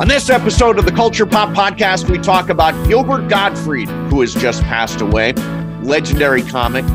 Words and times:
On 0.00 0.08
this 0.08 0.30
episode 0.30 0.78
of 0.78 0.86
the 0.86 0.92
Culture 0.92 1.26
Pop 1.26 1.50
Podcast, 1.50 2.08
we 2.08 2.16
talk 2.16 2.48
about 2.48 2.72
Gilbert 2.88 3.28
Gottfried, 3.28 3.90
who 4.08 4.22
has 4.22 4.32
just 4.32 4.62
passed 4.62 5.02
away, 5.02 5.34
legendary 5.82 6.40
comic. 6.40 6.86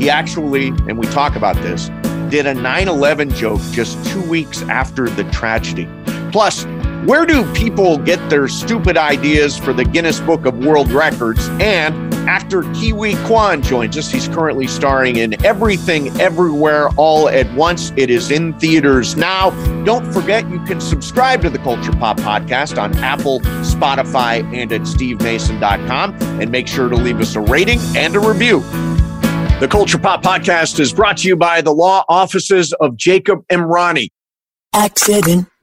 He 0.00 0.08
actually, 0.08 0.68
and 0.68 0.96
we 0.96 1.06
talk 1.08 1.36
about 1.36 1.56
this, 1.56 1.90
did 2.30 2.46
a 2.46 2.54
9 2.54 2.88
11 2.88 3.28
joke 3.34 3.60
just 3.72 4.02
two 4.06 4.22
weeks 4.30 4.62
after 4.62 5.10
the 5.10 5.24
tragedy. 5.24 5.86
Plus, 6.32 6.64
where 7.04 7.26
do 7.26 7.44
people 7.52 7.98
get 7.98 8.30
their 8.30 8.48
stupid 8.48 8.96
ideas 8.96 9.58
for 9.58 9.74
the 9.74 9.84
Guinness 9.84 10.20
Book 10.20 10.46
of 10.46 10.64
World 10.64 10.90
Records? 10.90 11.46
And 11.60 12.03
actor 12.28 12.62
Kiwi 12.74 13.14
Kwan 13.26 13.62
joins 13.62 13.96
us. 13.96 14.10
He's 14.10 14.28
currently 14.28 14.66
starring 14.66 15.16
in 15.16 15.42
Everything 15.44 16.08
Everywhere 16.20 16.88
All 16.96 17.28
at 17.28 17.52
Once. 17.54 17.92
It 17.96 18.10
is 18.10 18.30
in 18.30 18.52
theaters 18.58 19.16
now. 19.16 19.50
Don't 19.84 20.12
forget 20.12 20.48
you 20.50 20.60
can 20.64 20.80
subscribe 20.80 21.42
to 21.42 21.50
the 21.50 21.58
Culture 21.58 21.92
Pop 21.92 22.18
podcast 22.18 22.80
on 22.80 22.94
Apple, 22.98 23.40
Spotify, 23.62 24.42
and 24.54 24.72
at 24.72 24.82
stevemason.com. 24.82 26.14
And 26.40 26.50
make 26.50 26.68
sure 26.68 26.88
to 26.88 26.96
leave 26.96 27.20
us 27.20 27.36
a 27.36 27.40
rating 27.40 27.78
and 27.96 28.16
a 28.16 28.20
review. 28.20 28.60
The 29.60 29.68
Culture 29.70 29.98
Pop 29.98 30.22
podcast 30.22 30.80
is 30.80 30.92
brought 30.92 31.18
to 31.18 31.28
you 31.28 31.36
by 31.36 31.60
the 31.60 31.72
law 31.72 32.04
offices 32.08 32.72
of 32.74 32.96
Jacob 32.96 33.46
Emrani. 33.48 34.08
Accident 34.74 35.48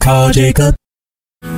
Call 0.00 0.30
Jacob. 0.32 0.74
Hey 1.42 1.48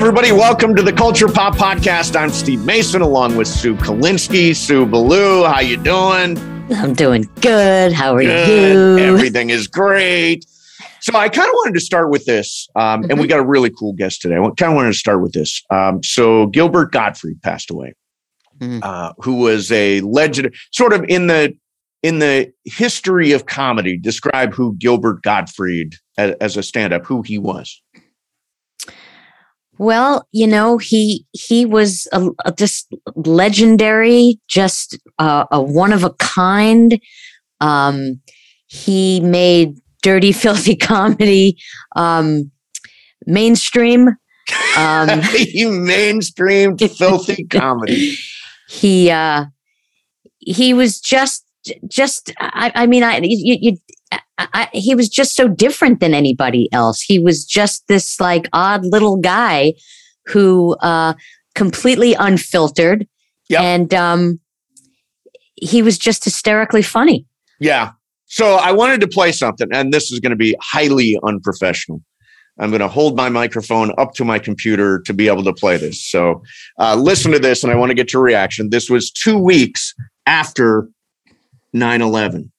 everybody, 0.00 0.32
welcome 0.32 0.74
to 0.76 0.82
the 0.82 0.92
Culture 0.92 1.28
Pop 1.28 1.54
Podcast. 1.56 2.16
I'm 2.16 2.30
Steve 2.30 2.64
Mason 2.64 3.02
along 3.02 3.36
with 3.36 3.46
Sue 3.48 3.74
Kolinsky. 3.76 4.54
Sue 4.56 4.86
Ballou, 4.86 5.44
how 5.44 5.60
you 5.60 5.76
doing? 5.76 6.38
I'm 6.74 6.94
doing 6.94 7.28
good. 7.40 7.92
How 7.92 8.14
are 8.14 8.22
Good. 8.22 8.98
you? 8.98 9.04
Everything 9.04 9.50
is 9.50 9.66
great. 9.68 10.46
So 11.00 11.14
I 11.16 11.28
kind 11.28 11.48
of 11.48 11.52
wanted 11.54 11.74
to 11.74 11.80
start 11.80 12.10
with 12.10 12.24
this, 12.24 12.66
um, 12.76 13.02
and 13.02 13.12
Mm-hmm. 13.12 13.20
we 13.20 13.26
got 13.26 13.40
a 13.40 13.44
really 13.44 13.70
cool 13.70 13.92
guest 13.92 14.22
today. 14.22 14.36
I 14.36 14.50
kind 14.56 14.72
of 14.72 14.76
wanted 14.76 14.92
to 14.92 14.98
start 14.98 15.20
with 15.20 15.32
this. 15.32 15.62
Um, 15.70 16.02
so 16.02 16.46
Gilbert 16.46 16.92
Gottfried 16.92 17.42
passed 17.42 17.70
away, 17.70 17.92
Mhm. 18.60 18.80
uh, 18.82 19.12
who 19.18 19.34
was 19.34 19.70
a 19.70 20.00
legend, 20.00 20.54
sort 20.72 20.94
of 20.94 21.04
in 21.08 21.26
the 21.26 21.52
in 22.04 22.18
the 22.18 22.52
history 22.64 23.32
of 23.32 23.46
comedy. 23.46 23.96
Describe 23.96 24.52
who 24.52 24.76
Gilbert 24.76 25.22
Gottfried 25.22 25.94
as, 26.18 26.34
as 26.38 26.56
a 26.58 26.62
stand-up, 26.62 27.06
who 27.06 27.22
he 27.22 27.38
was. 27.38 27.80
Well, 29.78 30.28
you 30.30 30.46
know, 30.46 30.76
he 30.76 31.26
he 31.32 31.64
was 31.64 32.06
a, 32.12 32.28
a 32.44 32.52
just 32.52 32.94
legendary, 33.16 34.38
just 34.48 34.98
uh, 35.18 35.46
a 35.50 35.60
one 35.60 35.92
of 35.92 36.04
a 36.04 36.12
kind. 36.20 37.00
Um, 37.60 38.20
he 38.66 39.20
made 39.20 39.78
dirty, 40.02 40.30
filthy 40.44 40.76
comedy 40.76 41.56
um, 41.96 42.52
mainstream. 43.26 44.08
Um, 44.76 45.22
he 45.32 45.64
mainstreamed 45.64 46.86
filthy 46.98 47.44
comedy. 47.44 48.14
he 48.68 49.10
uh, 49.10 49.46
he 50.38 50.74
was 50.74 51.00
just 51.00 51.43
just. 51.88 52.32
I, 52.40 52.72
I 52.74 52.86
mean, 52.86 53.02
I 53.02 53.20
you, 53.22 53.56
you 53.60 53.76
I, 54.12 54.18
I, 54.38 54.68
he 54.72 54.94
was 54.94 55.08
just 55.08 55.34
so 55.34 55.48
different 55.48 56.00
than 56.00 56.14
anybody 56.14 56.68
else. 56.72 57.00
He 57.00 57.18
was 57.18 57.44
just 57.44 57.86
this 57.88 58.20
like 58.20 58.48
odd 58.52 58.84
little 58.84 59.16
guy 59.16 59.74
who 60.26 60.76
uh, 60.80 61.14
completely 61.54 62.14
unfiltered, 62.14 63.06
Yep. 63.48 63.60
and 63.60 63.94
um, 63.94 64.40
he 65.54 65.82
was 65.82 65.98
just 65.98 66.24
hysterically 66.24 66.82
funny. 66.82 67.26
Yeah. 67.60 67.92
So 68.26 68.54
I 68.56 68.72
wanted 68.72 69.00
to 69.02 69.06
play 69.08 69.32
something, 69.32 69.68
and 69.72 69.92
this 69.92 70.10
is 70.10 70.18
going 70.18 70.30
to 70.30 70.36
be 70.36 70.56
highly 70.60 71.18
unprofessional. 71.22 72.02
I'm 72.58 72.70
going 72.70 72.80
to 72.80 72.88
hold 72.88 73.16
my 73.16 73.28
microphone 73.28 73.92
up 73.98 74.14
to 74.14 74.24
my 74.24 74.38
computer 74.38 75.00
to 75.06 75.12
be 75.12 75.28
able 75.28 75.42
to 75.44 75.52
play 75.52 75.76
this. 75.76 76.04
So 76.08 76.42
uh, 76.78 76.94
listen 76.96 77.32
to 77.32 77.38
this, 77.38 77.62
and 77.64 77.72
I 77.72 77.76
want 77.76 77.90
to 77.90 77.94
get 77.94 78.12
your 78.12 78.22
reaction. 78.22 78.70
This 78.70 78.88
was 78.88 79.10
two 79.10 79.38
weeks 79.38 79.92
after 80.26 80.88
9 81.74 82.02
11. 82.02 82.52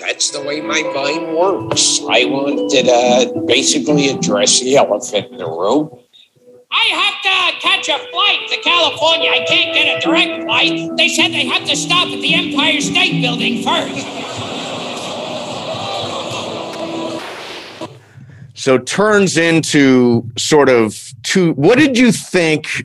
That's 0.00 0.30
the 0.30 0.42
way 0.42 0.60
my 0.60 0.82
mind 0.82 1.36
works. 1.36 2.00
I 2.10 2.24
wanted 2.24 2.68
to 2.70 2.92
uh, 2.92 3.40
basically 3.46 4.08
address 4.08 4.60
the 4.60 4.76
elephant 4.76 5.30
in 5.30 5.38
the 5.38 5.46
room. 5.46 5.88
I 6.72 6.84
have 6.90 7.22
to 7.22 7.60
catch 7.60 7.88
a 7.88 7.98
flight 8.10 8.48
to 8.50 8.60
California. 8.60 9.30
I 9.30 9.44
can't 9.46 9.72
get 9.72 9.96
a 9.96 10.00
direct 10.00 10.44
flight. 10.44 10.96
They 10.96 11.08
said 11.08 11.28
they 11.28 11.46
have 11.46 11.66
to 11.68 11.76
stop 11.76 12.08
at 12.08 12.20
the 12.20 12.34
Empire 12.34 12.80
State 12.80 13.22
Building 13.22 13.62
first. 13.62 14.06
So 18.54 18.78
turns 18.78 19.36
into 19.36 20.28
sort 20.36 20.68
of 20.68 21.12
two. 21.22 21.52
What 21.52 21.78
did 21.78 21.96
you 21.96 22.10
think? 22.10 22.84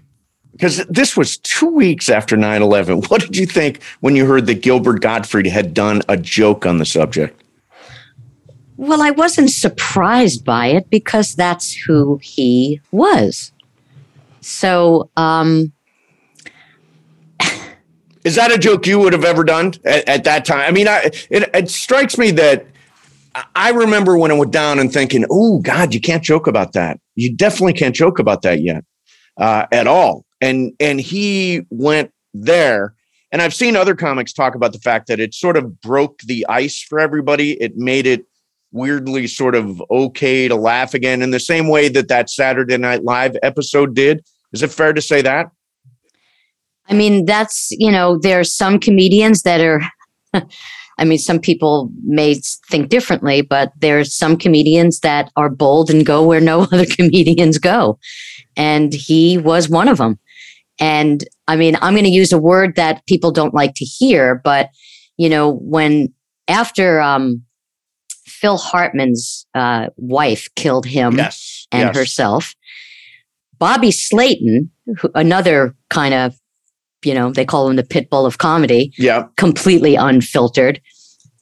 Because 0.62 0.86
this 0.86 1.18
was 1.18 1.38
two 1.38 1.66
weeks 1.66 2.08
after 2.08 2.38
9 2.38 2.62
11. 2.62 3.02
What 3.08 3.22
did 3.22 3.36
you 3.36 3.48
think 3.48 3.82
when 4.02 4.16
you 4.16 4.28
heard 4.28 4.46
that 4.46 4.62
Gilbert 4.62 5.02
Gottfried 5.02 5.48
had 5.48 5.74
done 5.74 6.04
a 6.08 6.16
joke 6.16 6.68
on 6.68 6.78
the 6.78 6.86
subject? 6.86 7.42
Well, 8.78 9.02
I 9.02 9.10
wasn't 9.10 9.50
surprised 9.50 10.46
by 10.46 10.68
it 10.68 10.88
because 10.92 11.34
that's 11.34 11.74
who 11.74 12.20
he 12.22 12.80
was. 12.92 13.52
So, 14.42 15.10
um, 15.18 15.74
Is 18.24 18.36
that 18.36 18.52
a 18.52 18.58
joke 18.60 18.86
you 18.86 19.00
would 19.00 19.14
have 19.14 19.26
ever 19.26 19.44
done 19.44 19.74
at, 19.84 20.08
at 20.08 20.24
that 20.26 20.46
time? 20.46 20.60
I 20.60 20.70
mean, 20.70 20.88
I, 20.88 21.10
it, 21.32 21.50
it 21.56 21.70
strikes 21.72 22.20
me 22.20 22.30
that 22.32 22.68
I- 23.34 23.46
I 23.56 23.72
remember 23.72 24.16
when 24.16 24.30
it 24.30 24.38
went 24.38 24.52
down 24.52 24.78
and 24.78 24.94
thinking, 24.94 25.26
"Oh 25.32 25.58
God, 25.58 25.96
you 25.96 26.00
can't 26.00 26.22
joke 26.24 26.46
about 26.46 26.74
that. 26.74 27.00
You 27.16 27.36
definitely 27.36 27.74
can't 27.74 27.96
joke 27.96 28.20
about 28.20 28.44
that 28.44 28.62
yet 28.62 28.84
uh, 29.38 29.66
at 29.72 29.88
all." 29.88 30.24
And 30.41 30.74
and 30.79 31.00
he 31.00 31.62
went 31.69 32.12
there, 32.34 32.96
and 33.31 33.41
I've 33.41 33.53
seen 33.53 33.75
other 33.75 33.96
comics 33.96 34.34
talk 34.34 34.56
about 34.56 34.74
the 34.74 34.79
fact 34.79 35.07
that 35.07 35.19
it 35.19 35.34
sort 35.34 35.56
of 35.56 35.79
broke 35.81 36.19
the 36.22 36.46
ice 36.50 36.81
for 36.81 37.00
everybody. 37.00 37.53
It 37.62 37.78
made 37.78 38.07
it 38.07 38.25
weirdly 38.72 39.28
sort 39.28 39.56
of 39.56 39.81
okay 39.91 40.47
to 40.47 40.56
laugh 40.56 40.94
again 40.94 41.22
in 41.22 41.31
the 41.31 41.40
same 41.40 41.68
way 41.68 41.90
that 41.90 42.07
that 42.07 42.29
Saturday 42.29 42.78
Night 42.78 43.03
Live 43.03 43.35
episode 43.44 43.94
did. 43.94 44.24
Is 44.53 44.63
it 44.63 44.72
fair 44.72 44.94
to 44.94 45.02
say 45.02 45.22
that? 45.22 45.52
I 46.90 46.94
mean, 46.94 47.25
that's, 47.25 47.69
you 47.72 47.91
know, 47.91 48.18
there 48.18 48.40
are 48.40 48.46
some 48.46 48.79
comedians 48.79 49.44
that 49.44 49.62
are, 49.62 49.81
I 50.97 51.06
mean, 51.06 51.19
some 51.19 51.40
people 51.40 51.90
may 52.03 52.35
think 52.69 52.90
differently, 52.90 53.41
but 53.41 53.72
there's 53.78 54.13
some 54.13 54.38
comedians 54.38 55.00
that 55.00 55.31
are 55.35 55.50
bold 55.50 55.90
and 55.90 56.06
go 56.06 56.25
where 56.25 56.41
no 56.41 56.62
other 56.72 56.85
comedians 56.85 57.58
go. 57.58 58.00
And 58.58 58.94
he 58.94 59.38
was 59.38 59.69
one 59.69 59.88
of 59.88 59.97
them. 59.97 60.19
And 60.81 61.24
I 61.47 61.56
mean, 61.56 61.78
I'm 61.81 61.94
going 61.94 62.03
to 62.06 62.09
use 62.09 62.34
a 62.34 62.38
word 62.40 62.75
that 62.75 63.06
people 63.06 63.31
don't 63.31 63.53
like 63.53 63.74
to 63.75 63.86
hear, 63.86 64.42
but, 64.44 64.69
you 65.16 65.30
know, 65.30 65.52
when 65.62 66.12
after 66.47 67.00
um, 67.00 67.44
Phil 68.25 68.58
Hartman's 68.58 69.46
uh, 69.53 69.88
wife 69.96 70.50
killed 70.56 70.85
him 70.88 71.17
Yes. 71.17 71.67
and 71.72 71.88
yes. 71.90 71.96
herself. 71.96 72.56
Bobby 73.59 73.91
Slayton, 73.91 74.72
who, 75.00 75.09
another 75.14 75.76
kind 75.91 76.16
of, 76.16 76.34
you 77.06 77.14
know, 77.14 77.32
they 77.32 77.46
call 77.46 77.70
him 77.70 77.76
the 77.76 77.84
pit 77.84 78.09
bull 78.09 78.26
of 78.26 78.40
comedy, 78.40 78.91
Yeah. 78.97 79.26
completely 79.38 79.94
unfiltered. 79.96 80.82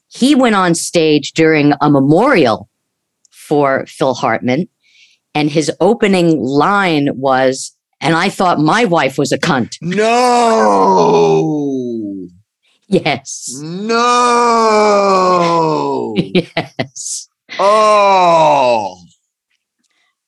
He 0.10 0.36
went 0.36 0.56
on 0.56 0.76
stage 0.76 1.32
during 1.32 1.72
a 1.80 1.90
memorial 1.90 2.70
for 3.32 3.86
Phil 3.88 4.14
Hartman, 4.16 4.68
and 5.34 5.50
his 5.50 5.72
opening 5.80 6.40
line 6.42 7.08
was, 7.14 7.74
and 8.02 8.16
I 8.16 8.30
thought 8.30 8.60
my 8.60 8.86
wife 8.86 9.18
was 9.18 9.32
a 9.32 9.38
cunt. 9.38 9.76
No. 9.82 10.06
Yes. 12.88 13.56
No. 13.60 14.00
yes. 16.18 17.28
Oh. 17.60 18.98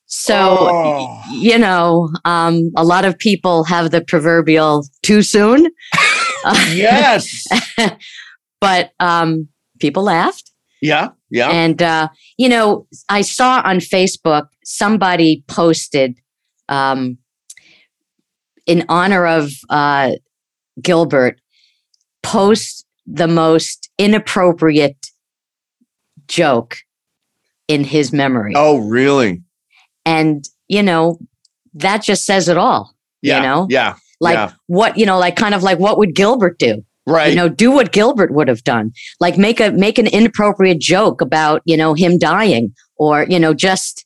So, 0.06 0.58
Oh. 0.60 1.22
you 1.32 1.58
know, 1.58 2.10
um, 2.26 2.72
a 2.76 2.84
lot 2.84 3.06
of 3.06 3.18
people 3.18 3.64
have 3.64 3.92
the 3.92 4.02
proverbial 4.02 4.86
too 5.04 5.22
soon. 5.22 5.68
Yes. 6.74 7.46
but 8.62 8.94
um, 9.00 9.48
people 9.80 10.02
laughed. 10.02 10.50
Yeah, 10.82 11.10
yeah. 11.30 11.50
And 11.52 11.80
uh, 11.80 12.08
you 12.36 12.50
know, 12.50 12.88
I 13.10 13.22
saw 13.22 13.62
on 13.64 13.78
Facebook 13.78 14.48
somebody 14.64 15.44
posted 15.48 16.18
um, 16.68 17.20
in 18.66 18.86
honor 18.90 19.26
of 19.26 19.52
uh, 19.70 20.12
Gilbert, 20.82 21.40
post 22.24 22.86
the 23.06 23.28
most 23.28 23.90
inappropriate 23.98 25.08
joke 26.28 26.78
in 27.68 27.84
his 27.84 28.12
memory. 28.14 28.54
oh, 28.56 28.78
really? 28.78 29.42
And, 30.06 30.44
you 30.68 30.84
know, 30.84 31.20
that 31.74 32.04
just 32.04 32.26
says 32.26 32.48
it 32.50 32.58
all. 32.58 32.94
Yeah. 33.22 33.38
You 33.38 33.44
know? 33.44 33.68
Yeah. 33.70 33.96
Like 34.20 34.36
yeah. 34.36 34.52
what, 34.68 34.98
you 34.98 35.06
know, 35.06 35.18
like 35.18 35.36
kind 35.36 35.56
of 35.56 35.64
like 35.64 35.80
what 35.80 35.98
would 35.98 36.16
Gilbert 36.16 36.60
do? 36.60 36.84
Right. 37.08 37.30
You 37.30 37.36
know, 37.36 37.50
do 37.50 37.72
what 37.72 37.92
Gilbert 37.92 38.32
would 38.32 38.48
have 38.48 38.64
done. 38.64 38.92
Like 39.20 39.38
make 39.38 39.60
a 39.60 39.72
make 39.72 39.98
an 39.98 40.08
inappropriate 40.08 40.80
joke 40.80 41.22
about, 41.22 41.62
you 41.66 41.76
know, 41.76 41.94
him 41.94 42.20
dying 42.20 42.74
or, 42.98 43.26
you 43.28 43.40
know, 43.40 43.54
just 43.54 44.06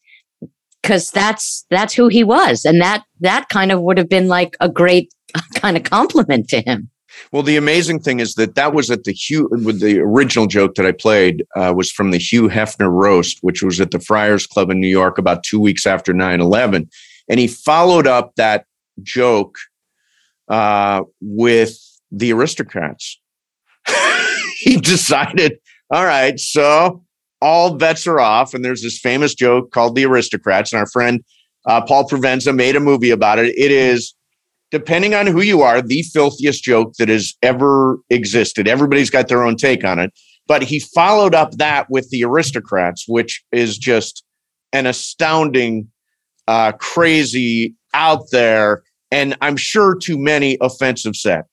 cuz 0.85 1.11
that's 1.11 1.65
that's 1.69 1.93
who 1.93 2.07
he 2.07 2.23
was 2.23 2.65
and 2.65 2.81
that 2.81 3.03
that 3.19 3.49
kind 3.49 3.71
of 3.71 3.81
would 3.81 3.97
have 3.97 4.09
been 4.09 4.27
like 4.27 4.55
a 4.59 4.69
great 4.69 5.13
kind 5.55 5.77
of 5.77 5.83
compliment 5.83 6.47
to 6.49 6.61
him. 6.61 6.89
Well, 7.31 7.43
the 7.43 7.57
amazing 7.57 8.01
thing 8.01 8.19
is 8.19 8.35
that 8.35 8.55
that 8.55 8.73
was 8.73 8.91
at 8.91 9.03
the 9.03 9.13
Hugh, 9.13 9.47
with 9.51 9.79
the 9.79 9.99
original 9.99 10.47
joke 10.47 10.75
that 10.75 10.85
I 10.85 10.91
played 10.91 11.45
uh, 11.55 11.73
was 11.75 11.91
from 11.91 12.11
the 12.11 12.17
Hugh 12.17 12.49
Hefner 12.49 12.91
roast, 12.91 13.39
which 13.41 13.63
was 13.63 13.79
at 13.79 13.91
the 13.91 13.99
Friars 13.99 14.45
Club 14.45 14.69
in 14.69 14.79
New 14.79 14.87
York 14.87 15.17
about 15.17 15.43
two 15.43 15.59
weeks 15.59 15.85
after 15.85 16.13
9 16.13 16.41
11. 16.41 16.89
And 17.29 17.39
he 17.39 17.47
followed 17.47 18.07
up 18.07 18.35
that 18.35 18.65
joke 19.01 19.57
uh, 20.49 21.03
with 21.21 21.77
the 22.11 22.33
aristocrats. 22.33 23.19
he 24.57 24.77
decided, 24.77 25.57
all 25.89 26.05
right, 26.05 26.39
so 26.39 27.04
all 27.45 27.75
bets 27.75 28.07
are 28.07 28.19
off. 28.19 28.55
And 28.55 28.65
there's 28.65 28.81
this 28.81 28.97
famous 28.97 29.35
joke 29.35 29.69
called 29.69 29.95
The 29.95 30.05
Aristocrats. 30.05 30.73
And 30.73 30.79
our 30.79 30.87
friend 30.87 31.23
uh, 31.67 31.79
Paul 31.81 32.07
Provenza 32.09 32.53
made 32.55 32.75
a 32.75 32.79
movie 32.79 33.11
about 33.11 33.37
it. 33.37 33.55
It 33.55 33.71
is 33.71 34.15
depending 34.71 35.13
on 35.13 35.27
who 35.27 35.41
you 35.41 35.61
are, 35.61 35.79
the 35.79 36.01
filthiest 36.01 36.63
joke 36.63 36.93
that 36.97 37.07
has 37.07 37.35
ever 37.43 37.99
existed. 38.09 38.67
Everybody's 38.67 39.11
got 39.11 39.27
their 39.27 39.43
own 39.43 39.57
take 39.57 39.83
on 39.85 39.99
it. 39.99 40.11
But 40.47 40.63
he 40.63 40.79
followed 40.79 41.35
up 41.35 41.51
that 41.57 41.87
with 41.87 42.09
the 42.09 42.23
aristocrats, 42.23 43.05
which 43.07 43.43
is 43.51 43.77
just 43.77 44.23
an 44.73 44.87
astounding, 44.87 45.91
uh, 46.47 46.71
crazy, 46.73 47.75
out 47.93 48.31
there, 48.31 48.83
and 49.11 49.37
I'm 49.41 49.55
sure 49.55 49.95
too 49.95 50.17
many 50.17 50.57
offensive 50.61 51.15
set. 51.15 51.45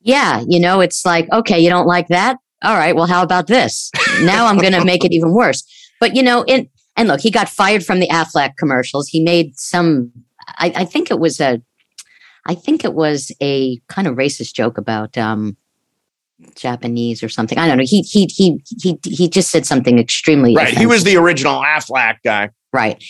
Yeah, 0.00 0.42
you 0.48 0.58
know, 0.58 0.80
it's 0.80 1.06
like, 1.06 1.30
okay, 1.32 1.60
you 1.60 1.70
don't 1.70 1.86
like 1.86 2.08
that? 2.08 2.38
All 2.62 2.76
right, 2.76 2.94
well, 2.94 3.06
how 3.06 3.22
about 3.22 3.46
this? 3.46 3.90
Now 4.22 4.46
I'm 4.46 4.58
going 4.58 4.72
to 4.72 4.84
make 4.84 5.04
it 5.04 5.12
even 5.14 5.32
worse. 5.32 5.64
But, 5.98 6.14
you 6.14 6.22
know, 6.22 6.42
in, 6.44 6.68
and 6.96 7.08
look, 7.08 7.20
he 7.20 7.30
got 7.30 7.48
fired 7.48 7.84
from 7.84 8.00
the 8.00 8.08
Aflac 8.08 8.56
commercials. 8.56 9.08
He 9.08 9.22
made 9.22 9.58
some, 9.58 10.12
I, 10.58 10.72
I 10.76 10.84
think 10.84 11.10
it 11.10 11.18
was 11.18 11.40
a, 11.40 11.62
I 12.46 12.54
think 12.54 12.84
it 12.84 12.94
was 12.94 13.32
a 13.42 13.78
kind 13.88 14.08
of 14.08 14.16
racist 14.16 14.54
joke 14.54 14.78
about 14.78 15.16
um, 15.16 15.56
Japanese 16.54 17.22
or 17.22 17.28
something. 17.28 17.58
I 17.58 17.68
don't 17.68 17.76
know. 17.76 17.84
He 17.86 18.00
he 18.00 18.26
he 18.26 18.62
he 18.80 18.98
he 19.04 19.28
just 19.28 19.50
said 19.50 19.66
something 19.66 19.98
extremely 19.98 20.56
Right. 20.56 20.76
He 20.76 20.86
was 20.86 21.04
the 21.04 21.16
original 21.16 21.60
Aflac 21.60 22.16
guy. 22.24 22.50
Right. 22.72 23.02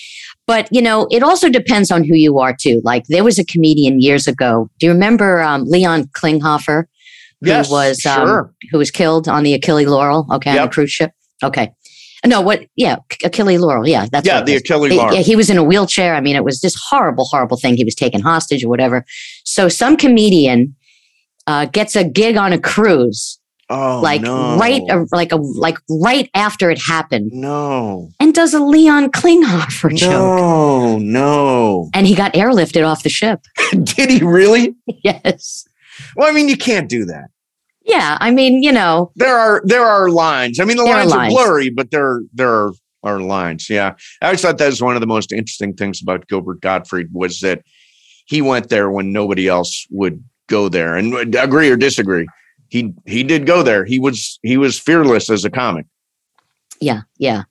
But, 0.46 0.68
you 0.72 0.82
know, 0.82 1.06
it 1.10 1.22
also 1.22 1.48
depends 1.48 1.90
on 1.90 2.02
who 2.02 2.14
you 2.14 2.38
are, 2.38 2.56
too. 2.58 2.80
Like, 2.82 3.04
there 3.08 3.22
was 3.22 3.38
a 3.38 3.44
comedian 3.44 4.00
years 4.00 4.26
ago. 4.26 4.70
Do 4.78 4.86
you 4.86 4.92
remember 4.92 5.40
um, 5.42 5.64
Leon 5.66 6.04
Klinghoffer? 6.08 6.84
Who 7.42 7.48
Yes, 7.48 7.70
was 7.70 8.04
um, 8.04 8.26
sure. 8.26 8.54
who 8.70 8.78
was 8.78 8.90
killed 8.90 9.28
on 9.28 9.42
the 9.44 9.54
Achille 9.54 9.88
Lauro? 9.88 10.26
Okay, 10.30 10.58
on 10.58 10.68
a 10.68 10.70
cruise 10.70 10.90
ship. 10.90 11.12
Okay. 11.42 11.72
No, 12.26 12.42
what? 12.42 12.66
Yeah, 12.76 12.96
Achille 13.24 13.58
Lauro. 13.58 13.84
Yeah, 13.84 14.06
that's 14.12 14.26
yeah, 14.26 14.42
the 14.42 14.52
was. 14.52 14.60
Achilles 14.60 14.92
Lauro. 14.92 15.14
yeah, 15.14 15.20
he 15.20 15.36
was 15.36 15.48
in 15.48 15.56
a 15.56 15.64
wheelchair. 15.64 16.14
I 16.14 16.20
mean, 16.20 16.36
it 16.36 16.44
was 16.44 16.60
this 16.60 16.76
horrible, 16.90 17.24
horrible 17.24 17.56
thing. 17.56 17.76
He 17.76 17.84
was 17.84 17.94
taken 17.94 18.20
hostage 18.20 18.62
or 18.62 18.68
whatever. 18.68 19.06
So 19.44 19.68
some 19.70 19.96
comedian 19.96 20.76
uh, 21.46 21.66
gets 21.66 21.96
a 21.96 22.04
gig 22.04 22.36
on 22.36 22.52
a 22.52 22.58
cruise, 22.58 23.38
oh, 23.70 24.00
like 24.02 24.20
no. 24.20 24.58
right, 24.58 24.82
uh, 24.90 25.06
like 25.12 25.32
a 25.32 25.36
like 25.36 25.78
right 25.88 26.28
after 26.34 26.70
it 26.70 26.78
happened, 26.78 27.30
no. 27.32 28.10
and 28.20 28.34
does 28.34 28.52
a 28.52 28.60
Leon 28.62 29.12
Klinghoffer 29.12 29.96
joke. 29.96 30.10
No, 30.10 30.98
no. 30.98 31.88
And 31.94 32.06
he 32.06 32.14
got 32.14 32.34
airlifted 32.34 32.86
off 32.86 33.02
the 33.02 33.08
ship. 33.08 33.40
Did 33.70 34.10
he 34.10 34.22
really? 34.22 34.74
yes. 34.86 35.64
Well, 36.16 36.28
I 36.28 36.32
mean, 36.32 36.48
you 36.48 36.56
can't 36.56 36.88
do 36.88 37.04
that. 37.06 37.28
Yeah. 37.82 38.18
I 38.20 38.30
mean, 38.30 38.62
you 38.62 38.72
know, 38.72 39.10
There 39.16 39.36
are 39.38 39.62
there 39.64 39.84
are 39.84 40.10
lines. 40.10 40.60
I 40.60 40.64
mean, 40.64 40.76
the 40.76 40.84
There 40.84 40.94
are 40.96 41.06
lines 41.06 41.34
are, 41.34 41.36
blurry, 41.36 41.70
but 41.70 41.90
there 41.90 42.20
there 42.32 42.48
are, 42.48 42.72
are 43.02 43.20
lines. 43.20 43.68
Yeah, 43.70 43.94
I 44.20 44.26
always 44.26 44.42
thought 44.42 44.58
that 44.58 44.66
was 44.66 44.82
one 44.82 44.94
of 44.94 45.00
the 45.00 45.06
most 45.06 45.32
interesting 45.32 45.74
things 45.74 46.02
about 46.02 46.28
Gilbert 46.28 46.60
Gottfried 46.60 47.08
was 47.12 47.40
that 47.40 47.62
he 48.26 48.42
went 48.42 48.68
there 48.68 48.90
when 48.90 49.12
nobody 49.12 49.48
else 49.48 49.86
would 49.90 50.22
go 50.48 50.68
there. 50.68 50.96
And 50.96 51.34
agree 51.34 51.70
or 51.70 51.76
disagree, 51.76 52.28
he 52.68 52.92
he 53.06 53.24
did 53.24 53.46
go 53.46 53.62
there. 53.62 53.84
He 53.84 53.98
was 53.98 54.38
he 54.42 54.56
was 54.56 54.78
fearless 54.78 55.30
as 55.30 55.44
a 55.44 55.50
comic. 55.50 55.86
yeah, 56.80 57.02
yeah. 57.18 57.44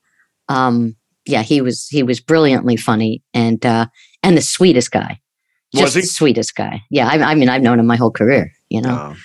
Um, 0.47 0.95
yeah, 1.25 1.41
he 1.43 1.61
was 1.61 1.87
he 1.87 2.03
was 2.03 2.19
brilliantly 2.19 2.77
funny 2.77 3.21
and 3.33 3.63
uh 3.65 3.87
and 4.23 4.37
the 4.37 4.41
sweetest 4.41 4.91
guy. 4.91 5.19
Just 5.75 5.93
the 5.93 6.01
sweetest 6.01 6.55
guy. 6.55 6.81
Yeah, 6.89 7.07
I, 7.07 7.31
I 7.31 7.35
mean, 7.35 7.49
I've 7.49 7.61
known 7.61 7.79
him 7.79 7.85
my 7.87 7.95
whole 7.95 8.11
career. 8.11 8.51
You 8.69 8.81
know, 8.81 8.89
Uh, 8.95 9.15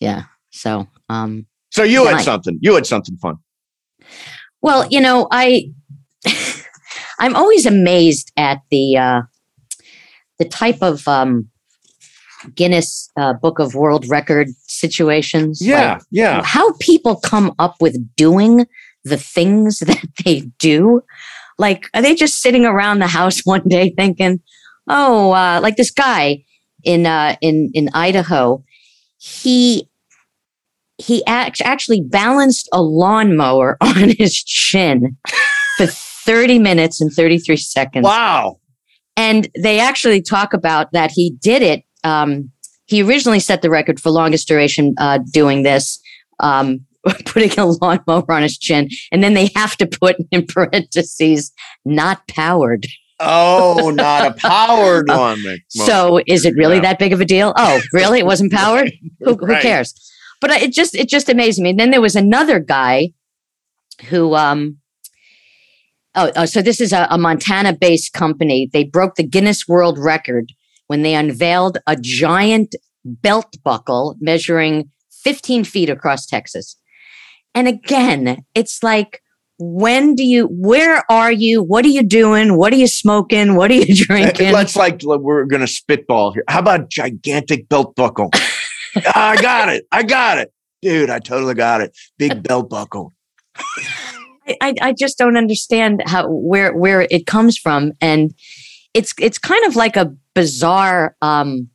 yeah. 0.00 0.22
So, 0.50 0.86
um, 1.08 1.46
so 1.70 1.82
you 1.82 2.04
had 2.06 2.14
Right. 2.14 2.24
something. 2.24 2.58
You 2.62 2.74
had 2.74 2.86
something 2.86 3.16
fun. 3.18 3.36
well, 4.62 4.86
you 4.90 5.00
know, 5.00 5.26
I 5.30 5.70
I'm 7.20 7.34
always 7.36 7.66
amazed 7.66 8.32
at 8.36 8.58
the 8.70 8.96
uh, 8.96 9.22
the 10.38 10.44
type 10.44 10.78
of 10.82 11.06
um, 11.08 11.48
Guinness 12.54 13.10
uh, 13.16 13.32
Book 13.34 13.58
of 13.58 13.74
World 13.74 14.08
Record 14.08 14.48
situations. 14.68 15.60
like, 15.66 16.00
yeah. 16.12 16.42
how 16.44 16.72
people 16.80 17.16
come 17.16 17.52
up 17.58 17.74
with 17.80 17.96
doing 18.16 18.66
the 19.04 19.16
things 19.16 19.78
that 19.88 20.04
they 20.24 20.42
do. 20.58 21.02
Like, 21.58 21.86
are 21.94 22.02
they 22.02 22.14
just 22.14 22.40
sitting 22.40 22.64
around 22.64 23.00
the 23.00 23.08
house 23.08 23.40
one 23.44 23.66
day 23.68 23.92
thinking, 23.96 24.40
"Oh, 24.88 25.32
uh, 25.32 25.60
like 25.62 25.76
this 25.76 25.90
guy 25.90 26.44
in 26.84 27.06
uh, 27.06 27.36
in 27.40 27.70
in 27.74 27.90
Idaho, 27.94 28.64
he 29.18 29.88
he 30.98 31.24
act- 31.26 31.60
actually 31.60 32.00
balanced 32.00 32.68
a 32.72 32.82
lawnmower 32.82 33.76
on 33.80 34.10
his 34.18 34.42
chin 34.42 35.16
for 35.76 35.86
thirty 35.86 36.58
minutes 36.58 37.00
and 37.00 37.12
thirty 37.12 37.38
three 37.38 37.56
seconds." 37.56 38.04
Wow. 38.04 38.60
And 39.16 39.48
they 39.60 39.80
actually 39.80 40.22
talk 40.22 40.54
about 40.54 40.92
that 40.92 41.10
he 41.10 41.30
did 41.40 41.60
it. 41.60 41.82
Um, 42.04 42.52
he 42.86 43.02
originally 43.02 43.40
set 43.40 43.62
the 43.62 43.68
record 43.68 44.00
for 44.00 44.10
longest 44.10 44.46
duration 44.46 44.94
uh, 44.96 45.18
doing 45.32 45.64
this, 45.64 46.00
um, 46.38 46.86
putting 47.26 47.50
a 47.58 47.66
lawnmower 47.66 48.30
on 48.32 48.42
his 48.42 48.56
chin. 48.56 48.88
And 49.10 49.22
then 49.22 49.34
they 49.34 49.50
have 49.56 49.76
to 49.78 49.86
put 49.86 50.16
in 50.30 50.46
parentheses, 50.46 51.52
not 51.84 52.26
powered. 52.28 52.86
Oh, 53.20 53.90
not 53.94 54.26
a 54.26 54.34
powered 54.34 55.08
one. 55.08 55.42
Well, 55.44 55.86
so 55.86 56.20
is 56.26 56.44
it 56.44 56.54
really 56.56 56.76
yeah. 56.76 56.82
that 56.82 56.98
big 56.98 57.12
of 57.12 57.20
a 57.20 57.24
deal? 57.24 57.52
Oh, 57.56 57.80
really? 57.92 58.18
It 58.20 58.26
wasn't 58.26 58.52
powered? 58.52 58.92
who, 59.20 59.34
who 59.34 59.46
Right. 59.46 59.62
cares? 59.62 59.94
But 60.40 60.50
it 60.52 60.72
just 60.72 60.94
it 60.94 61.08
just 61.08 61.28
amazed 61.28 61.60
me. 61.60 61.70
And 61.70 61.80
then 61.80 61.90
there 61.90 62.00
was 62.00 62.14
another 62.14 62.60
guy 62.60 63.08
who 64.08 64.34
um 64.36 64.78
oh, 66.14 66.30
oh 66.36 66.44
so 66.44 66.62
this 66.62 66.80
is 66.80 66.92
a, 66.92 67.08
a 67.10 67.18
Montana 67.18 67.72
based 67.72 68.12
company. 68.12 68.70
They 68.72 68.84
broke 68.84 69.16
the 69.16 69.26
Guinness 69.26 69.66
World 69.66 69.98
Record 69.98 70.52
when 70.86 71.02
they 71.02 71.14
unveiled 71.14 71.78
a 71.88 71.96
giant 71.96 72.76
belt 73.04 73.56
buckle 73.64 74.14
measuring 74.20 74.90
15 75.10 75.64
feet 75.64 75.90
across 75.90 76.24
Texas. 76.24 76.76
And 77.54 77.66
again, 77.66 78.44
it's 78.54 78.82
like 78.82 79.22
when 79.58 80.14
do 80.14 80.24
you 80.24 80.46
where 80.46 81.02
are 81.10 81.32
you 81.32 81.62
what 81.62 81.84
are 81.84 81.88
you 81.88 82.02
doing 82.02 82.56
what 82.56 82.72
are 82.72 82.76
you 82.76 82.86
smoking 82.86 83.56
what 83.56 83.70
are 83.70 83.74
you 83.74 83.94
drinking 84.06 84.52
Let's 84.52 84.76
like 84.76 85.02
we're 85.02 85.44
gonna 85.44 85.66
spitball 85.66 86.32
here. 86.32 86.44
How 86.48 86.60
about 86.60 86.90
gigantic 86.90 87.68
belt 87.68 87.96
buckle? 87.96 88.30
I 89.14 89.40
got 89.40 89.68
it. 89.68 89.86
I 89.92 90.02
got 90.02 90.38
it, 90.38 90.52
dude. 90.82 91.10
I 91.10 91.18
totally 91.18 91.54
got 91.54 91.80
it. 91.80 91.96
Big 92.18 92.42
belt 92.42 92.70
buckle. 92.70 93.12
I- 93.56 94.56
I, 94.62 94.74
I 94.80 94.92
just 94.94 95.18
don't 95.18 95.36
understand 95.36 96.02
how 96.06 96.26
where 96.30 96.74
where 96.74 97.06
it 97.10 97.26
comes 97.26 97.58
from, 97.58 97.92
and 98.00 98.32
it's 98.94 99.12
it's 99.20 99.36
kind 99.36 99.62
of 99.66 99.76
like 99.76 99.94
a 99.94 100.14
bizarre, 100.34 101.14
um, 101.20 101.68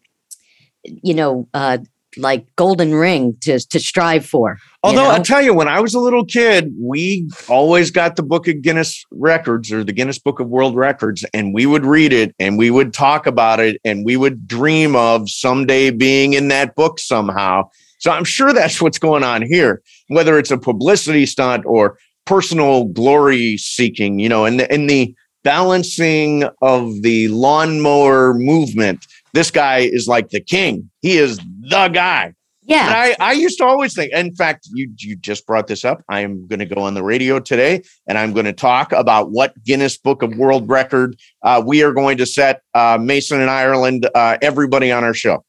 you 0.83 1.13
know, 1.13 1.47
uh, 1.53 1.77
like 2.17 2.45
golden 2.55 2.93
ring 2.93 3.35
to 3.41 3.59
to 3.59 3.79
strive 3.79 4.25
for. 4.25 4.51
you 4.51 4.79
Although 4.83 5.03
know? 5.03 5.09
I'll 5.09 5.23
tell 5.23 5.41
you, 5.41 5.53
when 5.53 5.67
I 5.67 5.79
was 5.79 5.93
a 5.93 5.99
little 5.99 6.25
kid, 6.25 6.73
we 6.79 7.29
always 7.47 7.91
got 7.91 8.15
the 8.15 8.23
Book 8.23 8.47
of 8.47 8.61
Guinness 8.61 9.03
Records 9.11 9.71
or 9.71 9.83
the 9.83 9.93
Guinness 9.93 10.19
Book 10.19 10.39
of 10.39 10.47
World 10.49 10.75
Records, 10.75 11.25
and 11.33 11.53
we 11.53 11.65
would 11.65 11.85
read 11.85 12.13
it 12.13 12.35
and 12.39 12.57
we 12.57 12.71
would 12.71 12.93
talk 12.93 13.25
about 13.27 13.59
it 13.59 13.79
and 13.83 14.05
we 14.05 14.17
would 14.17 14.47
dream 14.47 14.95
of 14.95 15.29
someday 15.29 15.91
being 15.91 16.33
in 16.33 16.49
that 16.49 16.75
book 16.75 16.99
somehow. 16.99 17.69
So 17.99 18.11
I'm 18.11 18.25
sure 18.25 18.51
that's 18.51 18.81
what's 18.81 18.99
going 18.99 19.23
on 19.23 19.41
here, 19.41 19.81
whether 20.09 20.37
it's 20.37 20.51
a 20.51 20.57
publicity 20.57 21.25
stunt 21.25 21.65
or 21.65 21.97
personal 22.25 22.85
glory 22.85 23.57
seeking, 23.57 24.19
you 24.19 24.27
know, 24.27 24.43
and 24.45 24.59
the, 24.59 24.71
and 24.71 24.89
the 24.89 25.15
balancing 25.43 26.43
of 26.61 27.01
the 27.01 27.27
lawnmower 27.29 28.33
movement. 28.33 29.05
This 29.33 29.51
guy 29.51 29.79
is 29.79 30.07
like 30.07 30.29
the 30.29 30.39
king. 30.41 30.89
He 31.01 31.17
is 31.17 31.37
the 31.61 31.89
guy. 31.93 32.33
Yeah. 32.65 32.85
And 32.87 32.95
I, 33.19 33.29
I 33.29 33.31
used 33.33 33.57
to 33.57 33.65
always 33.65 33.93
think, 33.93 34.13
in 34.13 34.33
fact, 34.35 34.69
you 34.73 34.89
you 34.97 35.15
just 35.17 35.45
brought 35.45 35.67
this 35.67 35.83
up. 35.83 36.01
I 36.07 36.21
am 36.21 36.47
going 36.47 36.59
to 36.59 36.65
go 36.65 36.81
on 36.83 36.93
the 36.93 37.03
radio 37.03 37.39
today 37.39 37.81
and 38.07 38.17
I'm 38.17 38.31
going 38.31 38.45
to 38.45 38.53
talk 38.53 38.93
about 38.93 39.31
what 39.31 39.61
Guinness 39.65 39.97
Book 39.97 40.21
of 40.23 40.37
World 40.37 40.69
Record 40.69 41.17
uh, 41.41 41.61
we 41.65 41.83
are 41.83 41.91
going 41.91 42.17
to 42.19 42.25
set 42.25 42.61
uh, 42.73 42.97
Mason 43.01 43.41
and 43.41 43.49
Ireland, 43.49 44.07
uh, 44.15 44.37
everybody 44.41 44.91
on 44.93 45.03
our 45.03 45.13
show. 45.13 45.43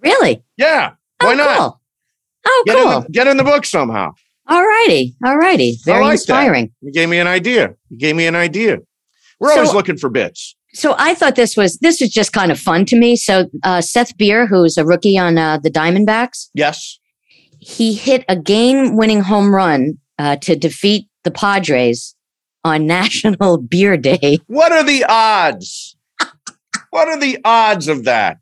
really? 0.00 0.44
Yeah. 0.56 0.92
Oh, 1.20 1.26
Why 1.26 1.34
not? 1.34 1.58
Cool. 1.58 1.80
Oh, 2.46 2.62
Get, 2.66 2.76
cool. 2.76 2.92
in 2.98 3.02
the, 3.04 3.08
get 3.10 3.26
in 3.26 3.36
the 3.38 3.44
book 3.44 3.64
somehow. 3.64 4.12
All 4.46 4.62
righty. 4.64 5.16
All 5.24 5.36
righty. 5.36 5.78
Very 5.84 6.00
like 6.02 6.08
that. 6.08 6.12
inspiring. 6.12 6.72
You 6.82 6.92
gave 6.92 7.08
me 7.08 7.18
an 7.18 7.26
idea. 7.26 7.74
You 7.88 7.98
gave 7.98 8.14
me 8.14 8.26
an 8.26 8.36
idea. 8.36 8.78
We're 9.40 9.48
So- 9.48 9.56
always 9.56 9.72
looking 9.74 9.96
for 9.96 10.10
bits. 10.10 10.54
So 10.74 10.94
I 10.98 11.14
thought 11.14 11.36
this 11.36 11.56
was 11.56 11.78
this 11.78 12.00
was 12.00 12.10
just 12.10 12.32
kind 12.32 12.50
of 12.52 12.58
fun 12.58 12.84
to 12.86 12.96
me. 12.98 13.16
So 13.16 13.46
uh, 13.62 13.80
Seth 13.80 14.16
Beer, 14.18 14.46
who's 14.46 14.76
a 14.76 14.84
rookie 14.84 15.16
on 15.16 15.38
uh, 15.38 15.58
the 15.58 15.70
Diamondbacks, 15.70 16.48
Yes. 16.54 16.98
he 17.60 17.94
hit 17.94 18.24
a 18.28 18.36
game-winning 18.36 19.20
home 19.20 19.54
run 19.54 19.98
uh, 20.18 20.36
to 20.36 20.56
defeat 20.56 21.08
the 21.22 21.30
Padres 21.30 22.14
on 22.64 22.86
National 22.98 23.58
Beer 23.58 23.96
Day. 23.96 24.38
What 24.48 24.72
are 24.72 24.82
the 24.84 25.04
odds? 25.08 25.96
what 26.90 27.08
are 27.08 27.18
the 27.18 27.38
odds 27.44 27.88
of 27.88 28.04
that? 28.04 28.38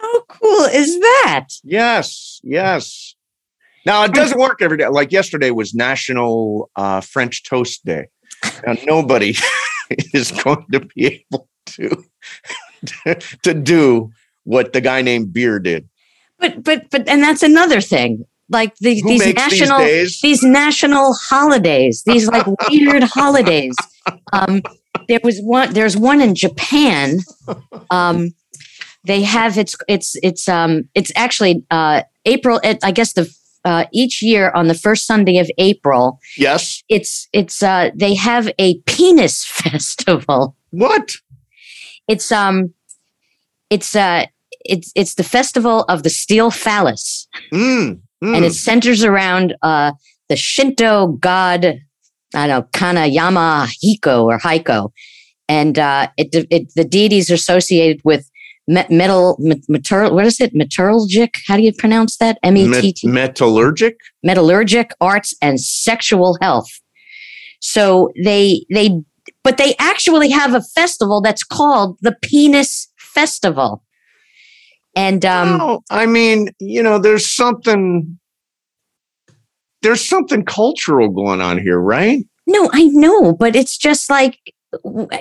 How 0.00 0.20
cool 0.28 0.64
is 0.64 0.98
that? 1.00 1.46
Yes, 1.62 2.40
yes. 2.42 3.14
Now 3.86 4.04
it 4.04 4.12
doesn't 4.12 4.38
work 4.38 4.60
every 4.62 4.76
day. 4.78 4.88
Like 4.88 5.12
yesterday 5.12 5.50
was 5.50 5.74
National 5.74 6.70
uh, 6.76 7.00
French 7.00 7.44
Toast 7.44 7.84
Day. 7.84 8.06
Now 8.66 8.74
nobody 8.84 9.34
is 10.14 10.30
going 10.30 10.64
to 10.72 10.80
be 10.80 11.24
able 11.32 11.48
to 11.76 12.04
to 13.42 13.54
do 13.54 14.10
what 14.44 14.72
the 14.72 14.80
guy 14.80 15.02
named 15.02 15.32
Beer 15.32 15.58
did. 15.58 15.88
But 16.38 16.62
but 16.62 16.90
but 16.90 17.08
and 17.08 17.22
that's 17.22 17.42
another 17.42 17.80
thing. 17.80 18.24
Like 18.50 18.76
the, 18.76 19.00
these 19.02 19.34
national 19.34 19.78
these 19.80 20.20
these 20.20 20.42
national 20.42 21.14
holidays, 21.14 22.02
these 22.04 22.26
like 22.28 22.46
weird 22.70 23.02
holidays. 23.04 23.74
Um, 24.32 24.62
there 25.08 25.20
was 25.24 25.38
one. 25.40 25.72
There's 25.72 25.96
one 25.96 26.20
in 26.20 26.34
Japan. 26.34 27.20
Um, 27.90 28.34
they 29.04 29.22
have 29.22 29.56
it's 29.56 29.76
it's 29.88 30.16
it's 30.22 30.48
um 30.48 30.88
it's 30.94 31.10
actually 31.16 31.64
uh 31.70 32.02
April. 32.26 32.60
It, 32.62 32.78
I 32.82 32.90
guess 32.90 33.14
the 33.14 33.34
uh, 33.64 33.86
each 33.94 34.22
year 34.22 34.50
on 34.50 34.68
the 34.68 34.74
first 34.74 35.06
Sunday 35.06 35.38
of 35.38 35.50
April, 35.56 36.18
Yes. 36.36 36.82
it's 36.90 37.28
it's 37.32 37.62
uh 37.62 37.90
they 37.94 38.14
have 38.14 38.50
a 38.58 38.78
penis 38.80 39.42
festival. 39.48 40.54
What? 40.70 41.14
It's 42.08 42.30
um 42.32 42.72
it's 43.70 43.94
uh 43.96 44.26
it's 44.64 44.92
it's 44.94 45.14
the 45.14 45.24
festival 45.24 45.84
of 45.88 46.02
the 46.02 46.10
steel 46.10 46.50
phallus 46.50 47.26
Mm, 47.52 48.00
mm. 48.22 48.36
and 48.36 48.44
it 48.44 48.52
centers 48.54 49.04
around 49.04 49.54
uh, 49.62 49.92
the 50.28 50.36
Shinto 50.36 51.08
god, 51.20 51.64
I 52.34 52.46
don't 52.46 52.48
know, 52.48 52.62
Kanayama 52.72 53.68
Hiko 53.82 54.24
or 54.24 54.38
Heiko, 54.38 54.90
and 55.48 55.78
uh, 55.78 56.08
it, 56.16 56.46
it 56.50 56.72
the 56.76 56.84
deities 56.84 57.30
are 57.30 57.34
associated 57.34 58.00
with 58.04 58.30
metal, 58.66 59.36
me- 59.38 59.60
metal. 59.68 60.14
What 60.14 60.24
is 60.26 60.40
it? 60.40 60.54
Metallurgic? 60.54 61.36
How 61.46 61.56
do 61.56 61.62
you 61.62 61.72
pronounce 61.72 62.16
that? 62.18 62.38
M 62.42 62.56
e 62.56 62.64
t 62.92 63.06
Met- 63.06 63.34
metallurgic. 63.34 63.94
Metallurgic 64.26 64.90
arts 65.00 65.34
and 65.42 65.60
sexual 65.60 66.38
health. 66.40 66.70
So 67.60 68.10
they 68.24 68.64
they, 68.72 68.90
but 69.44 69.58
they 69.58 69.76
actually 69.78 70.30
have 70.30 70.54
a 70.54 70.62
festival 70.62 71.20
that's 71.20 71.44
called 71.44 71.98
the 72.00 72.16
Penis 72.22 72.88
Festival. 72.96 73.84
And 74.96 75.24
um, 75.24 75.58
Well, 75.58 75.84
I 75.90 76.06
mean, 76.06 76.48
you 76.58 76.82
know, 76.82 76.98
there's 76.98 77.30
something 77.30 78.18
there's 79.82 80.04
something 80.04 80.44
cultural 80.44 81.10
going 81.10 81.42
on 81.42 81.58
here, 81.58 81.78
right? 81.78 82.24
No, 82.46 82.70
I 82.72 82.84
know, 82.86 83.34
but 83.34 83.54
it's 83.54 83.76
just 83.76 84.08
like 84.08 84.38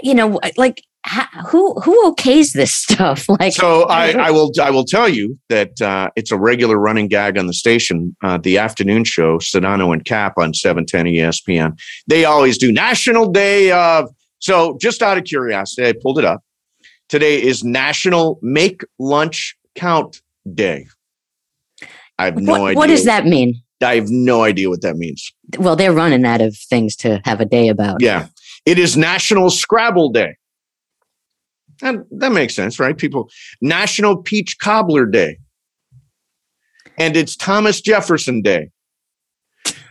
you 0.02 0.14
know, 0.14 0.40
like 0.58 0.84
ha- 1.06 1.30
who 1.50 1.74
who 1.82 2.12
okays 2.12 2.54
this 2.54 2.74
stuff? 2.84 3.28
Like, 3.30 3.54
So 3.54 3.84
I, 3.84 4.12
I 4.12 4.32
will 4.32 4.52
I 4.62 4.70
will 4.70 4.86
tell 4.86 5.10
you 5.10 5.38
that 5.50 5.82
uh, 5.82 6.10
it's 6.16 6.32
a 6.32 6.38
regular 6.38 6.78
running 6.78 7.08
gag 7.08 7.38
on 7.38 7.48
the 7.48 7.54
station, 7.54 8.16
uh, 8.24 8.38
the 8.38 8.58
afternoon 8.58 9.04
show, 9.04 9.38
Sedano 9.38 9.94
and 9.94 10.04
Kap 10.06 10.38
on 10.38 10.54
710 10.54 11.06
ESPN. 11.06 11.80
They 12.08 12.26
always 12.26 12.58
do 12.58 12.72
National 12.72 13.32
Day 13.32 13.72
of 13.72 14.10
so 14.40 14.78
just 14.82 15.02
out 15.02 15.18
of 15.18 15.24
curiosity, 15.24 15.88
I 15.88 15.94
pulled 16.02 16.20
it 16.20 16.26
up. 16.26 16.42
Today 17.08 17.42
is 17.42 17.64
National 17.64 18.40
Make 18.42 18.82
Lunch 19.00 19.56
Count 19.76 20.22
Day. 20.54 20.88
I 22.20 22.26
have 22.26 22.38
no 22.38 22.52
what, 22.52 22.62
idea. 22.62 22.78
what 22.78 22.88
does 22.88 23.06
that 23.06 23.26
mean? 23.26 23.56
I 23.82 23.96
have 23.96 24.10
no 24.10 24.44
idea 24.44 24.70
what 24.70 24.82
that 24.82 24.96
means. 24.96 25.32
Well, 25.58 25.76
they're 25.76 25.94
running 25.94 26.26
out 26.26 26.42
of 26.42 26.58
things 26.58 26.96
to 26.98 27.22
have 27.26 27.40
a 27.42 27.46
day 27.46 27.70
about. 27.70 28.02
Yeah. 28.02 28.28
It 28.66 28.80
is 28.80 28.96
National 28.96 29.50
Scrabble 29.50 30.10
Day. 30.12 30.36
And 31.82 32.06
that 32.12 32.32
makes 32.32 32.56
sense, 32.56 32.80
right? 32.80 32.98
People, 32.98 33.30
National 33.62 34.18
Peach 34.18 34.58
Cobbler 34.60 35.06
Day. 35.06 35.38
And 36.98 37.18
it's 37.18 37.36
Thomas 37.36 37.82
Jefferson 37.82 38.42
Day. 38.42 38.70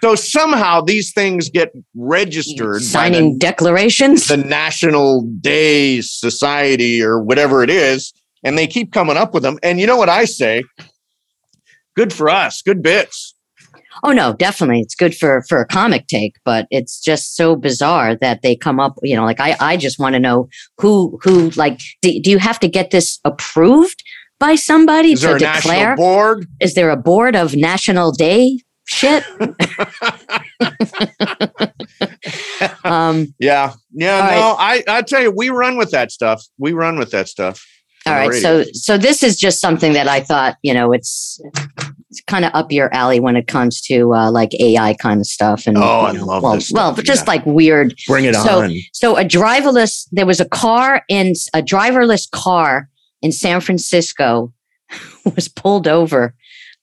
So 0.03 0.15
somehow 0.15 0.81
these 0.81 1.13
things 1.13 1.49
get 1.49 1.73
registered 1.95 2.83
Signing 2.83 3.35
the, 3.35 3.39
declarations. 3.39 4.27
the 4.27 4.37
National 4.37 5.23
Day 5.41 6.01
Society 6.01 7.01
or 7.03 7.23
whatever 7.23 7.63
it 7.63 7.71
is, 7.71 8.13
and 8.43 8.59
they 8.59 8.67
keep 8.67 8.93
coming 8.93 9.17
up 9.17 9.33
with 9.33 9.45
them. 9.45 9.59
And 9.63 9.81
you 9.81 9.87
know 9.87 9.97
what 9.97 10.09
I 10.09 10.25
say? 10.25 10.65
Good 11.95 12.13
for 12.13 12.29
us. 12.29 12.63
Good 12.63 12.83
bits. 12.83 13.32
Oh 14.05 14.13
no, 14.13 14.33
definitely, 14.33 14.81
it's 14.81 14.95
good 14.95 15.15
for 15.15 15.45
for 15.49 15.61
a 15.61 15.67
comic 15.67 16.07
take, 16.09 16.37
but 16.45 16.67
it's 16.71 17.01
just 17.01 17.37
so 17.37 17.55
bizarre 17.55 18.17
that 18.17 18.43
they 18.43 18.57
come 18.57 18.81
up. 18.81 18.95
You 19.03 19.17
know, 19.17 19.25
like 19.25 19.41
I 19.41 19.57
I 19.61 19.77
just 19.77 19.99
want 19.99 20.15
to 20.15 20.21
know 20.21 20.49
who 20.79 21.19
who 21.23 21.51
like 21.51 21.81
do, 22.01 22.19
do 22.21 22.31
you 22.31 22.39
have 22.39 22.59
to 22.61 22.69
get 22.69 22.91
this 22.91 23.21
approved 23.25 24.03
by 24.41 24.57
somebody 24.57 25.13
Is 25.13 25.21
to 25.21 25.39
declare? 25.39 25.91
national 25.91 25.97
board? 25.97 26.47
Is 26.61 26.75
there 26.75 26.91
a 26.91 26.97
board 26.97 27.37
of 27.37 27.55
National 27.55 28.11
Day 28.11 28.59
shit? 28.87 29.25
um. 32.85 33.33
Yeah. 33.39 33.75
Yeah. 33.93 34.27
No, 34.27 34.57
I, 34.59 34.83
I 34.89 35.03
tell 35.03 35.23
you, 35.23 35.31
we 35.31 35.51
run 35.51 35.77
with 35.77 35.93
that 35.93 36.11
stuff. 36.11 36.43
We 36.59 36.73
run 36.73 36.99
with 36.99 37.13
that 37.13 37.29
stuff. 37.29 37.65
All 38.05 38.15
right. 38.15 38.35
So 38.35 38.65
so 38.73 38.99
this 38.99 39.23
is 39.23 39.37
just 39.37 39.61
something 39.61 39.93
that 39.93 40.09
I 40.09 40.21
thought, 40.21 40.57
you 40.63 40.75
know, 40.75 40.93
it's 40.93 41.41
kind 42.27 42.45
of 42.45 42.51
up 42.55 42.71
your 42.73 42.93
alley 42.95 43.21
when 43.21 43.37
it 43.37 43.47
comes 43.49 43.81
to 43.83 44.15
uh, 44.15 44.31
like 44.31 44.53
AI 44.61 44.95
kind 44.95 45.21
of 45.21 45.27
stuff. 45.27 45.67
And 45.67 45.77
Oh, 45.79 46.01
I 46.07 46.13
know, 46.13 46.25
love 46.25 46.43
well, 46.43 46.55
this 46.55 46.69
stuff, 46.69 46.77
well, 46.77 46.95
but 46.95 47.05
just 47.05 47.23
yeah. 47.27 47.33
like 47.33 47.47
weird. 47.47 47.95
bring 48.07 48.25
it 48.25 48.35
so- 48.35 48.63
on. 48.63 48.75
So 48.93 49.17
a 49.17 49.25
driverless, 49.25 50.09
there 50.13 50.27
was 50.27 50.41
a 50.41 50.49
car 50.49 51.03
in 51.09 51.33
a 51.55 51.63
driverless 51.63 52.31
car 52.31 52.89
in 53.23 53.33
San 53.33 53.61
Francisco 53.61 54.53
was 55.37 55.49
pulled 55.49 55.87
over 55.89 56.35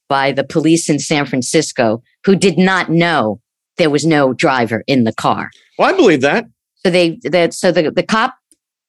by 0.08 0.31
the 0.31 0.43
police 0.43 0.89
in 0.89 1.00
San 1.00 1.25
Francisco 1.25 2.01
who 2.25 2.36
did 2.36 2.58
not 2.58 2.89
know 2.89 3.39
there 3.77 3.89
was 3.89 4.05
no 4.05 4.34
driver 4.34 4.84
in 4.88 5.03
the 5.03 5.13
car. 5.13 5.51
Well, 5.77 5.93
I 5.93 5.96
believe 5.96 6.22
that. 6.22 6.46
So 6.86 6.89
they 6.89 7.19
that 7.24 7.53
so 7.53 7.72
the 7.72 7.91
the 7.91 8.03
cop 8.03 8.36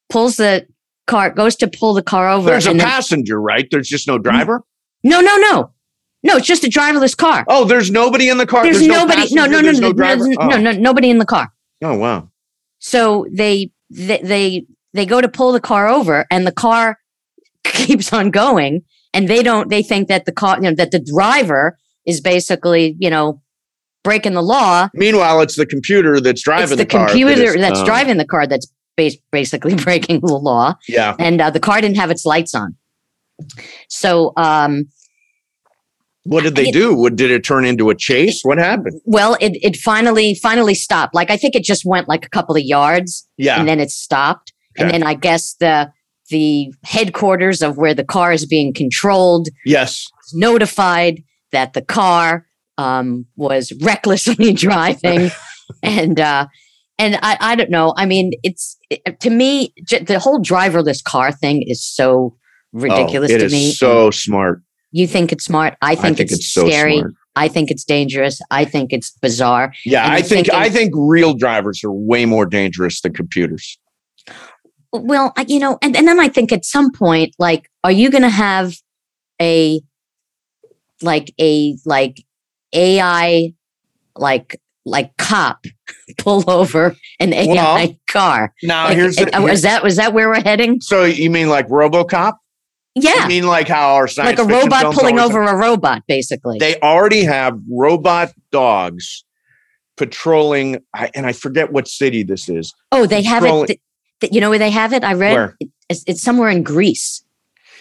pulls 0.09 0.37
the 0.37 0.67
car 1.07 1.31
goes 1.31 1.57
to 1.57 1.69
pull 1.69 1.93
the 1.95 2.03
car 2.03 2.29
over 2.31 2.51
There's 2.51 2.67
a 2.67 2.71
then- 2.71 2.81
passenger, 2.81 3.41
right? 3.41 3.67
There's 3.71 3.89
just 3.89 4.07
no 4.09 4.19
driver. 4.19 4.63
No, 5.03 5.21
no, 5.21 5.37
no. 5.37 5.73
No, 6.23 6.37
it's 6.37 6.47
just 6.47 6.65
a 6.65 6.69
driverless 6.69 7.17
car. 7.17 7.45
Oh, 7.49 7.65
there's 7.65 7.91
nobody 7.91 8.29
in 8.29 8.39
the 8.39 8.47
car. 8.47 8.63
there's, 8.65 8.87
nobody. 8.87 9.35
No, 9.35 9.47
no, 9.47 9.61
no, 9.61 9.71
no, 9.73 9.91
no, 9.91 10.15
no, 10.15 10.37
oh. 10.39 10.49
no, 10.49 10.57
no, 10.59 10.73
nobody 10.73 11.09
in 11.09 11.19
the 11.19 11.27
car. 11.27 11.53
Oh, 11.83 11.97
wow. 11.97 12.31
So 12.79 13.27
they, 13.33 13.71
they 13.89 14.19
they 14.19 14.67
they 14.93 15.07
go 15.07 15.21
to 15.21 15.29
pull 15.29 15.53
the 15.53 15.61
car 15.61 15.89
over, 15.89 16.27
and 16.31 16.47
the 16.47 16.53
car 16.53 16.99
keeps 17.65 18.13
on 18.13 18.31
going, 18.31 18.83
and 19.15 19.29
they 19.29 19.43
don't. 19.43 19.71
They 19.71 19.83
think 19.83 20.09
that 20.09 20.27
the 20.27 20.33
car, 20.33 20.57
you 20.57 20.63
know, 20.63 20.75
that 20.75 20.91
the 20.91 21.01
driver 21.01 21.79
is 22.07 22.21
basically, 22.21 22.97
you 22.99 23.11
know, 23.11 23.41
breaking 24.05 24.35
the 24.35 24.43
law. 24.43 24.89
Meanwhile, 24.95 25.41
it's 25.41 25.57
the 25.57 25.67
computer 25.67 26.21
that's 26.21 26.43
driving 26.43 26.71
the, 26.71 26.77
the, 26.77 26.87
car. 26.87 27.07
that 27.07 27.11
computer 27.11 27.55
is- 27.55 27.57
that's 27.57 27.81
oh, 27.81 27.85
driving 27.85 28.17
the 28.19 28.27
car 28.27 28.47
that's 28.47 28.71
bas- 28.97 29.17
basically 29.33 29.75
breaking 29.85 30.21
the 30.21 30.35
law, 30.35 30.75
Yeah. 30.89 31.17
and 31.19 31.41
uh, 31.41 31.51
the 31.51 31.61
car 31.61 31.81
didn't 31.81 31.97
have 31.97 32.11
its 32.11 32.25
lights 32.27 32.55
on. 32.55 32.77
So, 33.89 34.33
um, 34.37 34.89
What 36.31 36.45
did 36.45 36.55
they 36.57 36.69
it- 36.69 36.73
do? 36.73 36.95
What 36.95 37.17
did 37.17 37.31
it 37.31 37.43
turn 37.45 37.65
into 37.65 37.91
a 37.91 37.95
chase? 37.95 38.43
What 38.43 38.59
happened? 38.59 39.01
well, 39.05 39.37
it 39.41 39.53
it 39.63 39.77
finally 39.77 40.35
finally 40.35 40.75
stopped. 40.75 41.15
Like 41.15 41.31
I 41.31 41.37
think 41.37 41.55
it 41.55 41.65
just 41.65 41.85
went 41.85 42.09
like 42.09 42.25
a 42.25 42.29
couple 42.29 42.55
of 42.57 42.63
yards, 42.63 43.29
Yeah. 43.37 43.59
and 43.59 43.69
then 43.69 43.81
it 43.81 43.91
stopped. 43.91 44.53
And 44.79 44.91
then 44.91 45.03
I 45.03 45.15
guess 45.15 45.55
the 45.61 45.91
the 46.31 46.73
headquarters 46.85 47.61
of 47.63 47.77
where 47.77 47.95
the 47.95 48.05
car 48.05 48.33
is 48.33 48.47
being 48.47 48.73
controlled 48.73 49.49
yes. 49.67 50.07
was 50.17 50.33
notified 50.41 51.23
that 51.51 51.73
the 51.73 51.83
car 51.83 52.47
um, 52.79 53.27
was 53.37 53.73
recklessly 53.83 54.53
driving 54.67 55.33
and 55.83 56.21
uh, 56.21 56.47
and 56.99 57.17
I 57.23 57.37
I 57.41 57.55
don't 57.57 57.71
know. 57.71 57.93
I 57.97 58.07
mean, 58.07 58.31
it's 58.45 58.77
it, 58.91 59.19
to 59.21 59.31
me 59.31 59.75
j- 59.85 60.05
the 60.05 60.19
whole 60.21 60.41
driverless 60.41 61.03
car 61.03 61.33
thing 61.33 61.65
is 61.67 61.85
so 61.85 62.37
ridiculous 62.73 63.33
Oh, 63.33 63.35
it 63.35 63.39
to 63.39 63.45
is 63.47 63.53
me. 63.53 63.73
so 63.73 64.11
smart. 64.13 64.63
You 64.93 65.07
think 65.07 65.33
it's 65.33 65.45
smart. 65.45 65.77
I 65.83 65.95
think, 65.95 66.17
think 66.19 66.31
it's, 66.31 66.41
it's 66.41 66.53
so 66.53 66.67
scary. 66.69 66.99
smart. 66.99 67.15
I 67.37 67.49
think 67.49 67.71
it's 67.71 67.85
dangerous. 67.85 68.41
I 68.51 68.65
think 68.65 68.93
it's 68.93 69.11
bizarre. 69.23 69.73
Yeah, 69.85 70.05
And 70.05 70.13
I 70.13 70.17
think 70.23 70.47
thinking- 70.47 70.55
I 70.55 70.69
think 70.69 70.93
real 70.97 71.35
drivers 71.35 71.83
are 71.85 71.93
way 71.93 72.27
more 72.27 72.45
dangerous 72.47 73.01
than 73.01 73.13
computers. 73.13 73.79
Well, 74.93 75.33
you 75.47 75.61
know, 75.61 75.79
and, 75.83 75.97
and 75.97 76.09
then 76.09 76.19
I 76.19 76.29
think 76.29 76.51
at 76.53 76.65
some 76.65 76.91
point, 76.91 77.35
like, 77.39 77.71
are 77.85 77.93
you 77.93 78.11
going 78.11 78.23
to 78.25 78.29
have 78.29 78.75
a 79.41 79.81
like 81.03 81.33
a 81.41 81.77
like 81.87 82.25
AI 82.75 83.55
like 84.17 84.61
like 84.85 85.17
cop 85.17 85.65
pull 86.19 86.49
over 86.51 86.97
an 87.21 87.33
AI 87.33 87.47
Well, 87.55 87.97
car? 88.09 88.53
Now 88.65 88.87
Like, 88.87 88.97
here's 88.97 89.17
the, 89.17 89.35
uh, 89.37 89.47
is 89.47 89.63
that 89.63 89.85
was 89.85 89.97
that 89.97 90.13
where 90.13 90.29
we're 90.29 90.43
heading? 90.43 90.81
so 90.81 91.05
you 91.05 91.31
mean 91.31 91.49
like 91.49 91.69
RoboCop? 91.69 92.35
Yeah, 92.95 93.15
I 93.19 93.29
mean 93.29 93.47
like 93.47 93.69
how 93.69 93.95
our 93.95 94.09
science 94.09 94.39
like 94.39 94.49
a 94.49 94.53
robot 94.53 94.95
pulling 94.95 95.19
over 95.19 95.43
a 95.43 95.57
robot, 95.57 96.03
basically. 96.09 96.59
They 96.59 96.79
already 96.81 97.23
have 97.23 97.59
robot 97.71 98.33
dogs 98.51 99.25
patrolling, 99.97 100.79
I, 100.95 101.11
and 101.15 101.27
I 101.27 101.33
forget 101.33 101.73
what 101.73 101.87
city 101.87 102.23
this 102.23 102.49
is. 102.49 102.75
oh, 102.91 103.07
they 103.07 103.23
have 103.23 103.45
it. 103.45 103.67
th- 103.67 103.81
th- 104.21 104.33
you 104.33 104.41
know 104.41 104.51
where 104.51 104.59
they 104.59 104.71
have 104.71 104.93
it? 104.93 105.05
I 105.05 105.13
read? 105.13 105.55
It's, 105.89 106.03
it's 106.07 106.23
somewhere 106.23 106.49
in 106.49 106.63
Greece. 106.63 107.23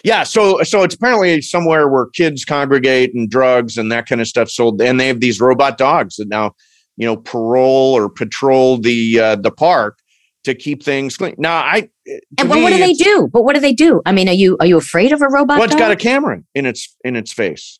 Yeah, 0.04 0.22
so 0.22 0.62
so 0.62 0.82
it's 0.82 0.94
apparently 0.94 1.42
somewhere 1.42 1.88
where 1.88 2.06
kids 2.06 2.44
congregate 2.44 3.14
and 3.14 3.28
drugs 3.28 3.76
and 3.76 3.90
that 3.92 4.06
kind 4.06 4.20
of 4.20 4.28
stuff 4.28 4.48
sold, 4.48 4.80
and 4.80 4.98
they 5.00 5.08
have 5.08 5.20
these 5.20 5.40
robot 5.40 5.76
dogs 5.76 6.16
that 6.16 6.28
now, 6.28 6.52
you 6.96 7.06
know, 7.06 7.16
parole 7.16 7.94
or 7.96 8.08
patrol 8.08 8.78
the 8.78 9.18
uh, 9.18 9.36
the 9.36 9.50
park 9.50 9.98
to 10.44 10.54
keep 10.54 10.82
things 10.82 11.16
clean. 11.16 11.34
Now, 11.38 11.56
I 11.58 11.90
And 12.38 12.48
well, 12.48 12.62
what 12.62 12.72
me, 12.72 12.78
do 12.78 12.84
they 12.84 12.92
do? 12.94 13.28
But 13.32 13.42
what 13.42 13.54
do 13.54 13.60
they 13.60 13.72
do? 13.72 14.00
I 14.06 14.12
mean, 14.12 14.28
are 14.28 14.34
you 14.34 14.56
are 14.60 14.66
you 14.66 14.76
afraid 14.78 15.12
of 15.12 15.22
a 15.22 15.28
robot? 15.28 15.58
Well, 15.58 15.64
it's 15.64 15.72
dog? 15.72 15.80
got 15.80 15.90
a 15.90 15.96
camera 15.96 16.42
in 16.54 16.66
its 16.66 16.96
in 17.04 17.16
its 17.16 17.32
face. 17.32 17.78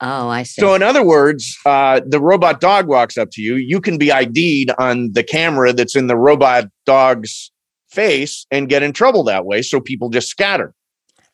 oh, 0.00 0.28
I 0.28 0.44
see. 0.44 0.60
So, 0.60 0.74
in 0.74 0.82
other 0.82 1.04
words, 1.04 1.56
uh, 1.66 2.00
the 2.06 2.20
robot 2.20 2.60
dog 2.60 2.86
walks 2.88 3.18
up 3.18 3.28
to 3.32 3.42
you. 3.42 3.56
You 3.56 3.80
can 3.80 3.98
be 3.98 4.10
ID'd 4.10 4.70
on 4.78 5.12
the 5.12 5.22
camera 5.22 5.72
that's 5.72 5.94
in 5.94 6.06
the 6.06 6.16
robot 6.16 6.64
dog's 6.86 7.50
face 7.90 8.46
and 8.50 8.68
get 8.68 8.82
in 8.82 8.92
trouble 8.92 9.24
that 9.24 9.44
way. 9.44 9.62
So 9.62 9.80
people 9.80 10.08
just 10.10 10.28
scatter. 10.28 10.74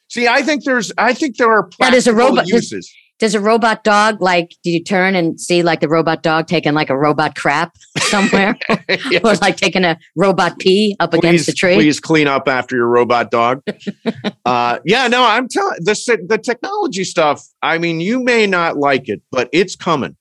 See, 0.08 0.26
I 0.28 0.42
think 0.42 0.64
there's, 0.64 0.92
I 0.96 1.12
think 1.14 1.36
there 1.36 1.52
are 1.52 1.68
Now, 1.80 1.90
does 1.90 2.06
a 2.06 2.14
robot- 2.14 2.46
uses. 2.48 2.92
Does 3.18 3.34
a 3.34 3.40
robot 3.40 3.82
dog 3.82 4.20
like? 4.20 4.54
Do 4.62 4.70
you 4.70 4.84
turn 4.84 5.14
and 5.14 5.40
see 5.40 5.62
like 5.62 5.80
the 5.80 5.88
robot 5.88 6.22
dog 6.22 6.48
taking 6.48 6.74
like 6.74 6.90
a 6.90 6.96
robot 6.98 7.34
crap 7.34 7.72
somewhere, 7.98 8.58
or 9.24 9.34
like 9.36 9.56
taking 9.56 9.84
a 9.84 9.98
robot 10.16 10.58
pee 10.58 10.94
up 11.00 11.14
against 11.14 11.22
please, 11.22 11.46
the 11.46 11.52
tree? 11.52 11.74
please 11.76 11.98
clean 11.98 12.26
up 12.26 12.46
after 12.46 12.76
your 12.76 12.88
robot 12.88 13.30
dog. 13.30 13.62
uh, 14.44 14.78
yeah, 14.84 15.08
no, 15.08 15.24
I'm 15.24 15.48
telling 15.48 15.78
the 15.80 16.26
the 16.28 16.36
technology 16.36 17.04
stuff. 17.04 17.42
I 17.62 17.78
mean, 17.78 18.00
you 18.00 18.22
may 18.22 18.46
not 18.46 18.76
like 18.76 19.08
it, 19.08 19.22
but 19.30 19.48
it's 19.52 19.76
coming. 19.76 20.16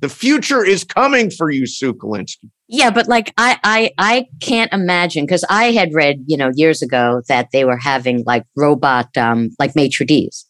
The 0.00 0.08
future 0.08 0.64
is 0.64 0.84
coming 0.84 1.30
for 1.30 1.50
you, 1.50 1.66
Sue 1.66 1.92
Kolinsky. 1.92 2.48
Yeah, 2.68 2.90
but 2.90 3.08
like 3.08 3.32
I 3.36 3.58
I 3.64 3.90
I 3.98 4.26
can't 4.40 4.72
imagine 4.72 5.26
because 5.26 5.44
I 5.50 5.72
had 5.72 5.92
read 5.92 6.22
you 6.26 6.36
know 6.36 6.50
years 6.54 6.82
ago 6.82 7.20
that 7.28 7.48
they 7.52 7.64
were 7.64 7.78
having 7.78 8.24
like 8.26 8.44
robot 8.56 9.14
um 9.16 9.50
like 9.58 9.74
maitre 9.74 10.06
d's, 10.06 10.46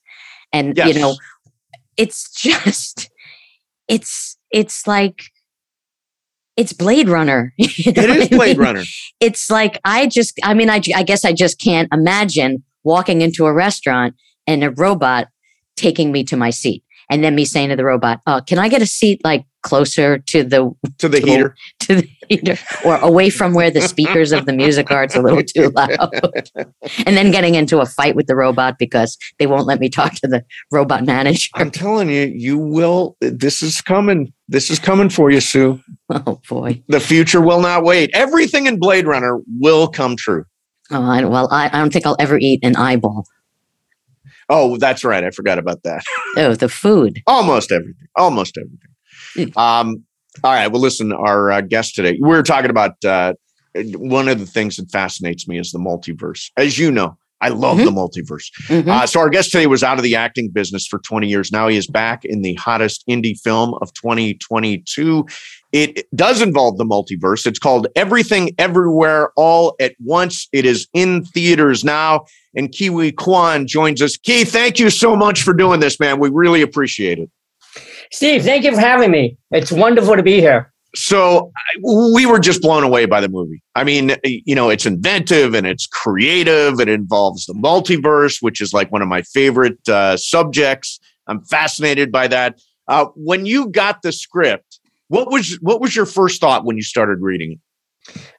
and 0.53 0.77
Yes. 0.77 0.95
you 0.95 1.01
know 1.01 1.17
it's 1.99 2.31
just 2.41 3.11
it's 3.89 4.39
it's 4.51 4.87
like 4.87 5.23
it's 6.57 6.73
Blade 6.73 7.09
Runner. 7.09 7.53
you 7.59 7.93
know 7.93 8.03
It 8.03 8.11
is 8.11 8.29
I 8.33 8.37
Blade 8.37 8.59
mean? 8.59 8.67
Runner. 8.67 8.83
It's 9.21 9.51
like 9.51 9.79
I 9.85 10.07
just 10.07 10.39
I 10.43 10.55
mean 10.55 10.71
I 10.71 10.81
I 10.95 11.03
guess 11.03 11.25
I 11.25 11.33
just 11.33 11.61
can't 11.61 11.89
imagine 11.93 12.63
walking 12.85 13.21
into 13.21 13.45
a 13.47 13.53
restaurant 13.53 14.15
and 14.47 14.65
a 14.65 14.71
robot 14.71 15.29
taking 15.77 16.11
me 16.13 16.25
to 16.25 16.37
my 16.37 16.51
seat 16.51 16.83
and 17.11 17.23
then 17.23 17.35
me 17.35 17.45
saying 17.45 17.69
to 17.71 17.77
the 17.77 17.85
robot, 17.85 18.21
"Oh, 18.27 18.41
can 18.47 18.59
I 18.59 18.69
get 18.69 18.83
a 18.83 18.87
seat 18.87 19.21
like 19.25 19.45
closer 19.63 20.19
to 20.19 20.43
the 20.43 20.73
To 20.99 21.09
the 21.09 21.21
Cool. 21.21 21.31
heater. 21.31 21.55
To 21.89 21.97
the 21.97 22.09
heater 22.29 22.57
or 22.85 22.97
away 22.97 23.31
from 23.31 23.55
where 23.55 23.71
the 23.71 23.81
speakers 23.81 24.33
of 24.33 24.47
the 24.47 24.53
music 24.53 24.91
are. 24.91 25.05
It's 25.05 25.17
a 25.17 25.23
little 25.23 25.43
too 25.43 25.71
loud. 25.71 26.51
and 27.07 27.17
then 27.17 27.31
getting 27.31 27.55
into 27.55 27.81
a 27.81 27.87
fight 27.87 28.15
with 28.15 28.27
the 28.27 28.37
robot 28.37 28.79
because 28.79 29.17
they 29.39 29.47
won't 29.47 29.67
let 29.67 29.81
me 29.81 29.89
talk 29.89 30.15
to 30.17 30.29
the 30.29 30.45
robot 30.71 31.05
manager. 31.05 31.49
I'm 31.55 31.71
telling 31.71 32.11
you, 32.11 32.33
you 32.35 32.59
will. 32.59 33.17
This 33.21 33.63
is 33.63 33.81
coming. 33.81 34.33
This 34.49 34.71
is 34.71 34.79
coming 34.79 35.09
for 35.09 35.31
you, 35.31 35.41
Sue. 35.41 35.81
Oh 36.11 36.41
boy. 36.49 36.83
The 36.89 37.01
future 37.01 37.41
will 37.41 37.61
not 37.61 37.85
wait. 37.85 38.11
Everything 38.15 38.67
in 38.67 38.79
Blade 38.79 39.07
Runner 39.07 39.39
will 39.59 39.89
come 39.89 40.17
true. 40.17 40.45
Oh, 40.91 41.03
I, 41.03 41.25
well, 41.25 41.49
I, 41.51 41.67
I 41.67 41.79
don't 41.81 41.93
think 41.93 42.07
I'll 42.07 42.17
ever 42.19 42.39
eat 42.39 42.61
an 42.63 42.77
eyeball. 42.77 43.27
Oh, 44.49 44.79
that's 44.79 45.05
right. 45.05 45.23
I 45.23 45.31
forgot 45.31 45.59
about 45.59 45.83
that. 45.83 46.03
Oh, 46.37 46.55
the 46.55 46.71
food. 46.71 47.23
Almost 47.27 47.71
everything. 47.71 48.09
Almost 48.17 48.57
everything. 48.57 49.53
Um, 49.57 50.05
all 50.45 50.53
right. 50.53 50.69
Well, 50.69 50.81
listen, 50.81 51.13
our 51.13 51.51
uh, 51.51 51.61
guest 51.61 51.95
today, 51.95 52.19
we 52.21 52.35
are 52.35 52.43
talking 52.43 52.71
about 52.71 53.03
uh, 53.05 53.35
one 53.97 54.29
of 54.29 54.39
the 54.39 54.47
things 54.47 54.77
that 54.77 54.91
fascinates 54.91 55.47
me 55.49 55.59
is 55.59 55.71
the 55.73 55.79
multiverse. 55.79 56.51
As 56.57 56.79
you 56.79 56.91
know, 56.91 57.17
I 57.41 57.51
love 57.51 57.79
Mhm. 57.79 57.85
the 57.85 57.91
multiverse. 57.93 58.47
Mhm. 58.67 58.89
Uh, 58.89 59.07
so 59.07 59.21
our 59.21 59.29
guest 59.31 59.53
today 59.53 59.69
was 59.69 59.85
out 59.85 59.97
of 59.97 60.03
the 60.03 60.17
acting 60.17 60.49
business 60.51 60.87
for 60.89 60.99
20 60.99 61.29
years. 61.29 61.53
Now 61.53 61.69
he 61.69 61.77
is 61.77 61.87
back 61.87 62.25
in 62.25 62.43
the 62.43 62.55
hottest 62.55 63.05
indie 63.09 63.39
film 63.39 63.75
of 63.81 63.93
2022. 63.95 65.25
It 65.71 66.09
does 66.17 66.41
involve 66.43 66.79
the 66.79 66.85
multiverse. 66.85 67.47
It's 67.47 67.59
called 67.61 67.87
Everything 67.95 68.51
Everywhere 68.59 69.31
All 69.37 69.77
at 69.79 69.95
Once. 70.05 70.49
It 70.53 70.65
is 70.65 70.89
in 70.95 71.25
theaters 71.27 71.85
now. 71.85 72.25
And 72.57 72.71
Ke 72.75 72.89
Huy 72.91 73.13
Quan 73.13 73.67
joins 73.69 74.03
us. 74.03 74.17
Ke, 74.17 74.45
thank 74.47 74.81
you 74.81 74.91
so 74.91 75.15
much 75.15 75.43
for 75.43 75.53
doing 75.55 75.79
this, 75.79 76.01
man. 76.01 76.19
We 76.19 76.31
really 76.33 76.63
appreciate 76.63 77.19
it. 77.19 77.31
Steve, 78.13 78.43
thank 78.43 78.65
you 78.65 78.73
for 78.75 78.81
having 78.81 79.11
me. 79.11 79.37
It's 79.51 79.71
wonderful 79.73 80.17
to 80.17 80.23
be 80.23 80.41
here. 80.41 80.73
So 80.95 81.53
we 81.83 82.25
were 82.25 82.39
just 82.39 82.63
blown 82.63 82.83
away 82.83 83.05
by 83.05 83.21
the 83.21 83.29
movie. 83.29 83.63
I 83.75 83.85
mean, 83.85 84.17
you 84.25 84.55
know, 84.55 84.71
it's 84.71 84.87
inventive 84.87 85.55
and 85.55 85.67
it's 85.67 85.87
creative. 85.87 86.81
It 86.81 86.89
involves 86.89 87.45
the 87.47 87.53
multiverse, 87.53 88.41
which 88.41 88.61
is 88.61 88.73
like 88.73 88.91
one 88.91 89.03
of 89.03 89.09
my 89.09 89.23
favorite 89.23 89.87
uh, 89.89 90.17
subjects. 90.17 90.99
I'm 91.27 91.45
fascinated 91.45 92.11
by 92.11 92.29
that. 92.29 92.59
Uh, 92.89 93.07
when 93.15 93.45
you 93.45 93.69
got 93.69 94.01
the 94.01 94.13
script, 94.13 94.81
what 95.09 95.31
was 95.31 95.59
what 95.61 95.81
was 95.81 95.95
your 95.95 96.07
first 96.07 96.41
thought 96.41 96.65
when 96.65 96.77
you 96.77 96.83
started 96.83 97.21
reading 97.21 97.53
it? 97.53 97.59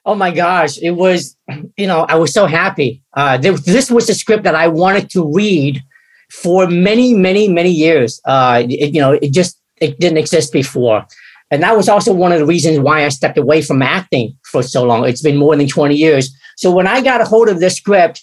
Oh 0.04 0.16
my 0.16 0.32
gosh, 0.32 0.78
it 0.78 0.92
was, 0.92 1.36
you 1.76 1.86
know, 1.86 2.00
I 2.08 2.16
was 2.16 2.32
so 2.32 2.46
happy. 2.46 3.04
Uh, 3.12 3.36
this, 3.36 3.60
this 3.62 3.90
was 3.90 4.08
the 4.08 4.14
script 4.14 4.42
that 4.42 4.56
I 4.56 4.66
wanted 4.66 5.10
to 5.10 5.32
read 5.32 5.82
for 6.30 6.66
many, 6.66 7.14
many, 7.14 7.48
many 7.48 7.70
years. 7.70 8.20
Uh, 8.24 8.64
it, 8.68 8.92
you 8.92 9.00
know, 9.00 9.12
it 9.12 9.32
just 9.32 9.59
it 9.80 9.98
didn't 9.98 10.18
exist 10.18 10.52
before, 10.52 11.06
and 11.50 11.62
that 11.62 11.76
was 11.76 11.88
also 11.88 12.12
one 12.12 12.32
of 12.32 12.38
the 12.38 12.46
reasons 12.46 12.78
why 12.78 13.04
I 13.04 13.08
stepped 13.08 13.38
away 13.38 13.62
from 13.62 13.82
acting 13.82 14.36
for 14.44 14.62
so 14.62 14.84
long. 14.84 15.06
It's 15.06 15.22
been 15.22 15.36
more 15.36 15.56
than 15.56 15.68
twenty 15.68 15.96
years. 15.96 16.30
So 16.56 16.70
when 16.70 16.86
I 16.86 17.00
got 17.00 17.20
a 17.20 17.24
hold 17.24 17.48
of 17.48 17.60
this 17.60 17.76
script, 17.76 18.22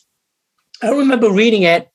I 0.81 0.89
remember 0.89 1.31
reading 1.31 1.63
it, 1.63 1.89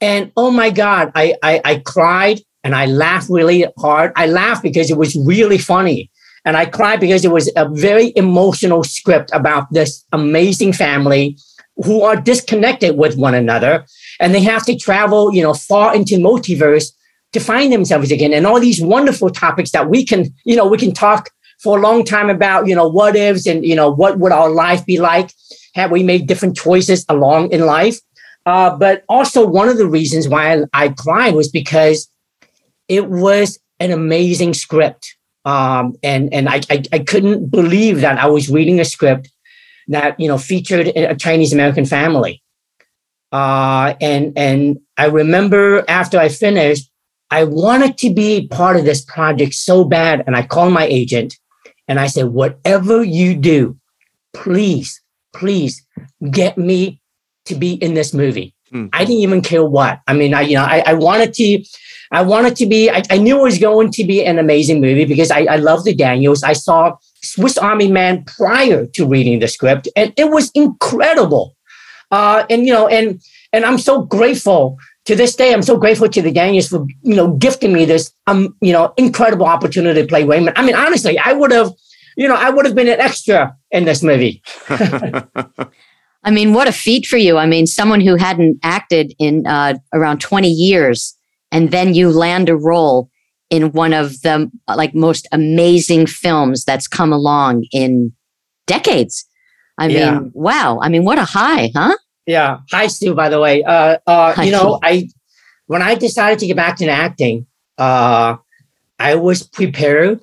and 0.00 0.32
oh 0.36 0.50
my 0.50 0.70
god, 0.70 1.12
I 1.14 1.34
I, 1.42 1.60
I 1.64 1.82
cried 1.84 2.40
and 2.62 2.74
I 2.74 2.86
laughed 2.86 3.28
really 3.30 3.66
hard. 3.78 4.12
I 4.16 4.26
laughed 4.26 4.62
because 4.62 4.90
it 4.90 4.96
was 4.96 5.14
really 5.16 5.58
funny. 5.58 6.10
And 6.46 6.58
I 6.58 6.66
cried 6.66 7.00
because 7.00 7.24
it 7.24 7.30
was 7.30 7.50
a 7.56 7.68
very 7.70 8.12
emotional 8.16 8.84
script 8.84 9.30
about 9.32 9.72
this 9.72 10.04
amazing 10.12 10.74
family 10.74 11.38
who 11.76 12.02
are 12.02 12.16
disconnected 12.16 12.98
with 12.98 13.16
one 13.16 13.34
another. 13.34 13.86
And 14.20 14.34
they 14.34 14.42
have 14.42 14.64
to 14.66 14.76
travel, 14.76 15.32
you 15.34 15.42
know, 15.42 15.54
far 15.54 15.94
into 15.96 16.16
multiverse 16.16 16.92
to 17.34 17.40
find 17.40 17.72
themselves 17.72 18.10
again. 18.10 18.32
And 18.32 18.46
all 18.46 18.58
these 18.58 18.80
wonderful 18.80 19.30
topics 19.30 19.70
that 19.72 19.88
we 19.88 20.04
can, 20.04 20.32
you 20.44 20.56
know, 20.56 20.66
we 20.66 20.78
can 20.78 20.92
talk 20.92 21.30
for 21.62 21.78
a 21.78 21.80
long 21.80 22.04
time 22.04 22.30
about, 22.30 22.66
you 22.66 22.74
know, 22.74 22.88
what 22.88 23.16
ifs 23.16 23.46
and, 23.46 23.64
you 23.64 23.76
know, 23.76 23.90
what 23.90 24.18
would 24.18 24.32
our 24.32 24.50
life 24.50 24.84
be 24.86 24.98
like 24.98 25.30
had 25.74 25.90
we 25.90 26.02
made 26.02 26.26
different 26.26 26.56
choices 26.56 27.04
along 27.08 27.52
in 27.52 27.66
life. 27.66 28.00
Uh, 28.46 28.76
but 28.76 29.04
also 29.08 29.46
one 29.46 29.68
of 29.68 29.76
the 29.76 29.86
reasons 29.86 30.28
why 30.28 30.54
I, 30.54 30.64
I 30.72 30.88
cried 30.88 31.34
was 31.34 31.48
because 31.48 32.08
it 32.88 33.08
was 33.08 33.58
an 33.80 33.90
amazing 33.90 34.54
script 34.54 35.16
um, 35.44 35.94
and 36.02 36.32
and 36.32 36.48
I, 36.48 36.60
I 36.70 36.82
I 36.92 36.98
couldn't 37.00 37.50
believe 37.50 38.00
that 38.00 38.18
I 38.18 38.26
was 38.26 38.48
reading 38.48 38.80
a 38.80 38.84
script 38.84 39.30
that 39.88 40.18
you 40.18 40.28
know 40.28 40.38
featured 40.38 40.88
a 40.88 41.14
Chinese 41.14 41.52
American 41.52 41.84
family. 41.84 42.42
Uh, 43.30 43.94
and 44.00 44.32
and 44.36 44.78
I 44.96 45.06
remember 45.06 45.84
after 45.88 46.18
I 46.18 46.28
finished, 46.28 46.88
I 47.34 47.42
wanted 47.42 47.98
to 47.98 48.14
be 48.14 48.46
part 48.46 48.76
of 48.76 48.84
this 48.84 49.04
project 49.04 49.54
so 49.54 49.82
bad, 49.82 50.22
and 50.24 50.36
I 50.36 50.46
called 50.46 50.72
my 50.72 50.86
agent 50.86 51.36
and 51.88 51.98
I 51.98 52.06
said, 52.06 52.26
"Whatever 52.28 53.02
you 53.02 53.34
do, 53.34 53.76
please, 54.32 55.02
please 55.32 55.84
get 56.30 56.56
me 56.56 57.00
to 57.46 57.56
be 57.56 57.72
in 57.74 57.94
this 57.94 58.14
movie." 58.14 58.54
Hmm. 58.70 58.86
I 58.92 59.04
didn't 59.04 59.22
even 59.22 59.42
care 59.42 59.64
what. 59.64 59.98
I 60.06 60.12
mean, 60.14 60.32
I 60.32 60.42
you 60.42 60.54
know 60.54 60.62
I, 60.62 60.84
I 60.86 60.94
wanted 60.94 61.34
to. 61.34 61.64
I 62.12 62.22
wanted 62.22 62.54
to 62.56 62.66
be, 62.66 62.88
I, 62.88 63.02
I 63.10 63.18
knew 63.18 63.40
it 63.40 63.42
was 63.42 63.58
going 63.58 63.90
to 63.90 64.04
be 64.04 64.24
an 64.24 64.38
amazing 64.38 64.80
movie 64.80 65.04
because 65.04 65.32
I, 65.32 65.40
I 65.54 65.56
love 65.56 65.82
the 65.82 65.94
Daniels. 65.94 66.44
I 66.44 66.52
saw 66.52 66.96
Swiss 67.22 67.58
Army 67.58 67.90
man 67.90 68.24
prior 68.38 68.86
to 68.86 69.08
reading 69.08 69.40
the 69.40 69.48
script, 69.48 69.88
and 69.96 70.12
it 70.16 70.30
was 70.30 70.52
incredible. 70.54 71.56
Uh, 72.12 72.44
and 72.48 72.64
you 72.66 72.72
know, 72.72 72.86
and 72.86 73.20
and 73.52 73.64
I'm 73.64 73.78
so 73.78 74.02
grateful 74.02 74.78
to 75.06 75.14
this 75.14 75.34
day. 75.36 75.52
I'm 75.52 75.62
so 75.62 75.76
grateful 75.76 76.08
to 76.08 76.22
the 76.22 76.32
Daniels 76.32 76.68
for 76.68 76.86
you 77.02 77.14
know 77.14 77.32
gifting 77.36 77.72
me 77.72 77.84
this 77.84 78.12
um 78.26 78.54
you 78.60 78.72
know 78.72 78.92
incredible 78.96 79.46
opportunity 79.46 80.00
to 80.02 80.06
play 80.08 80.24
Raymond. 80.24 80.56
I 80.58 80.64
mean, 80.64 80.74
honestly, 80.76 81.18
I 81.18 81.32
would 81.32 81.50
have, 81.52 81.72
you 82.16 82.28
know, 82.28 82.34
I 82.36 82.50
would 82.50 82.64
have 82.66 82.74
been 82.74 82.88
an 82.88 83.00
extra 83.00 83.54
in 83.70 83.84
this 83.84 84.02
movie. 84.02 84.42
I 86.26 86.30
mean, 86.30 86.54
what 86.54 86.68
a 86.68 86.72
feat 86.72 87.06
for 87.06 87.18
you. 87.18 87.36
I 87.36 87.46
mean, 87.46 87.66
someone 87.66 88.00
who 88.00 88.16
hadn't 88.16 88.58
acted 88.62 89.12
in 89.18 89.46
uh, 89.46 89.74
around 89.92 90.20
20 90.22 90.48
years, 90.48 91.14
and 91.52 91.70
then 91.70 91.92
you 91.94 92.10
land 92.10 92.48
a 92.48 92.56
role 92.56 93.10
in 93.50 93.72
one 93.72 93.92
of 93.92 94.22
the 94.22 94.50
like 94.74 94.94
most 94.94 95.28
amazing 95.32 96.06
films 96.06 96.64
that's 96.64 96.88
come 96.88 97.12
along 97.12 97.66
in 97.72 98.12
decades. 98.66 99.26
I 99.76 99.88
Yeah. 99.88 100.18
mean, 100.18 100.30
wow. 100.34 100.78
I 100.82 100.88
mean, 100.88 101.04
what 101.04 101.18
a 101.18 101.24
high, 101.24 101.70
huh? 101.74 101.94
Yeah. 102.26 102.60
Hi, 102.70 102.86
Stu, 102.86 103.14
by 103.14 103.28
the 103.28 103.40
way. 103.40 103.62
Uh, 103.62 103.98
uh, 104.06 104.32
Hi, 104.34 104.44
you 104.44 104.52
know, 104.52 104.78
I 104.82 105.08
when 105.66 105.82
I 105.82 105.94
decided 105.94 106.38
to 106.40 106.46
get 106.46 106.56
back 106.56 106.80
into 106.80 106.92
acting, 106.92 107.46
uh, 107.78 108.36
I 108.98 109.14
was 109.16 109.42
prepared 109.42 110.20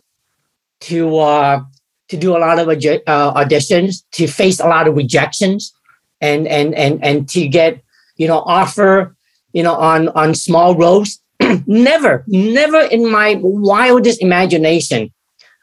to 0.82 1.18
uh, 1.18 1.62
to 2.10 2.18
do 2.18 2.36
a 2.36 2.40
lot 2.40 2.60
of 2.60 2.68
uh, 2.68 3.34
auditions, 3.34 4.04
to 4.14 4.28
face 4.28 4.60
a 4.60 4.68
lot 4.68 4.88
of 4.88 4.96
rejections, 4.96 5.74
and 6.20 6.48
and 6.48 6.74
and 6.76 7.04
and 7.04 7.30
to 7.30 7.48
get 7.48 7.82
you 8.18 8.28
know 8.28 8.40
offer 8.40 9.16
you 9.54 9.64
know 9.64 9.76
on 9.76 10.10
on 10.10 10.34
small 10.34 10.76
roles. 10.76 11.20
never, 11.66 12.24
never 12.28 12.82
in 12.82 13.10
my 13.10 13.40
wildest 13.42 14.22
imagination 14.22 15.12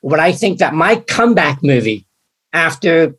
would 0.03 0.19
I 0.19 0.33
think 0.33 0.59
that 0.59 0.75
my 0.75 0.97
comeback 0.97 1.63
movie 1.63 2.05
after 2.53 3.15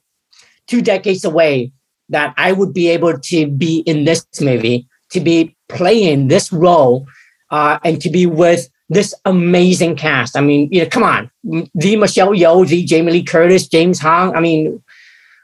two 0.68 0.82
decades 0.82 1.24
away 1.24 1.72
that 2.10 2.34
I 2.38 2.52
would 2.52 2.74
be 2.74 2.90
able 2.90 3.18
to 3.18 3.48
be 3.48 3.80
in 3.80 4.06
this 4.06 4.26
movie, 4.42 4.88
to 5.12 5.20
be 5.20 5.56
playing 5.68 6.28
this 6.28 6.52
role, 6.52 7.08
uh, 7.52 7.80
and 7.84 8.02
to 8.02 8.10
be 8.10 8.26
with 8.26 8.70
this 8.90 9.14
amazing 9.26 9.96
cast. 9.96 10.36
I 10.36 10.42
mean, 10.42 10.68
you 10.72 10.84
know, 10.84 10.90
come 10.90 11.04
on, 11.04 11.30
the 11.44 11.96
Michelle 11.96 12.32
Yeoh, 12.32 12.68
the 12.68 12.84
Jamie 12.84 13.12
Lee 13.12 13.24
Curtis, 13.24 13.68
James 13.68 14.00
Hong. 14.00 14.36
I 14.36 14.40
mean, 14.40 14.82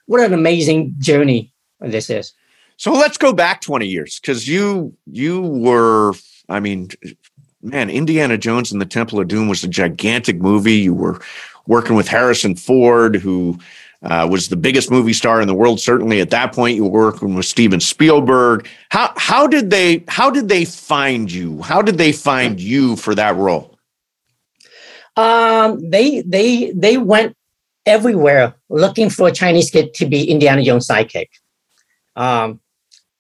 what 0.08 0.22
an 0.22 0.34
amazing 0.34 0.96
journey 1.00 1.54
this 1.80 2.10
is. 2.10 2.34
So 2.78 2.92
let's 2.92 3.18
go 3.18 3.32
back 3.32 3.62
20 3.62 3.88
years 3.88 4.20
because 4.20 4.48
you 4.48 4.96
you 5.06 5.42
were, 5.42 6.14
I 6.50 6.60
mean, 6.60 6.90
man, 7.62 7.90
Indiana 7.90 8.38
Jones 8.38 8.72
and 8.72 8.82
the 8.82 8.86
Temple 8.86 9.20
of 9.20 9.28
Doom 9.28 9.48
was 9.48 9.64
a 9.64 9.68
gigantic 9.68 10.38
movie. 10.38 10.74
You 10.74 10.94
were 10.94 11.22
working 11.68 11.96
with 11.96 12.08
Harrison 12.08 12.56
Ford, 12.56 13.16
who 13.16 13.58
uh, 14.06 14.28
was 14.30 14.50
the 14.50 14.56
biggest 14.56 14.92
movie 14.92 15.14
star 15.14 15.42
in 15.42 15.48
the 15.48 15.54
world. 15.54 15.80
Certainly 15.80 16.22
at 16.22 16.30
that 16.30 16.54
point, 16.54 16.76
you 16.76 16.86
were 16.86 17.12
working 17.12 17.36
with 17.36 17.46
Steven 17.46 17.80
Spielberg. 17.80 18.68
How 18.90 19.14
how 19.18 19.48
did 19.48 19.70
they 19.70 20.04
how 20.08 20.30
did 20.30 20.48
they 20.48 20.66
find 20.66 21.32
you? 21.32 21.62
How 21.62 21.82
did 21.82 21.98
they 21.98 22.12
find 22.12 22.60
you 22.60 22.96
for 22.96 23.16
that 23.16 23.36
role? 23.36 23.78
Um, 25.16 25.90
they 25.90 26.22
they 26.22 26.72
they 26.72 26.98
went 26.98 27.36
everywhere 27.86 28.56
looking 28.70 29.10
for 29.10 29.28
a 29.28 29.32
Chinese 29.32 29.70
kid 29.70 29.94
to 29.96 30.06
be 30.06 30.30
Indiana 30.30 30.64
Jones 30.64 30.88
sidekick. 30.88 31.28
Um, 32.16 32.60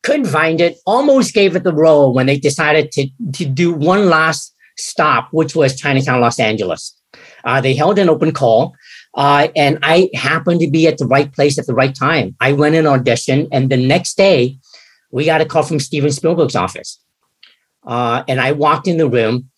couldn't 0.03 0.27
find 0.27 0.61
it. 0.61 0.77
Almost 0.85 1.33
gave 1.33 1.55
it 1.55 1.63
the 1.63 1.73
role 1.73 2.13
when 2.13 2.27
they 2.27 2.37
decided 2.37 2.91
to 2.93 3.07
to 3.33 3.45
do 3.45 3.73
one 3.73 4.07
last 4.07 4.53
stop, 4.77 5.29
which 5.31 5.55
was 5.55 5.75
Chinatown, 5.75 6.21
Los 6.21 6.39
Angeles. 6.39 6.95
Uh, 7.43 7.61
they 7.61 7.73
held 7.73 7.97
an 7.97 8.09
open 8.09 8.31
call, 8.31 8.75
uh, 9.15 9.47
and 9.55 9.79
I 9.81 10.09
happened 10.13 10.59
to 10.59 10.69
be 10.69 10.87
at 10.87 10.97
the 10.97 11.07
right 11.07 11.31
place 11.31 11.57
at 11.57 11.67
the 11.67 11.73
right 11.73 11.95
time. 11.95 12.35
I 12.39 12.51
went 12.51 12.75
in 12.75 12.85
audition, 12.85 13.47
and 13.51 13.69
the 13.69 13.77
next 13.77 14.17
day, 14.17 14.57
we 15.11 15.25
got 15.25 15.41
a 15.41 15.45
call 15.45 15.63
from 15.63 15.79
Steven 15.79 16.11
Spielberg's 16.11 16.55
office, 16.55 17.01
uh, 17.87 18.23
and 18.27 18.39
I 18.39 18.51
walked 18.51 18.87
in 18.87 18.97
the 18.97 19.09
room, 19.09 19.49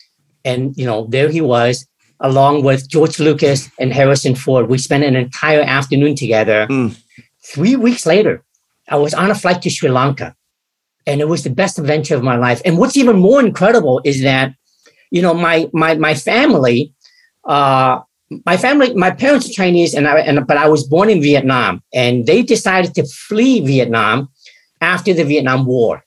and 0.45 0.75
you 0.77 0.85
know 0.85 1.07
there 1.09 1.29
he 1.29 1.41
was 1.41 1.85
along 2.19 2.63
with 2.63 2.89
George 2.89 3.19
Lucas 3.19 3.69
and 3.79 3.93
Harrison 3.93 4.35
Ford. 4.35 4.69
We 4.69 4.77
spent 4.77 5.03
an 5.03 5.15
entire 5.15 5.61
afternoon 5.61 6.15
together. 6.15 6.67
Mm. 6.67 6.99
Three 7.43 7.75
weeks 7.75 8.05
later, 8.05 8.43
I 8.89 8.95
was 8.97 9.13
on 9.13 9.31
a 9.31 9.35
flight 9.35 9.61
to 9.61 9.69
Sri 9.69 9.89
Lanka, 9.89 10.35
and 11.05 11.21
it 11.21 11.27
was 11.27 11.43
the 11.43 11.49
best 11.49 11.79
adventure 11.79 12.15
of 12.15 12.23
my 12.23 12.35
life. 12.35 12.61
And 12.65 12.77
what's 12.77 12.97
even 12.97 13.19
more 13.19 13.39
incredible 13.39 14.01
is 14.03 14.21
that, 14.23 14.53
you 15.11 15.21
know, 15.21 15.33
my 15.33 15.69
my 15.73 15.95
my 15.95 16.13
family, 16.13 16.93
uh, 17.45 18.01
my 18.45 18.57
family, 18.57 18.93
my 18.93 19.11
parents 19.11 19.49
are 19.49 19.53
Chinese, 19.53 19.93
and 19.93 20.07
I 20.07 20.19
and 20.19 20.45
but 20.45 20.57
I 20.57 20.67
was 20.67 20.87
born 20.87 21.09
in 21.09 21.21
Vietnam, 21.21 21.81
and 21.93 22.25
they 22.25 22.43
decided 22.43 22.93
to 22.95 23.05
flee 23.05 23.61
Vietnam 23.61 24.29
after 24.81 25.13
the 25.13 25.23
Vietnam 25.23 25.65
War, 25.65 26.03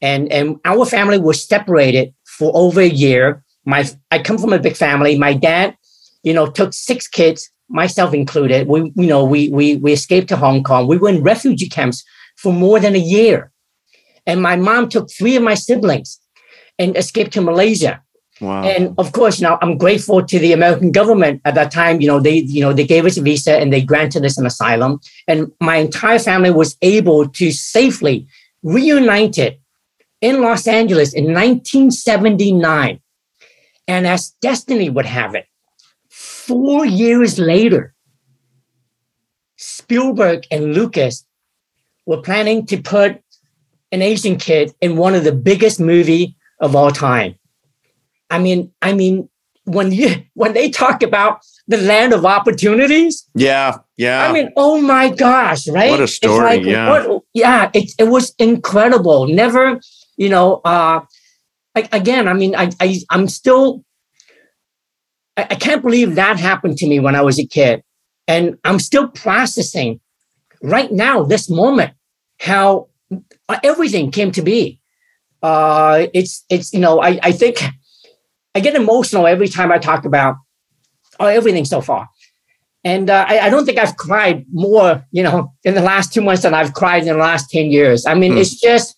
and 0.00 0.32
and 0.32 0.56
our 0.64 0.86
family 0.86 1.18
was 1.18 1.46
separated 1.46 2.14
for 2.24 2.50
over 2.54 2.80
a 2.80 2.88
year 2.88 3.44
my 3.68 3.84
I 4.10 4.18
come 4.18 4.38
from 4.38 4.54
a 4.54 4.58
big 4.58 4.76
family. 4.76 5.18
My 5.18 5.34
dad, 5.34 5.76
you 6.22 6.32
know, 6.32 6.46
took 6.46 6.72
six 6.72 7.06
kids, 7.06 7.50
myself 7.68 8.14
included. 8.14 8.66
We, 8.66 8.90
you 8.96 9.06
know, 9.06 9.24
we 9.24 9.50
we 9.50 9.76
we 9.76 9.92
escaped 9.92 10.28
to 10.30 10.36
Hong 10.36 10.64
Kong. 10.64 10.88
We 10.88 10.96
were 10.96 11.10
in 11.10 11.22
refugee 11.22 11.68
camps 11.68 12.02
for 12.36 12.52
more 12.52 12.80
than 12.80 12.94
a 12.94 13.06
year, 13.16 13.52
and 14.26 14.42
my 14.42 14.56
mom 14.56 14.88
took 14.88 15.10
three 15.10 15.36
of 15.36 15.42
my 15.42 15.54
siblings 15.54 16.18
and 16.78 16.96
escaped 16.96 17.32
to 17.34 17.42
Malaysia. 17.42 18.02
Wow. 18.40 18.62
And 18.64 18.94
of 18.98 19.12
course, 19.12 19.40
now 19.40 19.58
I'm 19.62 19.76
grateful 19.76 20.24
to 20.24 20.38
the 20.38 20.52
American 20.52 20.92
government 20.92 21.40
at 21.44 21.54
that 21.54 21.72
time. 21.72 22.00
You 22.00 22.06
know, 22.06 22.20
they 22.20 22.38
you 22.38 22.60
know 22.60 22.72
they 22.72 22.86
gave 22.86 23.04
us 23.04 23.16
a 23.16 23.22
visa 23.22 23.58
and 23.58 23.72
they 23.72 23.82
granted 23.82 24.24
us 24.24 24.38
an 24.38 24.46
asylum, 24.46 25.00
and 25.26 25.50
my 25.60 25.76
entire 25.76 26.18
family 26.18 26.50
was 26.50 26.76
able 26.82 27.28
to 27.28 27.50
safely 27.50 28.26
reunited 28.62 29.58
in 30.20 30.40
Los 30.40 30.66
Angeles 30.66 31.12
in 31.12 31.24
1979. 31.24 33.00
And 33.86 34.06
as 34.06 34.30
destiny 34.42 34.90
would 34.90 35.06
have 35.06 35.34
it, 35.34 35.46
four 36.08 36.84
years 36.84 37.38
later, 37.38 37.94
Spielberg 39.56 40.46
and 40.50 40.74
Lucas 40.74 41.24
were 42.06 42.20
planning 42.20 42.66
to 42.66 42.80
put 42.80 43.22
an 43.90 44.02
Asian 44.02 44.36
kid 44.36 44.74
in 44.80 44.96
one 44.96 45.14
of 45.14 45.24
the 45.24 45.32
biggest 45.32 45.80
movie 45.80 46.36
of 46.60 46.76
all 46.76 46.90
time. 46.90 47.38
I 48.30 48.38
mean, 48.38 48.72
I 48.82 48.92
mean, 48.92 49.28
when 49.64 49.92
you 49.92 50.14
when 50.34 50.52
they 50.54 50.70
talk 50.70 51.02
about 51.02 51.40
the 51.66 51.76
land 51.78 52.12
of 52.12 52.24
opportunities, 52.24 53.26
yeah, 53.34 53.78
yeah. 53.96 54.26
I 54.26 54.32
mean, 54.32 54.50
oh 54.56 54.80
my 54.80 55.10
gosh, 55.10 55.68
right? 55.68 55.90
What 55.90 56.00
a 56.00 56.08
story, 56.08 56.60
yeah. 56.60 56.88
what- 56.90 57.22
yeah, 57.34 57.70
it, 57.74 57.90
it 57.98 58.08
was 58.08 58.34
incredible. 58.38 59.26
Never, 59.26 59.78
you 60.16 60.28
know, 60.30 60.60
uh, 60.64 61.00
I, 61.74 61.88
again, 61.92 62.26
I 62.26 62.32
mean, 62.32 62.56
I, 62.56 62.70
I, 62.80 62.98
I'm 63.10 63.28
still, 63.28 63.84
I, 65.36 65.42
I 65.50 65.54
can't 65.54 65.82
believe 65.82 66.14
that 66.14 66.38
happened 66.38 66.78
to 66.78 66.86
me 66.88 67.00
when 67.00 67.14
I 67.14 67.20
was 67.22 67.38
a 67.38 67.46
kid. 67.46 67.82
And 68.26 68.58
I'm 68.64 68.78
still 68.78 69.08
processing 69.08 70.00
right 70.62 70.90
now, 70.90 71.22
this 71.22 71.48
moment, 71.48 71.92
how 72.40 72.88
everything 73.62 74.10
came 74.10 74.32
to 74.32 74.42
be. 74.42 74.80
Uh, 75.42 76.06
it's, 76.14 76.44
it's, 76.50 76.72
you 76.72 76.80
know, 76.80 77.00
I, 77.00 77.20
I 77.22 77.32
think 77.32 77.62
I 78.58 78.60
get 78.60 78.74
emotional 78.74 79.28
every 79.28 79.46
time 79.46 79.70
I 79.70 79.78
talk 79.78 80.04
about 80.04 80.34
oh, 81.20 81.26
everything 81.26 81.64
so 81.64 81.80
far. 81.80 82.08
And 82.82 83.08
uh, 83.08 83.24
I, 83.28 83.38
I 83.46 83.50
don't 83.50 83.64
think 83.64 83.78
I've 83.78 83.96
cried 83.96 84.46
more, 84.52 85.04
you 85.12 85.22
know, 85.22 85.52
in 85.62 85.74
the 85.74 85.80
last 85.80 86.12
two 86.12 86.22
months 86.22 86.42
than 86.42 86.54
I've 86.54 86.74
cried 86.74 87.02
in 87.02 87.08
the 87.08 87.14
last 87.14 87.50
10 87.50 87.70
years. 87.70 88.04
I 88.04 88.14
mean, 88.14 88.32
Hmm. 88.32 88.38
it's 88.38 88.60
just 88.60 88.96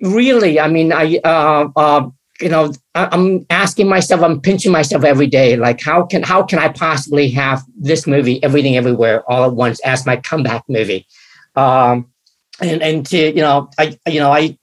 really, 0.00 0.58
I 0.58 0.68
mean, 0.68 0.92
I, 0.94 1.18
uh, 1.24 1.68
uh, 1.76 2.08
you 2.40 2.48
know, 2.48 2.72
I, 2.94 3.08
I'm 3.12 3.44
asking 3.50 3.86
myself, 3.88 4.22
I'm 4.22 4.40
pinching 4.40 4.72
myself 4.72 5.04
every 5.04 5.26
day. 5.26 5.56
Like, 5.56 5.80
how 5.82 6.04
can, 6.04 6.22
how 6.22 6.42
can 6.42 6.58
I 6.58 6.68
possibly 6.68 7.28
have 7.30 7.62
this 7.78 8.06
movie, 8.06 8.42
Everything 8.42 8.76
Everywhere, 8.78 9.30
all 9.30 9.44
at 9.44 9.54
once 9.54 9.78
as 9.80 10.06
my 10.06 10.16
comeback 10.16 10.64
movie? 10.70 11.06
Um, 11.54 12.10
and, 12.62 12.82
and 12.82 13.04
to, 13.06 13.18
you 13.18 13.42
know, 13.42 13.68
I, 13.78 13.98
you 14.06 14.20
know, 14.20 14.32
I, 14.32 14.56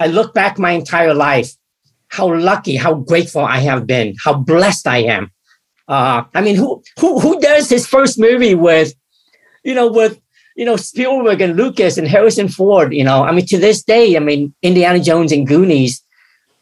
I 0.00 0.06
look 0.06 0.32
back 0.34 0.58
my 0.58 0.72
entire 0.72 1.14
life, 1.14 1.50
how 2.08 2.34
lucky, 2.34 2.76
how 2.76 2.94
grateful 2.94 3.44
I 3.44 3.58
have 3.58 3.86
been, 3.86 4.14
how 4.22 4.34
blessed 4.34 4.86
I 4.86 4.98
am. 4.98 5.30
Uh, 5.88 6.24
I 6.34 6.40
mean, 6.40 6.56
who 6.56 6.82
who 6.98 7.20
who 7.20 7.40
does 7.40 7.68
his 7.68 7.86
first 7.86 8.18
movie 8.18 8.54
with, 8.54 8.94
you 9.64 9.74
know, 9.74 9.90
with 9.90 10.20
you 10.56 10.64
know 10.64 10.76
Spielberg 10.76 11.40
and 11.40 11.56
Lucas 11.56 11.96
and 11.96 12.08
Harrison 12.08 12.48
Ford? 12.48 12.92
You 12.92 13.04
know, 13.04 13.24
I 13.24 13.32
mean, 13.32 13.46
to 13.46 13.58
this 13.58 13.82
day, 13.82 14.16
I 14.16 14.20
mean, 14.20 14.54
Indiana 14.62 15.00
Jones 15.00 15.32
and 15.32 15.46
Goonies 15.46 16.02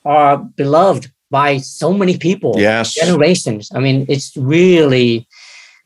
are 0.05 0.39
beloved 0.39 1.11
by 1.31 1.59
so 1.59 1.93
many 1.93 2.17
people, 2.19 2.55
yes. 2.57 2.95
generations. 2.95 3.71
I 3.75 3.81
mean, 3.81 4.07
it's 4.09 4.37
really, 4.37 5.27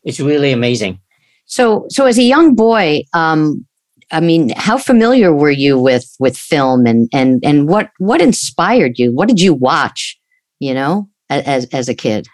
it's 0.03 0.19
really 0.19 0.51
amazing. 0.51 0.99
So, 1.45 1.87
so 1.89 2.05
as 2.05 2.19
a 2.19 2.23
young 2.23 2.53
boy, 2.53 3.03
um, 3.13 3.65
I 4.11 4.19
mean, 4.19 4.49
how 4.55 4.77
familiar 4.77 5.33
were 5.33 5.51
you 5.51 5.79
with 5.79 6.15
with 6.19 6.37
film 6.37 6.85
and 6.85 7.09
and 7.13 7.43
and 7.43 7.67
what 7.67 7.91
what 7.99 8.21
inspired 8.21 8.97
you? 8.97 9.11
What 9.11 9.27
did 9.27 9.39
you 9.39 9.53
watch? 9.53 10.19
You 10.59 10.73
know, 10.73 11.09
as 11.29 11.65
as 11.65 11.89
a 11.89 11.95
kid. 11.95 12.27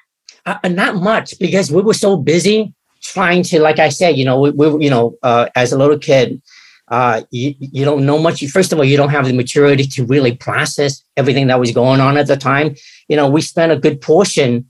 Uh, 0.45 0.57
uh, 0.63 0.69
not 0.69 0.95
much 0.95 1.37
because 1.39 1.71
we 1.71 1.81
were 1.81 1.93
so 1.93 2.17
busy 2.17 2.73
trying 3.01 3.43
to, 3.43 3.59
like 3.59 3.79
I 3.79 3.89
said, 3.89 4.17
you 4.17 4.25
know, 4.25 4.39
we, 4.39 4.51
we 4.51 4.85
you 4.85 4.89
know, 4.89 5.15
uh, 5.23 5.47
as 5.55 5.71
a 5.71 5.77
little 5.77 5.97
kid, 5.97 6.41
uh, 6.89 7.23
you, 7.31 7.55
you 7.59 7.83
don't 7.83 8.05
know 8.05 8.19
much. 8.19 8.45
First 8.47 8.71
of 8.71 8.77
all, 8.77 8.85
you 8.85 8.97
don't 8.97 9.09
have 9.09 9.25
the 9.25 9.33
maturity 9.33 9.85
to 9.85 10.05
really 10.05 10.35
process 10.35 11.03
everything 11.17 11.47
that 11.47 11.59
was 11.59 11.71
going 11.71 11.99
on 11.99 12.17
at 12.17 12.27
the 12.27 12.37
time. 12.37 12.75
You 13.07 13.15
know, 13.15 13.27
we 13.29 13.41
spent 13.41 13.71
a 13.71 13.77
good 13.77 14.01
portion 14.01 14.67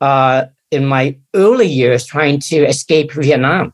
uh, 0.00 0.46
in 0.70 0.84
my 0.84 1.16
early 1.34 1.66
years 1.66 2.04
trying 2.04 2.38
to 2.40 2.64
escape 2.66 3.12
Vietnam. 3.12 3.72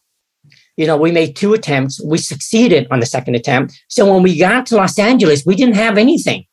You 0.77 0.87
know, 0.87 0.97
we 0.97 1.13
made 1.13 1.37
two 1.37 1.55
attempts. 1.55 2.03
We 2.05 2.19
succeeded 2.19 2.87
on 2.91 3.01
the 3.01 3.07
second 3.07 3.35
attempt. 3.37 3.81
So 3.89 4.13
when 4.13 4.23
we 4.23 4.37
got 4.39 4.67
to 4.67 4.77
Los 4.77 4.99
Angeles, 4.99 5.47
we 5.47 5.55
didn't 5.55 5.77
have 5.77 5.97
anything. 5.99 6.47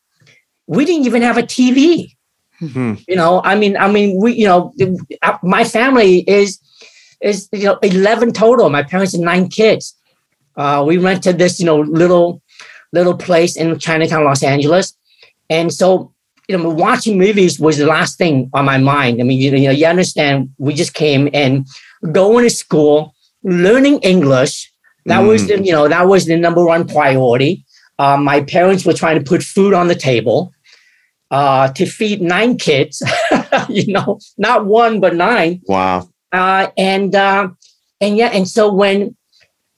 We 0.68 0.86
didn't 0.86 1.06
even 1.06 1.22
have 1.22 1.38
a 1.38 1.44
TV. 1.44 2.16
Mm-hmm. 2.62 2.96
You 3.08 3.16
know, 3.16 3.42
I 3.44 3.56
mean, 3.56 3.76
I 3.78 3.92
mean, 3.92 4.22
we, 4.22 4.34
you 4.34 4.46
know, 4.46 4.74
uh, 5.24 5.38
my 5.42 5.64
family 5.64 6.20
is 6.30 6.60
is 7.20 7.50
you 7.52 7.64
know 7.64 7.80
eleven 7.82 8.32
total. 8.32 8.70
My 8.70 8.84
parents 8.84 9.14
had 9.14 9.22
nine 9.22 9.48
kids. 9.48 9.96
Uh, 10.56 10.84
we 10.86 10.98
rented 10.98 11.40
this, 11.40 11.60
you 11.60 11.66
know, 11.66 11.80
little 11.80 12.42
little 12.94 13.18
place 13.18 13.56
in 13.56 13.80
Chinatown, 13.80 14.26
Los 14.26 14.44
Angeles, 14.44 14.96
and 15.50 15.74
so 15.74 16.14
you 16.52 16.58
know, 16.58 16.70
watching 16.70 17.18
movies 17.18 17.60
was 17.60 17.78
the 17.78 17.86
last 17.86 18.18
thing 18.18 18.50
on 18.54 18.66
my 18.66 18.78
mind. 18.78 19.22
I 19.22 19.24
mean, 19.24 19.40
you, 19.40 19.52
you 19.52 19.68
know, 19.68 19.72
you 19.72 19.86
understand. 19.86 20.50
We 20.58 20.74
just 20.74 20.94
came 20.94 21.30
and 21.34 21.66
going 22.12 22.44
to 22.44 22.50
school, 22.50 23.16
learning 23.44 24.00
English. 24.00 24.72
That 25.06 25.22
mm. 25.22 25.28
was 25.28 25.48
the, 25.48 25.64
you 25.64 25.72
know, 25.72 25.88
that 25.88 26.08
was 26.08 26.26
the 26.26 26.38
number 26.38 26.64
one 26.64 26.88
priority. 26.88 27.66
Uh, 27.98 28.18
my 28.18 28.42
parents 28.42 28.86
were 28.86 28.94
trying 28.94 29.18
to 29.18 29.24
put 29.24 29.44
food 29.44 29.74
on 29.74 29.88
the 29.88 29.96
table 29.96 30.54
uh, 31.32 31.70
to 31.74 31.86
feed 31.86 32.22
nine 32.22 32.58
kids. 32.58 33.02
you 33.70 33.92
know, 33.94 34.20
not 34.38 34.66
one 34.66 35.00
but 35.00 35.16
nine. 35.16 35.62
Wow. 35.66 36.10
Uh, 36.32 36.68
and 36.78 37.16
uh, 37.16 37.50
and 38.00 38.18
yeah, 38.18 38.28
and 38.28 38.48
so 38.48 38.72
when 38.72 39.16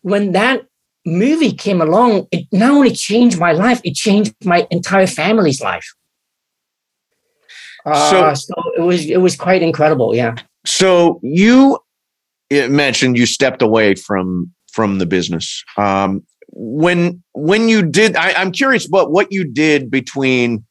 when 0.02 0.34
that 0.34 0.65
movie 1.06 1.54
came 1.54 1.82
along, 1.82 2.28
it 2.32 2.47
not 2.52 2.71
only 2.71 2.91
changed 2.91 3.39
my 3.39 3.52
life, 3.52 3.82
it 3.84 3.95
changed 3.95 4.34
my 4.43 4.67
entire 4.69 5.08
family's 5.08 5.62
life. 5.62 5.88
Uh, 7.86 8.34
so, 8.34 8.54
so 8.54 8.71
it 8.78 8.82
was 8.82 9.10
it 9.10 9.17
was 9.17 9.36
quite 9.36 9.62
incredible. 9.62 10.15
Yeah. 10.15 10.36
So 10.65 11.19
you 11.23 11.80
mentioned 12.67 13.17
you 13.17 13.25
stepped 13.25 13.61
away 13.61 13.95
from 13.95 14.51
from 14.71 14.97
the 14.97 15.05
business. 15.05 15.63
Um, 15.77 16.23
when 16.49 17.23
when 17.33 17.69
you 17.69 17.83
did, 17.83 18.15
I, 18.15 18.33
I'm 18.33 18.51
curious 18.51 18.87
about 18.87 19.11
what 19.11 19.27
you 19.31 19.43
did 19.43 19.89
between 19.89 20.65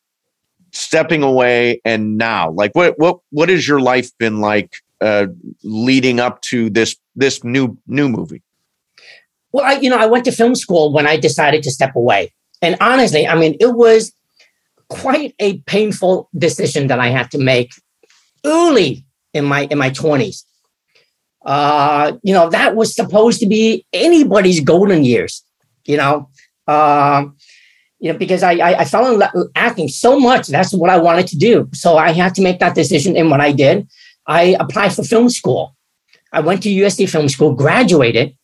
stepping 0.73 1.23
away 1.23 1.81
and 1.85 2.16
now. 2.16 2.51
Like 2.51 2.73
what 2.75 2.99
what 2.99 3.18
what 3.31 3.49
has 3.49 3.66
your 3.66 3.81
life 3.81 4.11
been 4.18 4.40
like 4.40 4.75
uh, 5.01 5.27
leading 5.62 6.21
up 6.21 6.40
to 6.42 6.71
this 6.71 6.97
this 7.14 7.45
new 7.45 7.77
new 7.87 8.09
movie? 8.09 8.42
Well, 9.53 9.64
I 9.64 9.75
you 9.75 9.90
know 9.90 9.99
I 9.99 10.07
went 10.07 10.25
to 10.27 10.33
film 10.33 10.55
school 10.55 10.92
when 10.92 11.07
I 11.07 11.16
decided 11.16 11.62
to 11.64 11.71
step 11.71 11.95
away, 11.95 12.33
and 12.61 12.77
honestly, 12.81 13.27
I 13.27 13.35
mean 13.35 13.57
it 13.61 13.75
was 13.75 14.12
quite 14.88 15.35
a 15.38 15.59
painful 15.61 16.29
decision 16.37 16.87
that 16.88 16.99
I 16.99 17.09
had 17.09 17.31
to 17.31 17.38
make 17.38 17.73
early 18.45 19.05
in 19.35 19.45
my 19.45 19.66
in 19.71 19.79
my 19.79 19.90
twenties. 19.90 20.45
Uh, 21.45 22.13
you 22.23 22.33
know, 22.33 22.49
that 22.51 22.77
was 22.77 22.95
supposed 22.95 23.41
to 23.41 23.47
be 23.47 23.85
anybody's 23.93 24.61
golden 24.61 25.05
years. 25.05 25.45
You 25.85 25.97
know, 25.97 26.29
uh, 26.67 27.27
you 27.99 28.13
know, 28.13 28.19
because 28.19 28.43
I, 28.43 28.53
I 28.55 28.81
I 28.81 28.85
fell 28.85 29.13
in 29.13 29.19
love 29.19 29.31
acting 29.55 29.89
so 29.89 30.19
much. 30.19 30.49
That's 30.49 30.73
what 30.73 30.91
I 30.91 30.99
wanted 30.99 31.27
to 31.29 31.37
do. 31.37 31.69
So 31.73 31.97
I 31.97 32.13
had 32.13 32.35
to 32.37 32.43
make 32.43 32.61
that 32.61 32.75
decision, 32.75 33.17
and 33.17 33.31
what 33.31 33.41
I 33.41 33.53
did, 33.53 33.89
I 34.27 34.57
applied 34.61 34.95
for 34.95 35.03
film 35.03 35.29
school. 35.29 35.77
I 36.33 36.41
went 36.41 36.63
to 36.63 36.71
USC 36.71 37.11
Film 37.11 37.29
School, 37.29 37.55
graduated, 37.55 38.37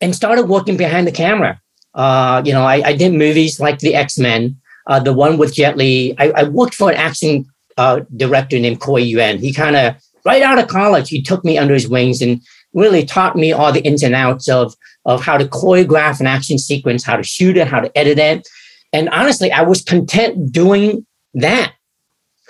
and 0.00 0.14
started 0.14 0.46
working 0.46 0.76
behind 0.76 1.06
the 1.06 1.12
camera. 1.12 1.60
Uh, 1.94 2.42
you 2.44 2.52
know, 2.52 2.64
I, 2.64 2.82
I 2.88 2.92
did 2.96 3.14
movies 3.14 3.58
like 3.58 3.78
The 3.78 3.94
X 3.94 4.18
Men 4.18 4.58
uh, 4.86 5.00
the 5.00 5.12
one 5.12 5.36
with 5.38 5.54
Jet 5.54 5.76
Li. 5.76 6.14
I, 6.18 6.30
I 6.30 6.42
worked 6.44 6.74
for 6.74 6.90
an 6.90 6.96
action 6.96 7.46
uh, 7.76 8.00
director 8.16 8.58
named 8.58 8.80
Corey 8.80 9.02
Yuen. 9.02 9.38
He 9.38 9.52
kind 9.52 9.76
of, 9.76 9.96
right 10.26 10.42
out 10.42 10.58
of 10.58 10.68
college, 10.68 11.08
he 11.08 11.22
took 11.22 11.44
me 11.44 11.56
under 11.56 11.72
his 11.72 11.88
wings 11.88 12.20
and 12.20 12.42
really 12.74 13.06
taught 13.06 13.36
me 13.36 13.52
all 13.52 13.72
the 13.72 13.80
ins 13.82 14.02
and 14.02 14.14
outs 14.14 14.48
of, 14.48 14.74
of 15.04 15.22
how 15.22 15.38
to 15.38 15.46
choreograph 15.46 16.20
an 16.20 16.26
action 16.26 16.58
sequence, 16.58 17.04
how 17.04 17.16
to 17.16 17.22
shoot 17.22 17.56
it, 17.56 17.68
how 17.68 17.80
to 17.80 17.96
edit 17.96 18.18
it. 18.18 18.46
And 18.92 19.08
honestly, 19.10 19.50
I 19.52 19.62
was 19.62 19.82
content 19.82 20.52
doing 20.52 21.06
that 21.34 21.72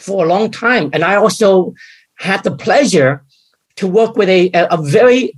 for 0.00 0.24
a 0.24 0.28
long 0.28 0.50
time. 0.50 0.90
And 0.92 1.04
I 1.04 1.16
also 1.16 1.74
had 2.18 2.42
the 2.42 2.56
pleasure 2.56 3.24
to 3.76 3.86
work 3.86 4.16
with 4.16 4.28
a, 4.28 4.50
a, 4.54 4.78
very, 4.80 5.34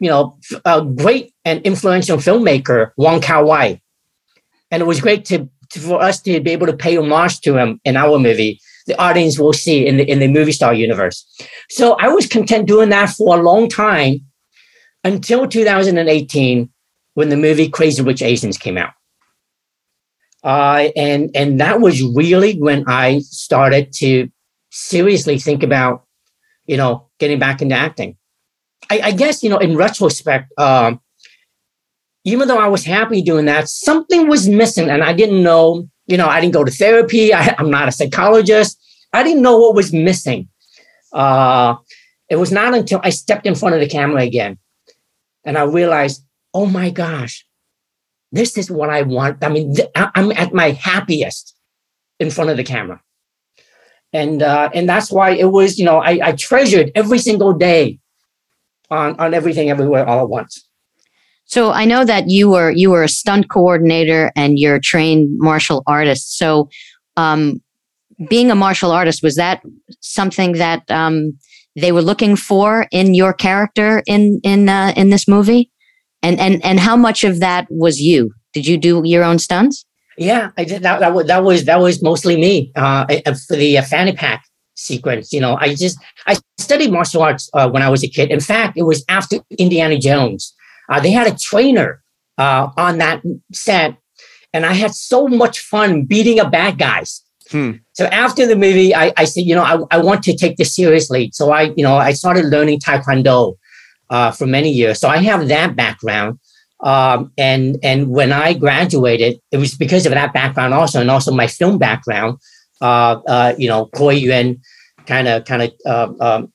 you 0.00 0.10
know, 0.10 0.38
a 0.64 0.84
great 0.84 1.32
and 1.44 1.62
influential 1.62 2.18
filmmaker, 2.18 2.90
Wong 2.96 3.20
Kar 3.20 3.44
Wai. 3.44 3.80
And 4.70 4.82
it 4.82 4.86
was 4.86 5.00
great 5.00 5.24
to 5.26 5.48
for 5.70 6.00
us 6.00 6.20
to 6.22 6.40
be 6.40 6.50
able 6.52 6.66
to 6.66 6.76
pay 6.76 6.96
homage 6.96 7.40
to 7.40 7.56
him 7.56 7.80
in 7.84 7.96
our 7.96 8.18
movie, 8.18 8.60
the 8.86 9.00
audience 9.00 9.38
will 9.38 9.52
see 9.52 9.86
in 9.86 9.96
the 9.96 10.08
in 10.08 10.18
the 10.18 10.28
movie 10.28 10.52
star 10.52 10.72
universe. 10.74 11.26
So 11.68 11.94
I 11.94 12.08
was 12.08 12.26
content 12.26 12.68
doing 12.68 12.88
that 12.90 13.10
for 13.10 13.38
a 13.38 13.42
long 13.42 13.68
time 13.68 14.20
until 15.04 15.46
2018 15.46 16.70
when 17.14 17.28
the 17.28 17.36
movie 17.36 17.68
Crazy 17.68 18.02
Rich 18.02 18.22
Asians 18.22 18.58
came 18.58 18.78
out. 18.78 18.92
Uh, 20.44 20.90
and 20.96 21.30
and 21.34 21.60
that 21.60 21.80
was 21.80 22.02
really 22.02 22.54
when 22.58 22.84
I 22.86 23.20
started 23.20 23.92
to 23.94 24.30
seriously 24.70 25.38
think 25.38 25.62
about, 25.62 26.04
you 26.66 26.76
know, 26.76 27.08
getting 27.18 27.38
back 27.38 27.62
into 27.62 27.74
acting. 27.74 28.16
I, 28.90 29.00
I 29.04 29.12
guess 29.12 29.42
you 29.42 29.50
know, 29.50 29.58
in 29.58 29.76
retrospect, 29.76 30.52
um, 30.58 31.00
even 32.24 32.48
though 32.48 32.58
I 32.58 32.68
was 32.68 32.84
happy 32.84 33.22
doing 33.22 33.46
that, 33.46 33.68
something 33.68 34.28
was 34.28 34.48
missing. 34.48 34.90
And 34.90 35.02
I 35.02 35.12
didn't 35.12 35.42
know, 35.42 35.88
you 36.06 36.16
know, 36.16 36.28
I 36.28 36.40
didn't 36.40 36.54
go 36.54 36.64
to 36.64 36.70
therapy. 36.70 37.32
I, 37.34 37.54
am 37.58 37.70
not 37.70 37.88
a 37.88 37.92
psychologist. 37.92 38.80
I 39.12 39.22
didn't 39.22 39.42
know 39.42 39.58
what 39.58 39.74
was 39.74 39.92
missing. 39.92 40.48
Uh, 41.12 41.76
it 42.28 42.36
was 42.36 42.52
not 42.52 42.74
until 42.74 43.00
I 43.02 43.10
stepped 43.10 43.46
in 43.46 43.54
front 43.54 43.74
of 43.74 43.80
the 43.80 43.88
camera 43.88 44.22
again 44.22 44.58
and 45.44 45.56
I 45.56 45.62
realized, 45.62 46.24
oh 46.52 46.66
my 46.66 46.90
gosh, 46.90 47.46
this 48.32 48.58
is 48.58 48.70
what 48.70 48.90
I 48.90 49.02
want. 49.02 49.42
I 49.42 49.48
mean, 49.48 49.74
th- 49.74 49.88
I'm 49.94 50.32
at 50.32 50.52
my 50.52 50.72
happiest 50.72 51.54
in 52.18 52.30
front 52.30 52.50
of 52.50 52.56
the 52.56 52.64
camera. 52.64 53.00
And 54.12 54.42
uh, 54.42 54.70
and 54.72 54.88
that's 54.88 55.10
why 55.10 55.30
it 55.30 55.50
was, 55.50 55.78
you 55.78 55.84
know, 55.84 55.98
I, 55.98 56.18
I 56.22 56.32
treasured 56.32 56.90
every 56.94 57.18
single 57.18 57.52
day 57.52 57.98
on, 58.90 59.18
on 59.18 59.34
everything 59.34 59.68
everywhere 59.68 60.06
all 60.06 60.22
at 60.22 60.28
once. 60.28 60.66
So 61.46 61.70
I 61.70 61.84
know 61.84 62.04
that 62.04 62.24
you 62.28 62.50
were 62.50 62.70
you 62.70 62.90
were 62.90 63.04
a 63.04 63.08
stunt 63.08 63.48
coordinator 63.48 64.32
and 64.36 64.58
you're 64.58 64.76
a 64.76 64.80
trained 64.80 65.28
martial 65.38 65.82
artist. 65.86 66.36
So 66.36 66.68
um, 67.16 67.62
being 68.28 68.50
a 68.50 68.54
martial 68.54 68.90
artist 68.90 69.22
was 69.22 69.36
that 69.36 69.62
something 70.00 70.52
that 70.54 70.88
um, 70.90 71.38
they 71.76 71.92
were 71.92 72.02
looking 72.02 72.36
for 72.36 72.86
in 72.90 73.14
your 73.14 73.32
character 73.32 74.02
in 74.06 74.40
in 74.42 74.68
uh, 74.68 74.92
in 74.96 75.10
this 75.10 75.28
movie? 75.28 75.70
And 76.22 76.40
and 76.40 76.64
and 76.64 76.80
how 76.80 76.96
much 76.96 77.22
of 77.22 77.40
that 77.40 77.66
was 77.70 78.00
you? 78.00 78.32
Did 78.52 78.66
you 78.66 78.76
do 78.76 79.02
your 79.04 79.22
own 79.22 79.38
stunts? 79.38 79.84
Yeah, 80.18 80.50
I 80.56 80.64
did. 80.64 80.82
That, 80.82 81.00
that, 81.00 81.12
was, 81.12 81.26
that 81.26 81.44
was 81.44 81.64
that 81.66 81.78
was 81.78 82.02
mostly 82.02 82.36
me 82.36 82.72
uh, 82.74 83.06
for 83.46 83.54
the 83.54 83.78
uh, 83.78 83.82
fanny 83.82 84.14
pack 84.14 84.44
sequence. 84.74 85.32
You 85.32 85.40
know, 85.40 85.58
I 85.60 85.74
just 85.74 85.98
I 86.26 86.36
studied 86.58 86.90
martial 86.90 87.22
arts 87.22 87.48
uh, 87.52 87.68
when 87.68 87.82
I 87.82 87.90
was 87.90 88.02
a 88.02 88.08
kid. 88.08 88.30
In 88.30 88.40
fact, 88.40 88.76
it 88.76 88.82
was 88.84 89.04
after 89.08 89.36
Indiana 89.58 89.98
Jones 89.98 90.54
uh, 90.88 91.00
they 91.00 91.10
had 91.10 91.26
a 91.26 91.36
trainer 91.36 92.02
uh, 92.38 92.70
on 92.76 92.98
that 92.98 93.22
set, 93.52 93.96
and 94.52 94.66
I 94.66 94.72
had 94.72 94.94
so 94.94 95.26
much 95.28 95.60
fun 95.60 96.04
beating 96.04 96.40
up 96.40 96.52
bad 96.52 96.78
guys. 96.78 97.22
Hmm. 97.50 97.72
So 97.92 98.06
after 98.06 98.46
the 98.46 98.56
movie, 98.56 98.94
I, 98.94 99.12
I 99.16 99.24
said, 99.24 99.44
you 99.44 99.54
know, 99.54 99.62
I, 99.62 99.96
I 99.96 99.98
want 100.02 100.24
to 100.24 100.36
take 100.36 100.56
this 100.56 100.74
seriously. 100.74 101.30
So 101.32 101.52
I, 101.52 101.72
you 101.76 101.84
know, 101.84 101.96
I 101.96 102.12
started 102.12 102.46
learning 102.46 102.80
Taekwondo 102.80 103.56
uh, 104.10 104.32
for 104.32 104.46
many 104.46 104.70
years. 104.70 105.00
So 105.00 105.08
I 105.08 105.18
have 105.18 105.48
that 105.48 105.76
background. 105.76 106.38
Um, 106.80 107.32
and 107.38 107.78
and 107.82 108.10
when 108.10 108.32
I 108.32 108.52
graduated, 108.52 109.38
it 109.50 109.56
was 109.56 109.74
because 109.74 110.04
of 110.04 110.12
that 110.12 110.34
background 110.34 110.74
also, 110.74 111.00
and 111.00 111.10
also 111.10 111.32
my 111.32 111.46
film 111.46 111.78
background. 111.78 112.38
Uh, 112.82 113.20
uh, 113.26 113.54
you 113.56 113.66
know, 113.66 113.86
Corey 113.86 114.16
Yuen 114.16 114.60
kind 115.06 115.26
of 115.26 115.44
kind 115.46 115.62
of 115.62 115.72
uh, 115.86 116.12
um, 116.20 116.52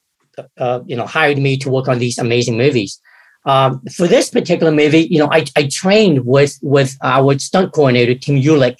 uh, 0.58 0.82
you 0.86 0.96
know 0.96 1.08
hired 1.08 1.40
me 1.40 1.58
to 1.58 1.72
work 1.72 1.88
on 1.88 1.98
these 1.98 2.20
amazing 2.20 2.56
movies. 2.56 3.02
Um, 3.46 3.82
for 3.96 4.08
this 4.08 4.30
particular 4.30 4.72
movie, 4.72 5.08
you 5.10 5.18
know, 5.18 5.30
I, 5.32 5.46
I 5.56 5.68
trained 5.72 6.26
with 6.26 6.60
with 6.62 6.96
our 7.02 7.38
stunt 7.40 7.74
coordinator 7.74 8.16
Tim 8.16 8.36
Eulich 8.36 8.78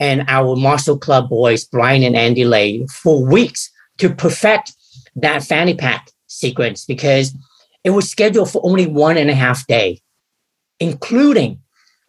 and 0.00 0.24
our 0.28 0.56
Martial 0.56 0.98
Club 0.98 1.28
boys 1.28 1.64
Brian 1.64 2.02
and 2.02 2.16
Andy 2.16 2.44
Le 2.44 2.86
for 2.88 3.24
weeks 3.24 3.70
to 3.98 4.12
perfect 4.12 4.74
that 5.14 5.42
fanny 5.42 5.74
pack 5.74 6.10
sequence 6.26 6.84
because 6.84 7.34
it 7.84 7.90
was 7.90 8.10
scheduled 8.10 8.50
for 8.50 8.60
only 8.64 8.86
one 8.86 9.16
and 9.16 9.30
a 9.30 9.34
half 9.34 9.66
day, 9.66 10.00
including 10.80 11.60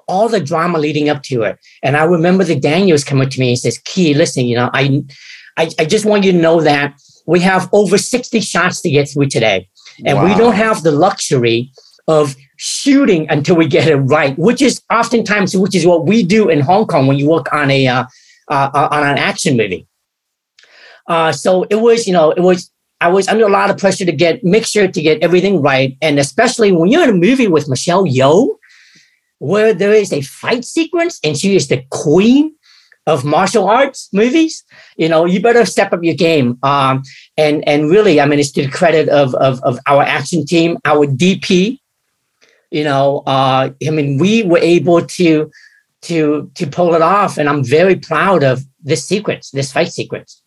all 0.07 0.29
the 0.29 0.39
drama 0.39 0.79
leading 0.79 1.09
up 1.09 1.21
to 1.21 1.43
it. 1.43 1.57
And 1.83 1.95
I 1.95 2.03
remember 2.05 2.43
the 2.43 2.59
Daniels 2.59 3.03
coming 3.03 3.29
to 3.29 3.39
me 3.39 3.49
and 3.49 3.59
says, 3.59 3.77
"Ke, 3.77 4.15
listen, 4.15 4.45
you 4.45 4.55
know, 4.55 4.69
I, 4.73 5.03
I, 5.57 5.69
I 5.79 5.85
just 5.85 6.05
want 6.05 6.23
you 6.23 6.31
to 6.31 6.37
know 6.37 6.61
that 6.61 6.95
we 7.27 7.41
have 7.41 7.69
over 7.73 7.97
60 7.97 8.39
shots 8.39 8.81
to 8.81 8.89
get 8.89 9.09
through 9.09 9.27
today. 9.27 9.69
And 10.05 10.23
we 10.23 10.35
don't 10.35 10.55
have 10.55 10.83
the 10.83 10.91
luxury 10.91 11.71
of 12.07 12.35
shooting 12.57 13.29
until 13.29 13.55
we 13.55 13.67
get 13.67 13.87
it 13.87 13.95
right, 13.95 14.37
which 14.37 14.61
is 14.61 14.81
oftentimes 14.91 15.55
which 15.55 15.75
is 15.75 15.85
what 15.85 16.05
we 16.05 16.23
do 16.23 16.49
in 16.49 16.59
Hong 16.59 16.87
Kong 16.87 17.07
when 17.07 17.17
you 17.17 17.29
work 17.29 17.51
on 17.53 17.69
a 17.69 17.87
uh, 17.87 18.05
uh, 18.49 18.69
uh, 18.73 18.87
on 18.91 19.03
an 19.03 19.17
action 19.17 19.57
movie. 19.57 19.87
Uh, 21.07 21.31
so 21.31 21.63
it 21.69 21.75
was, 21.75 22.07
you 22.07 22.13
know, 22.13 22.31
it 22.31 22.41
was 22.41 22.71
I 22.99 23.09
was 23.09 23.27
under 23.27 23.45
a 23.45 23.49
lot 23.49 23.69
of 23.69 23.77
pressure 23.77 24.05
to 24.05 24.11
get 24.11 24.43
make 24.43 24.65
sure 24.65 24.87
to 24.87 25.01
get 25.01 25.21
everything 25.21 25.61
right, 25.61 25.97
and 26.01 26.19
especially 26.19 26.71
when 26.71 26.89
you're 26.89 27.03
in 27.03 27.09
a 27.09 27.13
movie 27.13 27.47
with 27.47 27.69
Michelle 27.69 28.05
Yeoh, 28.05 28.55
where 29.39 29.73
there 29.73 29.93
is 29.93 30.11
a 30.11 30.21
fight 30.21 30.65
sequence 30.65 31.19
and 31.23 31.37
she 31.37 31.55
is 31.55 31.67
the 31.67 31.83
queen 31.91 32.55
of 33.07 33.25
martial 33.25 33.67
arts 33.67 34.09
movies. 34.13 34.63
You 34.97 35.09
know, 35.09 35.25
you 35.25 35.41
better 35.41 35.65
step 35.65 35.93
up 35.93 36.03
your 36.03 36.13
game. 36.13 36.59
Um, 36.61 37.01
and 37.37 37.67
and 37.67 37.89
really, 37.89 38.21
I 38.21 38.25
mean, 38.27 38.39
it's 38.39 38.51
to 38.51 38.63
the 38.63 38.69
credit 38.71 39.09
of 39.09 39.33
of, 39.35 39.59
of 39.63 39.79
our 39.87 40.03
action 40.03 40.45
team, 40.45 40.77
our 40.85 41.07
DP. 41.07 41.79
You 42.69 42.83
know, 42.83 43.23
uh, 43.25 43.71
I 43.85 43.89
mean, 43.89 44.19
we 44.19 44.43
were 44.43 44.59
able 44.59 45.01
to 45.01 45.49
to 46.03 46.51
to 46.53 46.67
pull 46.67 46.93
it 46.93 47.01
off, 47.01 47.37
and 47.37 47.49
I'm 47.49 47.63
very 47.63 47.95
proud 47.95 48.43
of 48.43 48.63
this 48.83 49.03
sequence, 49.05 49.49
this 49.51 49.71
fight 49.71 49.91
sequence. 49.91 50.43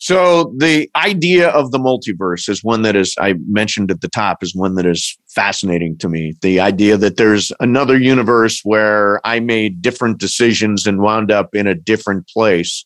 So 0.00 0.54
the 0.56 0.90
idea 0.96 1.50
of 1.50 1.72
the 1.72 1.78
multiverse 1.78 2.48
is 2.48 2.64
one 2.64 2.80
that 2.82 2.96
is 2.96 3.14
I 3.20 3.34
mentioned 3.46 3.90
at 3.90 4.00
the 4.00 4.08
top 4.08 4.42
is 4.42 4.54
one 4.54 4.74
that 4.76 4.86
is 4.86 5.16
fascinating 5.28 5.98
to 5.98 6.08
me. 6.08 6.32
The 6.40 6.58
idea 6.58 6.96
that 6.96 7.18
there's 7.18 7.52
another 7.60 7.98
universe 7.98 8.62
where 8.64 9.20
I 9.26 9.40
made 9.40 9.82
different 9.82 10.18
decisions 10.18 10.86
and 10.86 11.00
wound 11.00 11.30
up 11.30 11.54
in 11.54 11.66
a 11.66 11.74
different 11.74 12.26
place. 12.28 12.82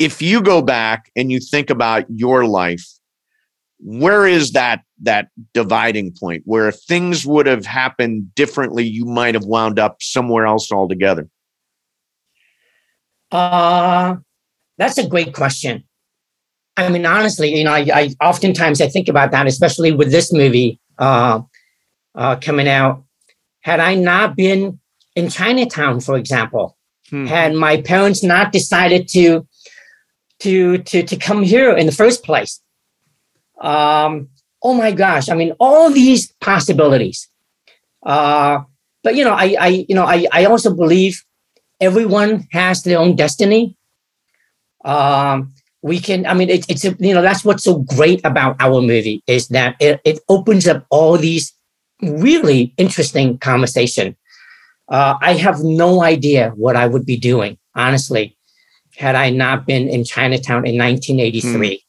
If 0.00 0.20
you 0.20 0.42
go 0.42 0.62
back 0.62 1.12
and 1.14 1.30
you 1.30 1.38
think 1.38 1.70
about 1.70 2.06
your 2.08 2.44
life, 2.44 2.84
where 3.78 4.26
is 4.26 4.50
that 4.50 4.82
that 5.02 5.28
dividing 5.54 6.12
point 6.18 6.42
where 6.44 6.72
things 6.72 7.24
would 7.24 7.46
have 7.46 7.64
happened 7.64 8.34
differently, 8.34 8.84
you 8.84 9.04
might 9.04 9.34
have 9.34 9.44
wound 9.44 9.78
up 9.78 9.98
somewhere 10.00 10.46
else 10.46 10.72
altogether? 10.72 11.28
Uh, 13.30 14.16
that's 14.76 14.98
a 14.98 15.06
great 15.06 15.34
question. 15.34 15.84
I 16.76 16.88
mean, 16.88 17.04
honestly, 17.04 17.54
you 17.54 17.64
know, 17.64 17.72
I, 17.72 17.86
I 17.92 18.10
oftentimes 18.20 18.80
I 18.80 18.88
think 18.88 19.08
about 19.08 19.30
that, 19.32 19.46
especially 19.46 19.92
with 19.92 20.10
this 20.10 20.32
movie 20.32 20.80
uh, 20.98 21.40
uh, 22.14 22.36
coming 22.36 22.68
out. 22.68 23.04
Had 23.60 23.78
I 23.80 23.94
not 23.94 24.36
been 24.36 24.80
in 25.14 25.28
Chinatown, 25.28 26.00
for 26.00 26.16
example, 26.16 26.76
Hmm. 27.10 27.26
had 27.26 27.52
my 27.54 27.76
parents 27.82 28.22
not 28.22 28.52
decided 28.52 29.06
to 29.08 29.46
to 30.40 30.78
to 30.78 31.02
to 31.02 31.16
come 31.16 31.42
here 31.42 31.76
in 31.76 31.84
the 31.84 31.92
first 31.92 32.24
place, 32.24 32.58
um, 33.60 34.28
oh 34.62 34.72
my 34.72 34.92
gosh! 34.92 35.28
I 35.28 35.34
mean, 35.34 35.52
all 35.60 35.90
these 35.90 36.32
possibilities. 36.40 37.28
Uh, 38.02 38.60
but 39.02 39.14
you 39.14 39.24
know, 39.24 39.34
I 39.34 39.56
I 39.60 39.68
you 39.88 39.94
know 39.94 40.06
I 40.06 40.26
I 40.32 40.46
also 40.46 40.74
believe 40.74 41.22
everyone 41.80 42.48
has 42.52 42.82
their 42.82 42.98
own 42.98 43.14
destiny. 43.14 43.76
Um, 44.84 45.52
we 45.82 45.98
can, 45.98 46.26
I 46.26 46.34
mean, 46.34 46.48
it, 46.48 46.64
it's, 46.68 46.84
a, 46.84 46.96
you 46.98 47.14
know, 47.14 47.22
that's 47.22 47.44
what's 47.44 47.64
so 47.64 47.78
great 47.80 48.20
about 48.24 48.56
our 48.60 48.80
movie 48.80 49.22
is 49.26 49.48
that 49.48 49.76
it, 49.80 50.00
it 50.04 50.20
opens 50.28 50.66
up 50.66 50.86
all 50.90 51.16
these 51.18 51.52
really 52.00 52.72
interesting 52.76 53.38
conversation. 53.38 54.16
Uh, 54.88 55.16
I 55.20 55.34
have 55.34 55.60
no 55.60 56.02
idea 56.02 56.52
what 56.56 56.76
I 56.76 56.86
would 56.86 57.06
be 57.06 57.16
doing, 57.16 57.58
honestly, 57.74 58.36
had 58.96 59.14
I 59.14 59.30
not 59.30 59.66
been 59.66 59.88
in 59.88 60.04
Chinatown 60.04 60.66
in 60.66 60.78
1983. 60.78 61.82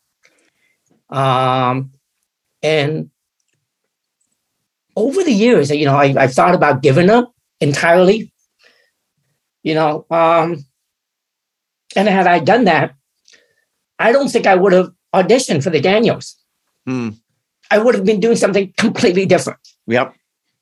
Um, 1.09 1.91
and 2.61 3.09
over 4.95 5.23
the 5.23 5.33
years, 5.33 5.69
you 5.69 5.85
know, 5.85 5.95
I, 5.95 6.15
I've 6.17 6.33
thought 6.33 6.55
about 6.55 6.81
giving 6.81 7.09
up 7.09 7.33
entirely 7.59 8.33
you 9.63 9.73
know 9.73 10.05
um 10.11 10.63
and 11.95 12.07
had 12.07 12.27
i 12.27 12.39
done 12.39 12.65
that 12.65 12.93
i 13.99 14.11
don't 14.11 14.29
think 14.29 14.45
i 14.47 14.55
would 14.55 14.73
have 14.73 14.89
auditioned 15.15 15.63
for 15.63 15.69
the 15.69 15.79
daniels 15.81 16.35
Hmm. 16.87 17.09
i 17.71 17.77
would 17.77 17.95
have 17.95 18.05
been 18.05 18.19
doing 18.19 18.35
something 18.35 18.73
completely 18.77 19.25
different 19.25 19.59
Yep. 19.87 20.13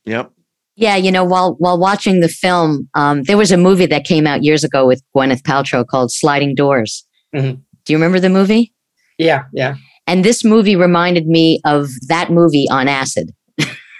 Yep. 0.06 0.32
Yeah, 0.76 0.96
you 0.96 1.12
know, 1.12 1.24
while 1.24 1.56
while 1.60 1.78
watching 1.78 2.22
the 2.22 2.30
film, 2.30 2.89
um, 2.96 3.22
there 3.24 3.38
was 3.38 3.52
a 3.52 3.58
movie 3.58 3.86
that 3.86 4.04
came 4.04 4.26
out 4.26 4.41
years 4.44 4.63
ago 4.63 4.88
with 4.88 5.04
Gwyneth 5.15 5.44
Paltrow 5.44 5.86
called 5.86 6.12
Sliding 6.12 6.56
Doors. 6.56 7.06
Mhm. 7.36 7.62
Do 7.86 7.94
you 7.94 7.98
remember 7.98 8.20
the 8.20 8.30
movie? 8.30 8.74
yeah 9.20 9.44
yeah 9.54 9.76
And 10.08 10.26
this 10.26 10.44
movie 10.44 10.76
reminded 10.76 11.28
me 11.28 11.60
of 11.65 11.89
that 12.08 12.32
movie 12.32 12.65
on 12.72 12.88
acid, 12.88 13.30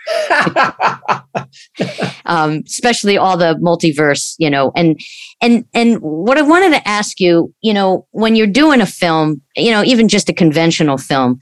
um, 2.26 2.64
especially 2.66 3.18
all 3.18 3.38
the 3.38 3.56
multiverse, 3.64 4.36
you 4.40 4.50
know. 4.50 4.72
And 4.76 5.00
and 5.42 5.66
and 5.74 5.98
what 6.02 6.38
I 6.38 6.42
wanted 6.42 6.72
to 6.72 6.88
ask 6.88 7.20
you, 7.20 7.54
you 7.62 7.74
know, 7.74 8.08
when 8.12 8.36
you're 8.36 8.48
doing 8.48 8.82
a 8.82 8.86
film, 8.86 9.42
you 9.56 9.72
know, 9.72 9.84
even 9.84 10.08
just 10.08 10.30
a 10.30 10.34
conventional 10.34 10.98
film, 10.98 11.40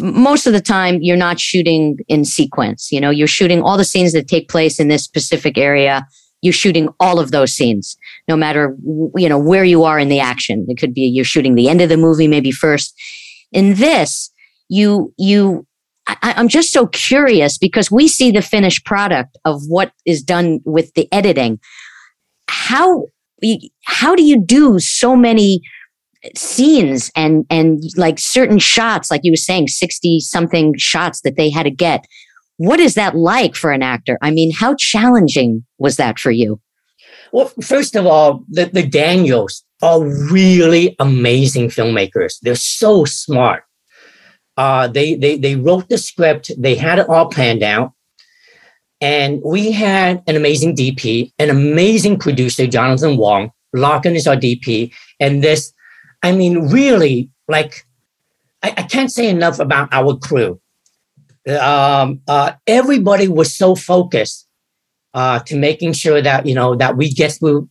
most 0.00 0.46
of 0.46 0.52
the 0.52 0.60
time 0.60 0.98
you're 1.00 1.16
not 1.16 1.40
shooting 1.40 1.96
in 2.08 2.24
sequence. 2.24 2.90
You 2.90 3.00
know, 3.00 3.10
you're 3.10 3.26
shooting 3.26 3.62
all 3.62 3.76
the 3.76 3.84
scenes 3.84 4.12
that 4.12 4.28
take 4.28 4.48
place 4.48 4.80
in 4.80 4.88
this 4.88 5.04
specific 5.04 5.58
area. 5.58 6.06
You're 6.42 6.52
shooting 6.52 6.88
all 7.00 7.18
of 7.18 7.30
those 7.30 7.52
scenes, 7.52 7.96
no 8.28 8.36
matter 8.36 8.76
you 9.16 9.28
know 9.28 9.38
where 9.38 9.64
you 9.64 9.84
are 9.84 9.98
in 9.98 10.08
the 10.08 10.20
action. 10.20 10.66
It 10.68 10.78
could 10.78 10.94
be 10.94 11.02
you're 11.02 11.24
shooting 11.24 11.54
the 11.54 11.68
end 11.68 11.80
of 11.80 11.88
the 11.88 11.96
movie, 11.96 12.28
maybe 12.28 12.52
first. 12.52 12.94
In 13.52 13.74
this, 13.74 14.30
you 14.68 15.12
you 15.16 15.66
I, 16.08 16.34
I'm 16.36 16.48
just 16.48 16.72
so 16.72 16.86
curious 16.86 17.58
because 17.58 17.90
we 17.90 18.08
see 18.08 18.30
the 18.30 18.42
finished 18.42 18.84
product 18.84 19.36
of 19.44 19.62
what 19.66 19.92
is 20.04 20.22
done 20.22 20.60
with 20.64 20.92
the 20.94 21.12
editing. 21.12 21.58
How 22.48 23.06
how 23.84 24.14
do 24.14 24.22
you 24.22 24.40
do 24.40 24.78
so 24.78 25.16
many 25.16 25.60
scenes 26.34 27.10
and 27.16 27.44
and 27.50 27.82
like 27.96 28.18
certain 28.18 28.58
shots, 28.58 29.10
like 29.10 29.22
you 29.24 29.32
were 29.32 29.36
saying, 29.36 29.68
sixty 29.68 30.20
something 30.20 30.74
shots 30.78 31.22
that 31.22 31.36
they 31.36 31.50
had 31.50 31.64
to 31.64 31.70
get? 31.70 32.06
What 32.58 32.80
is 32.80 32.94
that 32.94 33.16
like 33.16 33.54
for 33.54 33.70
an 33.70 33.82
actor? 33.82 34.18
I 34.22 34.30
mean, 34.30 34.50
how 34.50 34.74
challenging 34.76 35.66
was 35.78 35.96
that 35.96 36.18
for 36.18 36.30
you? 36.30 36.60
well 37.32 37.52
first 37.62 37.96
of 37.96 38.06
all 38.06 38.44
the, 38.48 38.66
the 38.66 38.86
daniels 38.86 39.64
are 39.82 40.02
really 40.30 40.96
amazing 40.98 41.68
filmmakers 41.68 42.36
they're 42.42 42.54
so 42.54 43.04
smart 43.04 43.64
uh, 44.56 44.88
they, 44.88 45.14
they 45.14 45.36
they 45.36 45.56
wrote 45.56 45.88
the 45.88 45.98
script. 45.98 46.50
They 46.56 46.74
had 46.74 46.98
it 46.98 47.08
all 47.08 47.28
planned 47.28 47.62
out. 47.62 47.92
And 49.00 49.42
we 49.44 49.72
had 49.72 50.22
an 50.26 50.36
amazing 50.36 50.74
dp 50.74 51.30
an 51.38 51.50
amazing 51.50 52.18
producer 52.18 52.66
jonathan 52.66 53.18
Wang 53.18 53.52
larkin 53.74 54.16
is 54.16 54.26
our 54.26 54.36
dp 54.36 54.90
and 55.20 55.44
this 55.44 55.74
i 56.22 56.32
mean 56.32 56.70
really 56.70 57.28
like 57.46 57.86
i, 58.62 58.72
I 58.76 58.82
can't 58.84 59.10
say 59.10 59.28
enough 59.28 59.58
about 59.58 59.88
our 59.92 60.16
crew. 60.16 60.60
Um, 61.60 62.20
uh, 62.26 62.52
everybody 62.66 63.28
was 63.28 63.54
so 63.54 63.76
focused 63.76 64.48
uh, 65.14 65.38
to 65.40 65.56
making 65.56 65.92
sure 65.92 66.20
that 66.20 66.46
you 66.46 66.54
know 66.54 66.74
that 66.74 66.96
we 66.96 67.08
get 67.10 67.32
through 67.32 67.68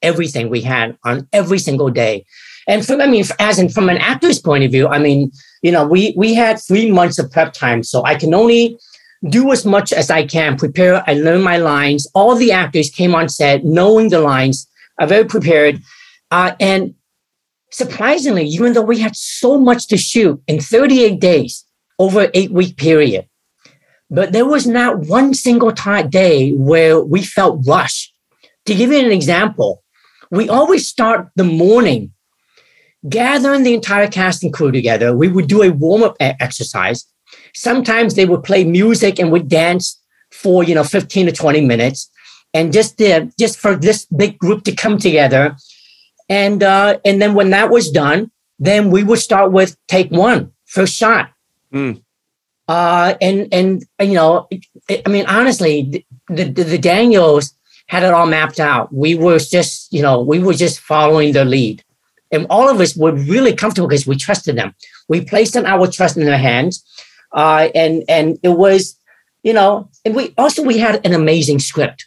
everything 0.00 0.48
we 0.48 0.62
had 0.62 0.96
on 1.04 1.28
every 1.32 1.58
single 1.58 1.90
day. 1.90 2.24
And 2.66 2.84
from 2.86 3.00
I 3.00 3.06
mean, 3.06 3.24
as 3.38 3.58
in 3.58 3.68
from 3.68 3.90
an 3.90 3.98
actor's 3.98 4.40
point 4.40 4.64
of 4.64 4.72
view, 4.72 4.88
I 4.88 4.98
mean, 4.98 5.30
you 5.62 5.70
know, 5.70 5.86
we 5.86 6.12
we 6.16 6.34
had 6.34 6.60
three 6.60 6.90
months 6.90 7.18
of 7.18 7.30
prep 7.30 7.52
time, 7.52 7.82
so 7.82 8.04
I 8.04 8.16
can 8.16 8.34
only 8.34 8.78
do 9.28 9.52
as 9.52 9.64
much 9.64 9.92
as 9.92 10.10
I 10.10 10.26
can, 10.26 10.56
prepare 10.56 11.02
and 11.06 11.22
learn 11.22 11.42
my 11.42 11.56
lines. 11.56 12.08
All 12.14 12.34
the 12.34 12.50
actors 12.50 12.90
came 12.90 13.14
on 13.14 13.28
set 13.28 13.64
knowing 13.64 14.10
the 14.10 14.20
lines, 14.20 14.68
are 14.98 15.06
very 15.06 15.24
prepared, 15.24 15.80
uh, 16.32 16.52
and 16.58 16.94
surprisingly, 17.70 18.44
even 18.46 18.72
though 18.72 18.82
we 18.82 18.98
had 18.98 19.14
so 19.16 19.58
much 19.58 19.86
to 19.88 19.96
shoot 19.96 20.42
in 20.48 20.60
38 20.60 21.20
days 21.20 21.64
over 21.98 22.28
eight 22.34 22.50
week 22.50 22.76
period, 22.76 23.28
but 24.10 24.32
there 24.32 24.46
was 24.46 24.66
not 24.66 24.98
one 25.06 25.32
single 25.32 25.72
time 25.72 26.10
day 26.10 26.52
where 26.52 27.00
we 27.00 27.22
felt 27.22 27.64
rushed. 27.66 28.12
To 28.66 28.74
give 28.74 28.90
you 28.90 28.98
an 28.98 29.12
example, 29.12 29.82
we 30.30 30.48
always 30.48 30.88
start 30.88 31.28
the 31.36 31.44
morning 31.44 32.12
gathering 33.08 33.62
the 33.62 33.74
entire 33.74 34.08
cast 34.08 34.42
and 34.42 34.52
crew 34.52 34.70
together. 34.70 35.16
We 35.16 35.28
would 35.28 35.48
do 35.48 35.62
a 35.62 35.70
warm 35.70 36.02
up 36.02 36.16
exercise. 36.20 37.06
Sometimes 37.54 38.14
they 38.14 38.26
would 38.26 38.42
play 38.42 38.64
music 38.64 39.18
and 39.18 39.32
would 39.32 39.48
dance 39.48 40.00
for 40.30 40.64
you 40.64 40.74
know 40.74 40.84
15 40.84 41.26
to 41.26 41.32
20 41.32 41.60
minutes, 41.62 42.10
and 42.54 42.72
just 42.72 43.00
uh, 43.00 43.26
just 43.38 43.58
for 43.58 43.76
this 43.76 44.06
big 44.06 44.38
group 44.38 44.64
to 44.64 44.72
come 44.74 44.98
together. 44.98 45.56
And 46.28 46.62
uh, 46.62 46.98
and 47.04 47.20
then 47.20 47.34
when 47.34 47.50
that 47.50 47.70
was 47.70 47.90
done, 47.90 48.30
then 48.58 48.90
we 48.90 49.02
would 49.02 49.18
start 49.18 49.52
with 49.52 49.76
take 49.88 50.10
one, 50.10 50.52
first 50.66 50.94
shot. 50.94 51.30
Hmm. 51.70 51.92
Uh, 52.68 53.14
and 53.20 53.48
and 53.52 53.84
you 54.00 54.14
know, 54.14 54.48
I 54.88 55.08
mean, 55.08 55.26
honestly, 55.26 56.06
the, 56.28 56.44
the 56.44 56.62
the 56.62 56.78
Daniels 56.78 57.54
had 57.88 58.02
it 58.02 58.14
all 58.14 58.26
mapped 58.26 58.60
out. 58.60 58.92
We 58.94 59.14
were 59.14 59.38
just, 59.38 59.92
you 59.92 60.00
know, 60.00 60.22
we 60.22 60.38
were 60.38 60.54
just 60.54 60.80
following 60.80 61.32
their 61.32 61.44
lead. 61.44 61.84
And 62.32 62.46
all 62.48 62.68
of 62.68 62.80
us 62.80 62.96
were 62.96 63.12
really 63.12 63.54
comfortable 63.54 63.88
because 63.88 64.06
we 64.06 64.16
trusted 64.16 64.56
them. 64.56 64.74
We 65.08 65.22
placed 65.22 65.54
our 65.66 65.86
trust 65.86 66.16
in 66.16 66.24
their 66.24 66.38
hands. 66.38 66.82
uh, 67.32 67.68
and 67.74 68.04
and 68.08 68.38
it 68.42 68.50
was, 68.50 68.98
you 69.42 69.52
know, 69.52 69.90
and 70.04 70.14
we 70.14 70.34
also 70.36 70.62
we 70.62 70.78
had 70.78 71.04
an 71.04 71.12
amazing 71.12 71.58
script. 71.58 72.06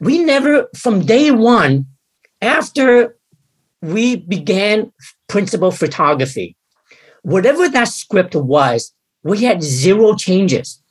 We 0.00 0.18
never 0.18 0.68
from 0.76 1.06
day 1.06 1.30
one, 1.30 1.86
after 2.42 3.16
we 3.80 4.16
began 4.16 4.92
principal 5.28 5.70
photography, 5.70 6.56
whatever 7.22 7.68
that 7.68 7.88
script 7.88 8.34
was, 8.34 8.92
we 9.22 9.44
had 9.44 9.62
zero 9.62 10.14
changes. 10.14 10.82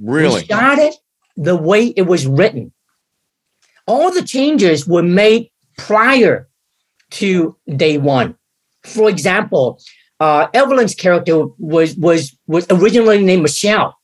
Really? 0.00 0.40
We 0.40 0.46
it 0.78 0.94
the 1.36 1.56
way 1.56 1.86
it 1.88 2.02
was 2.02 2.26
written. 2.26 2.72
All 3.86 4.12
the 4.12 4.22
changes 4.22 4.86
were 4.86 5.02
made 5.02 5.50
prior 5.76 6.48
to 7.12 7.56
day 7.76 7.98
one. 7.98 8.36
For 8.84 9.08
example, 9.08 9.80
uh, 10.20 10.48
Evelyn's 10.54 10.94
character 10.94 11.46
was 11.58 11.96
was 11.96 12.36
was 12.46 12.66
originally 12.70 13.22
named 13.22 13.42
Michelle, 13.42 13.96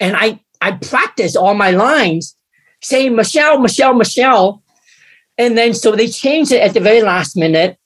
and 0.00 0.16
I 0.16 0.40
I 0.60 0.72
practiced 0.72 1.36
all 1.36 1.54
my 1.54 1.70
lines 1.70 2.36
saying 2.80 3.16
Michelle, 3.16 3.58
Michelle, 3.58 3.94
Michelle, 3.94 4.62
and 5.36 5.56
then 5.56 5.74
so 5.74 5.94
they 5.94 6.08
changed 6.08 6.52
it 6.52 6.62
at 6.62 6.74
the 6.74 6.80
very 6.80 7.02
last 7.02 7.36
minute. 7.36 7.78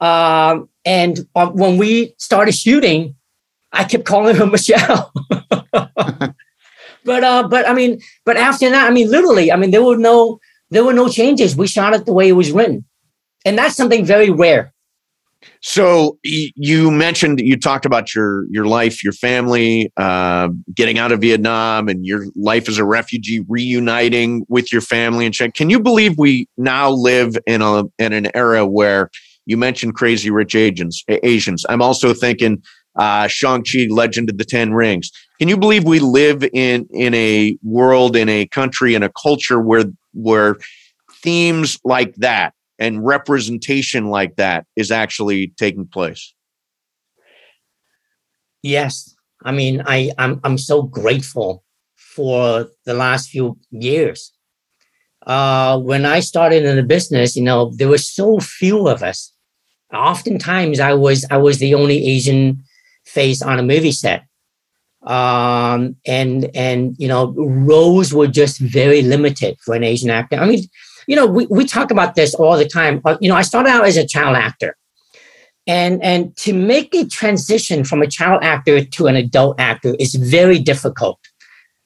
Um, 0.00 0.68
and 0.84 1.20
uh, 1.34 1.50
when 1.50 1.76
we 1.76 2.14
started 2.18 2.52
shooting, 2.52 3.14
I 3.72 3.84
kept 3.84 4.04
calling 4.04 4.36
her 4.36 4.46
Michelle. 4.56 5.12
but 7.04 7.24
uh, 7.24 7.48
but 7.48 7.68
I 7.68 7.74
mean, 7.74 8.00
but 8.24 8.36
after 8.36 8.70
that, 8.70 8.86
I 8.88 8.90
mean, 8.90 9.10
literally, 9.10 9.52
I 9.52 9.56
mean, 9.56 9.70
there 9.70 9.84
were 9.84 9.96
no 9.96 10.40
there 10.70 10.84
were 10.84 10.92
no 10.94 11.08
changes. 11.08 11.56
We 11.56 11.66
shot 11.66 11.94
it 11.94 12.06
the 12.06 12.12
way 12.12 12.28
it 12.28 12.32
was 12.32 12.52
written, 12.52 12.84
and 13.44 13.56
that's 13.58 13.76
something 13.76 14.04
very 14.04 14.30
rare. 14.30 14.72
So 15.62 16.18
you 16.22 16.90
mentioned 16.90 17.40
you 17.40 17.58
talked 17.58 17.86
about 17.86 18.14
your 18.14 18.44
your 18.50 18.66
life, 18.66 19.02
your 19.02 19.14
family, 19.14 19.90
uh, 19.96 20.50
getting 20.74 20.98
out 20.98 21.12
of 21.12 21.20
Vietnam, 21.20 21.88
and 21.88 22.04
your 22.04 22.26
life 22.36 22.68
as 22.68 22.76
a 22.76 22.84
refugee, 22.84 23.44
reuniting 23.48 24.44
with 24.48 24.72
your 24.72 24.82
family 24.82 25.24
and 25.24 25.34
shit. 25.34 25.54
Can 25.54 25.70
you 25.70 25.80
believe 25.80 26.18
we 26.18 26.46
now 26.58 26.90
live 26.90 27.38
in 27.46 27.62
a 27.62 27.84
in 27.98 28.12
an 28.12 28.28
era 28.34 28.66
where 28.66 29.10
you 29.46 29.56
mentioned 29.56 29.94
Crazy 29.94 30.30
Rich 30.30 30.54
Asians? 30.54 31.02
Asians. 31.08 31.64
I'm 31.68 31.80
also 31.80 32.12
thinking 32.12 32.62
uh, 32.96 33.26
Shang 33.26 33.64
Chi, 33.64 33.86
Legend 33.88 34.28
of 34.28 34.36
the 34.36 34.44
Ten 34.44 34.74
Rings. 34.74 35.10
Can 35.38 35.48
you 35.48 35.56
believe 35.56 35.84
we 35.84 36.00
live 36.00 36.44
in 36.52 36.86
in 36.90 37.14
a 37.14 37.56
world, 37.62 38.14
in 38.14 38.28
a 38.28 38.46
country, 38.46 38.94
in 38.94 39.02
a 39.02 39.10
culture 39.10 39.60
where 39.60 39.84
where 40.12 40.56
themes 41.22 41.78
like 41.84 42.14
that 42.16 42.52
and 42.80 43.04
representation 43.04 44.06
like 44.06 44.36
that 44.36 44.66
is 44.74 44.90
actually 44.90 45.52
taking 45.58 45.86
place? 45.86 46.34
Yes, 48.62 49.14
I 49.44 49.52
mean, 49.52 49.82
I 49.86 50.10
I'm 50.18 50.40
I'm 50.42 50.58
so 50.58 50.82
grateful 50.82 51.62
for 51.96 52.68
the 52.84 52.94
last 52.94 53.30
few 53.30 53.58
years. 53.70 54.32
Uh, 55.26 55.78
when 55.78 56.06
I 56.06 56.20
started 56.20 56.64
in 56.64 56.76
the 56.76 56.82
business, 56.82 57.36
you 57.36 57.42
know, 57.42 57.72
there 57.76 57.88
were 57.88 57.98
so 57.98 58.40
few 58.40 58.88
of 58.88 59.02
us. 59.02 59.32
Oftentimes, 59.92 60.80
I 60.80 60.94
was 60.94 61.26
I 61.30 61.36
was 61.36 61.58
the 61.58 61.74
only 61.74 62.06
Asian 62.06 62.62
face 63.04 63.42
on 63.42 63.58
a 63.58 63.62
movie 63.62 63.92
set, 63.92 64.24
um, 65.06 65.96
and 66.06 66.50
and 66.54 66.96
you 66.98 67.08
know, 67.08 67.34
roles 67.36 68.12
were 68.12 68.28
just 68.28 68.58
very 68.58 69.02
limited 69.02 69.58
for 69.60 69.74
an 69.74 69.84
Asian 69.84 70.10
actor. 70.10 70.36
I 70.36 70.46
mean, 70.46 70.64
you 71.10 71.16
know, 71.16 71.26
we, 71.26 71.44
we 71.46 71.64
talk 71.64 71.90
about 71.90 72.14
this 72.14 72.36
all 72.36 72.56
the 72.56 72.68
time. 72.68 73.02
Uh, 73.04 73.18
you 73.20 73.28
know, 73.28 73.34
I 73.34 73.42
started 73.42 73.68
out 73.68 73.84
as 73.84 73.96
a 73.96 74.06
child 74.06 74.36
actor. 74.36 74.76
And, 75.66 76.00
and 76.04 76.36
to 76.36 76.52
make 76.52 76.94
a 76.94 77.04
transition 77.04 77.82
from 77.82 78.00
a 78.00 78.06
child 78.06 78.44
actor 78.44 78.84
to 78.84 79.06
an 79.08 79.16
adult 79.16 79.58
actor 79.58 79.96
is 79.98 80.14
very 80.14 80.60
difficult. 80.60 81.18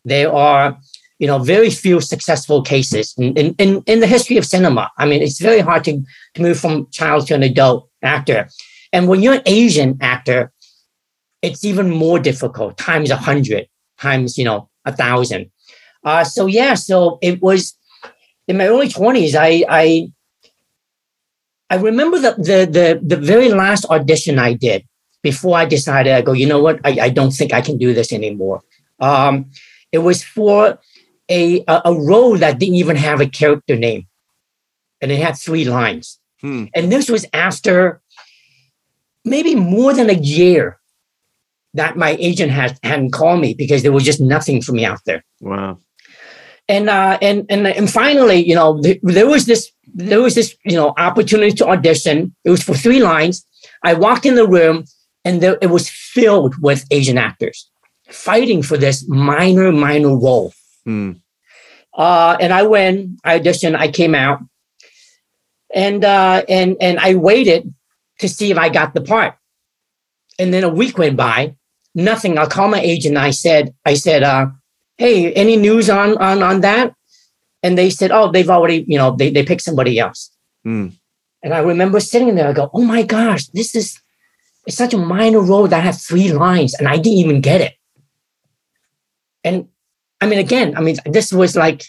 There 0.05 0.31
are, 0.31 0.79
you 1.18 1.27
know, 1.27 1.39
very 1.39 1.70
few 1.70 2.03
successful 2.03 2.61
cases 2.61 3.14
in, 3.16 3.35
in, 3.35 3.55
in, 3.57 3.83
in 3.87 4.01
the 4.01 4.07
history 4.07 4.37
of 4.37 4.45
cinema. 4.45 4.91
I 4.99 5.07
mean, 5.07 5.22
it's 5.22 5.41
very 5.41 5.61
hard 5.61 5.85
to, 5.85 6.03
to 6.35 6.43
move 6.43 6.61
from 6.61 6.91
child 6.91 7.27
to 7.29 7.35
an 7.35 7.43
adult 7.43 7.89
actor. 8.03 8.51
And 8.93 9.09
when 9.09 9.22
you're 9.22 9.37
an 9.37 9.43
Asian 9.47 9.97
actor, 10.03 10.53
it's 11.41 11.64
even 11.64 11.89
more 11.89 12.18
difficult, 12.18 12.77
times 12.77 13.09
a 13.11 13.16
hundred, 13.16 13.68
times, 13.99 14.37
you 14.37 14.45
know, 14.45 14.68
a 14.85 14.93
thousand. 14.93 15.51
Uh, 16.05 16.25
so 16.25 16.45
yeah, 16.45 16.75
so 16.75 17.18
it 17.22 17.41
was 17.41 17.75
in 18.49 18.59
my 18.59 18.67
early 18.67 18.89
20s, 18.89 19.35
I 19.35 19.65
I 19.69 20.13
I 21.71 21.77
remember 21.77 22.19
the 22.19 22.33
the 22.33 22.59
the, 22.71 23.01
the 23.03 23.17
very 23.17 23.49
last 23.49 23.85
audition 23.87 24.39
I 24.39 24.55
did 24.55 24.85
before 25.23 25.57
I 25.57 25.65
decided 25.65 26.13
I 26.13 26.21
go, 26.21 26.33
you 26.33 26.47
know 26.47 26.63
what, 26.63 26.81
I, 26.85 26.99
I 27.07 27.09
don't 27.09 27.31
think 27.31 27.53
I 27.53 27.63
can 27.63 27.79
do 27.79 27.95
this 27.95 28.13
anymore. 28.13 28.61
Um, 29.01 29.47
it 29.91 29.99
was 29.99 30.23
for 30.23 30.79
a, 31.31 31.65
a, 31.67 31.83
a 31.87 31.95
role 31.95 32.37
that 32.37 32.59
didn't 32.59 32.75
even 32.75 32.97
have 32.97 33.23
a 33.23 33.27
character 33.27 33.75
name. 33.75 34.07
And 35.01 35.11
it 35.11 35.21
had 35.21 35.39
three 35.39 35.65
lines. 35.65 36.21
Hmm. 36.43 36.67
And 36.75 36.93
this 36.93 37.09
was 37.09 37.25
after 37.33 38.03
maybe 39.25 39.55
more 39.55 39.95
than 39.95 40.11
a 40.11 40.15
year 40.15 40.79
that 41.73 41.97
my 41.97 42.17
agent 42.21 42.53
had 42.53 42.79
hadn't 42.83 43.13
called 43.13 43.41
me 43.41 43.55
because 43.55 43.83
there 43.83 43.93
was 43.93 44.05
just 44.05 44.21
nothing 44.21 44.61
for 44.63 44.73
me 44.73 44.85
out 44.85 45.01
there 45.07 45.25
Wow. 45.41 45.79
And 46.69 46.89
uh, 46.89 47.19
and 47.21 47.47
and 47.49 47.67
and 47.67 47.91
finally, 47.91 48.37
you 48.37 48.55
know, 48.55 48.81
th- 48.81 49.01
there 49.03 49.29
was 49.29 49.47
this 49.47 49.71
there 49.87 50.23
was 50.23 50.35
this 50.35 50.57
you 50.65 50.77
know 50.77 50.95
opportunity 50.97 51.53
to 51.57 51.67
audition. 51.67 52.35
It 52.45 52.51
was 52.51 52.62
for 52.62 52.75
three 52.75 53.01
lines. 53.01 53.47
I 53.83 53.95
walked 53.95 54.25
in 54.25 54.35
the 54.35 54.47
room, 54.47 54.85
and 55.25 55.41
there, 55.43 55.59
it 55.61 55.69
was 55.69 55.89
filled 55.89 56.61
with 56.62 56.87
Asian 56.91 57.19
actors 57.19 57.71
fighting 58.09 58.62
for 58.62 58.77
this 58.77 59.07
minor 59.09 59.73
minor 59.73 60.17
role. 60.17 60.53
Hmm. 60.85 61.12
Uh, 61.93 62.37
and 62.41 62.53
I 62.53 62.62
went. 62.62 63.21
I 63.25 63.39
auditioned. 63.39 63.77
I 63.77 63.89
came 63.89 64.15
out, 64.15 64.41
and 65.75 66.05
uh, 66.05 66.45
and 66.49 66.77
and 66.81 66.99
I 66.99 67.15
waited 67.15 67.73
to 68.21 68.29
see 68.29 68.51
if 68.51 68.59
I 68.59 68.69
got 68.69 68.95
the 68.95 69.01
part. 69.01 69.35
And 70.39 70.53
then 70.53 70.65
a 70.65 70.69
week 70.69 70.99
went 70.99 71.17
by, 71.17 71.55
nothing. 71.95 72.39
I 72.39 72.47
called 72.47 72.73
my 72.73 72.81
agent. 72.81 73.17
I 73.17 73.31
said, 73.31 73.75
I 73.85 73.95
said, 73.95 74.23
uh, 74.23 74.49
hey, 74.97 75.33
any 75.33 75.57
news 75.57 75.91
on 75.91 76.17
on 76.19 76.43
on 76.43 76.61
that? 76.61 76.95
And 77.63 77.79
they 77.79 77.89
said, 77.91 78.11
oh, 78.11 78.31
they've 78.31 78.51
already, 78.51 78.85
you 78.87 78.99
know, 78.99 79.17
they 79.17 79.31
they 79.31 79.45
picked 79.45 79.63
somebody 79.63 79.99
else. 79.99 80.31
Hmm. 80.65 80.89
And 81.43 81.53
I 81.53 81.59
remember 81.59 82.01
sitting 82.01 82.35
there. 82.35 82.49
I 82.49 82.53
go, 82.53 82.71
oh 82.73 82.83
my 82.83 83.03
gosh, 83.03 83.47
this 83.49 83.75
is 83.75 84.01
it's 84.67 84.77
such 84.77 84.95
a 84.95 84.99
minor 84.99 85.41
role 85.41 85.69
that 85.69 85.85
has 85.85 86.07
three 86.07 86.33
lines, 86.33 86.75
and 86.75 86.89
I 86.89 86.97
didn't 86.97 87.19
even 87.19 87.41
get 87.41 87.61
it. 87.61 87.75
And 89.43 89.69
I 90.21 90.27
mean, 90.27 90.39
again, 90.39 90.77
I 90.77 90.81
mean, 90.81 90.97
this 91.05 91.33
was 91.33 91.55
like 91.55 91.85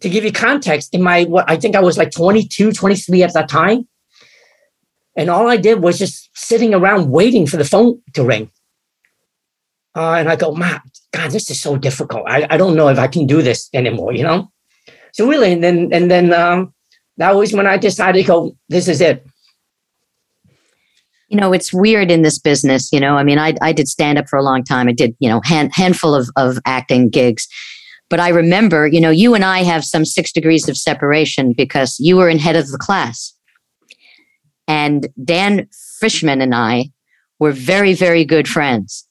to 0.00 0.08
give 0.08 0.24
you 0.24 0.32
context. 0.32 0.94
In 0.94 1.02
my 1.02 1.24
what 1.24 1.44
I 1.50 1.56
think 1.56 1.76
I 1.76 1.80
was 1.80 1.98
like 1.98 2.10
22, 2.10 2.72
23 2.72 3.22
at 3.22 3.34
that 3.34 3.48
time. 3.48 3.86
And 5.16 5.28
all 5.28 5.48
I 5.48 5.56
did 5.56 5.82
was 5.82 5.98
just 5.98 6.30
sitting 6.32 6.72
around 6.72 7.10
waiting 7.10 7.44
for 7.44 7.56
the 7.56 7.64
phone 7.64 8.00
to 8.14 8.22
ring. 8.22 8.52
Uh, 9.96 10.12
and 10.12 10.28
I 10.28 10.36
go, 10.36 10.54
Matt, 10.54 10.82
God, 11.12 11.30
this 11.30 11.50
is 11.50 11.60
so 11.60 11.76
difficult. 11.76 12.24
I, 12.26 12.46
I 12.50 12.56
don't 12.56 12.76
know 12.76 12.88
if 12.88 12.98
I 12.98 13.06
can 13.08 13.26
do 13.26 13.42
this 13.42 13.68
anymore, 13.72 14.12
you 14.12 14.22
know? 14.22 14.50
So 15.12 15.26
really, 15.26 15.52
and 15.52 15.64
then 15.64 15.88
and 15.92 16.10
then 16.10 16.32
um, 16.32 16.74
that 17.16 17.34
was 17.34 17.52
when 17.52 17.66
I 17.66 17.78
decided 17.78 18.20
to 18.22 18.26
go, 18.26 18.56
this 18.68 18.88
is 18.88 19.00
it. 19.00 19.26
you 21.28 21.38
know 21.38 21.52
it's 21.52 21.72
weird 21.72 22.10
in 22.10 22.22
this 22.22 22.38
business 22.38 22.90
you 22.92 23.00
know 23.00 23.16
i 23.16 23.22
mean 23.22 23.38
i, 23.38 23.54
I 23.60 23.72
did 23.72 23.88
stand 23.88 24.18
up 24.18 24.28
for 24.28 24.38
a 24.38 24.42
long 24.42 24.64
time 24.64 24.88
i 24.88 24.92
did 24.92 25.14
you 25.20 25.28
know 25.28 25.40
hand, 25.44 25.70
handful 25.74 26.14
of, 26.14 26.28
of 26.36 26.58
acting 26.64 27.10
gigs 27.10 27.46
but 28.08 28.20
i 28.20 28.28
remember 28.28 28.86
you 28.86 29.00
know 29.00 29.10
you 29.10 29.34
and 29.34 29.44
i 29.44 29.62
have 29.62 29.84
some 29.84 30.04
six 30.04 30.32
degrees 30.32 30.68
of 30.68 30.76
separation 30.76 31.54
because 31.56 31.96
you 32.00 32.16
were 32.16 32.28
in 32.28 32.38
head 32.38 32.56
of 32.56 32.68
the 32.68 32.78
class 32.78 33.34
and 34.66 35.08
Dan 35.22 35.68
Frischman 36.02 36.42
and 36.42 36.54
i 36.54 36.90
were 37.38 37.52
very 37.52 37.94
very 37.94 38.24
good 38.24 38.48
friends 38.48 39.07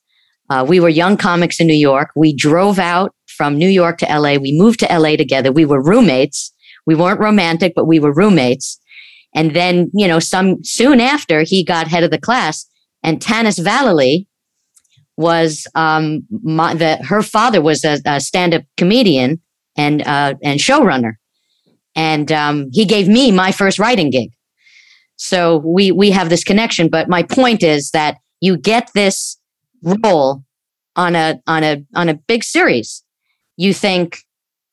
uh, 0.50 0.66
we 0.68 0.80
were 0.80 0.90
young 0.90 1.18
comics 1.18 1.60
in 1.60 1.68
new 1.68 1.74
york. 1.74 2.10
We 2.16 2.34
drove 2.34 2.80
out 2.80 3.14
from 3.28 3.58
new 3.58 3.70
york 3.70 4.00
to 4.00 4.20
la 4.20 4.36
we 4.38 4.58
moved 4.58 4.80
to 4.80 5.00
la 5.00 5.16
together. 5.16 5.52
We 5.52 5.66
were 5.66 5.82
roommates. 5.82 6.54
We 6.86 6.96
weren't 6.96 7.20
romantic 7.20 7.74
but 7.76 7.86
we 7.86 8.00
were 8.00 8.14
roommates. 8.14 8.80
And 9.36 9.56
then, 9.56 9.92
you 9.94 10.08
know, 10.08 10.20
some 10.20 10.64
soon 10.64 11.00
after 11.00 11.44
he 11.44 11.64
got 11.64 11.88
head 11.88 12.04
of 12.04 12.12
the 12.12 12.18
class, 12.18 12.66
and 13.04 13.22
Tannis 13.22 13.60
Vallely 13.60 14.26
was 15.18 15.68
um 15.76 16.24
my, 16.44 16.74
the 16.74 16.98
her 16.98 17.22
father 17.22 17.62
was 17.62 17.84
a, 17.84 18.00
a 18.06 18.20
stand-up 18.20 18.64
comedian 18.78 19.42
and 19.76 20.02
uh 20.08 20.36
and 20.44 20.60
showrunner. 20.60 21.14
And 21.96 22.32
um 22.32 22.70
he 22.72 22.86
gave 22.86 23.08
me 23.08 23.32
my 23.32 23.52
first 23.52 23.80
writing 23.80 24.10
gig. 24.10 24.30
So 25.18 25.58
we 25.58 25.92
we 25.92 26.12
have 26.12 26.30
this 26.30 26.44
connection, 26.44 26.90
but 26.90 27.10
my 27.10 27.24
point 27.24 27.64
is 27.64 27.92
that 27.92 28.18
you 28.42 28.58
get 28.58 28.90
this 28.94 29.37
role 29.84 30.44
on 30.96 31.16
a 31.16 31.42
on 31.48 31.64
a 31.64 31.84
on 31.96 32.10
a 32.10 32.16
big 32.16 32.44
series. 32.44 33.04
You 33.56 33.74
think, 33.74 34.20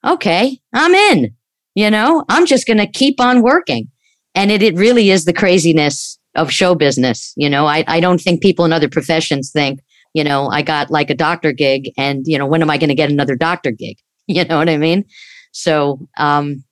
okay, 0.05 0.59
I'm 0.73 0.95
in. 0.95 1.35
You 1.75 1.91
know, 1.91 2.25
I'm 2.29 2.47
just 2.47 2.67
going 2.67 2.79
to 2.79 2.87
keep 2.87 3.21
on 3.21 3.43
working 3.43 3.89
and 4.35 4.51
it, 4.51 4.63
it 4.63 4.77
really 4.77 5.11
is 5.11 5.25
the 5.25 5.33
craziness 5.33 6.19
of 6.37 6.51
show 6.51 6.75
business 6.75 7.33
you 7.37 7.49
know 7.49 7.67
I, 7.67 7.85
I 7.87 8.01
don't 8.01 8.21
think 8.21 8.43
people 8.43 8.65
in 8.65 8.73
other 8.73 8.89
professions 8.89 9.51
think 9.53 9.81
You 10.15 10.23
know, 10.23 10.49
I 10.49 10.63
got 10.63 10.91
like 10.91 11.11
a 11.11 11.15
doctor 11.15 11.53
gig, 11.53 11.91
and 11.99 12.25
you 12.27 12.39
know, 12.39 12.47
when 12.47 12.63
am 12.63 12.71
I 12.71 12.79
going 12.79 12.89
to 12.89 12.95
get 12.95 13.11
another 13.11 13.37
doctor 13.37 13.71
gig? 13.71 13.99
You 14.27 14.43
know 14.47 14.57
what 14.57 14.71
I 14.71 14.79
mean? 14.79 15.05
So, 15.53 16.09
um, 16.17 16.65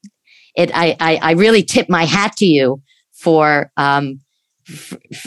it 0.56 0.70
I, 0.72 0.96
I 1.00 1.16
I 1.16 1.32
really 1.32 1.62
tip 1.62 1.90
my 1.90 2.06
hat 2.06 2.34
to 2.38 2.46
you 2.46 2.80
for 3.12 3.70
um 3.76 4.20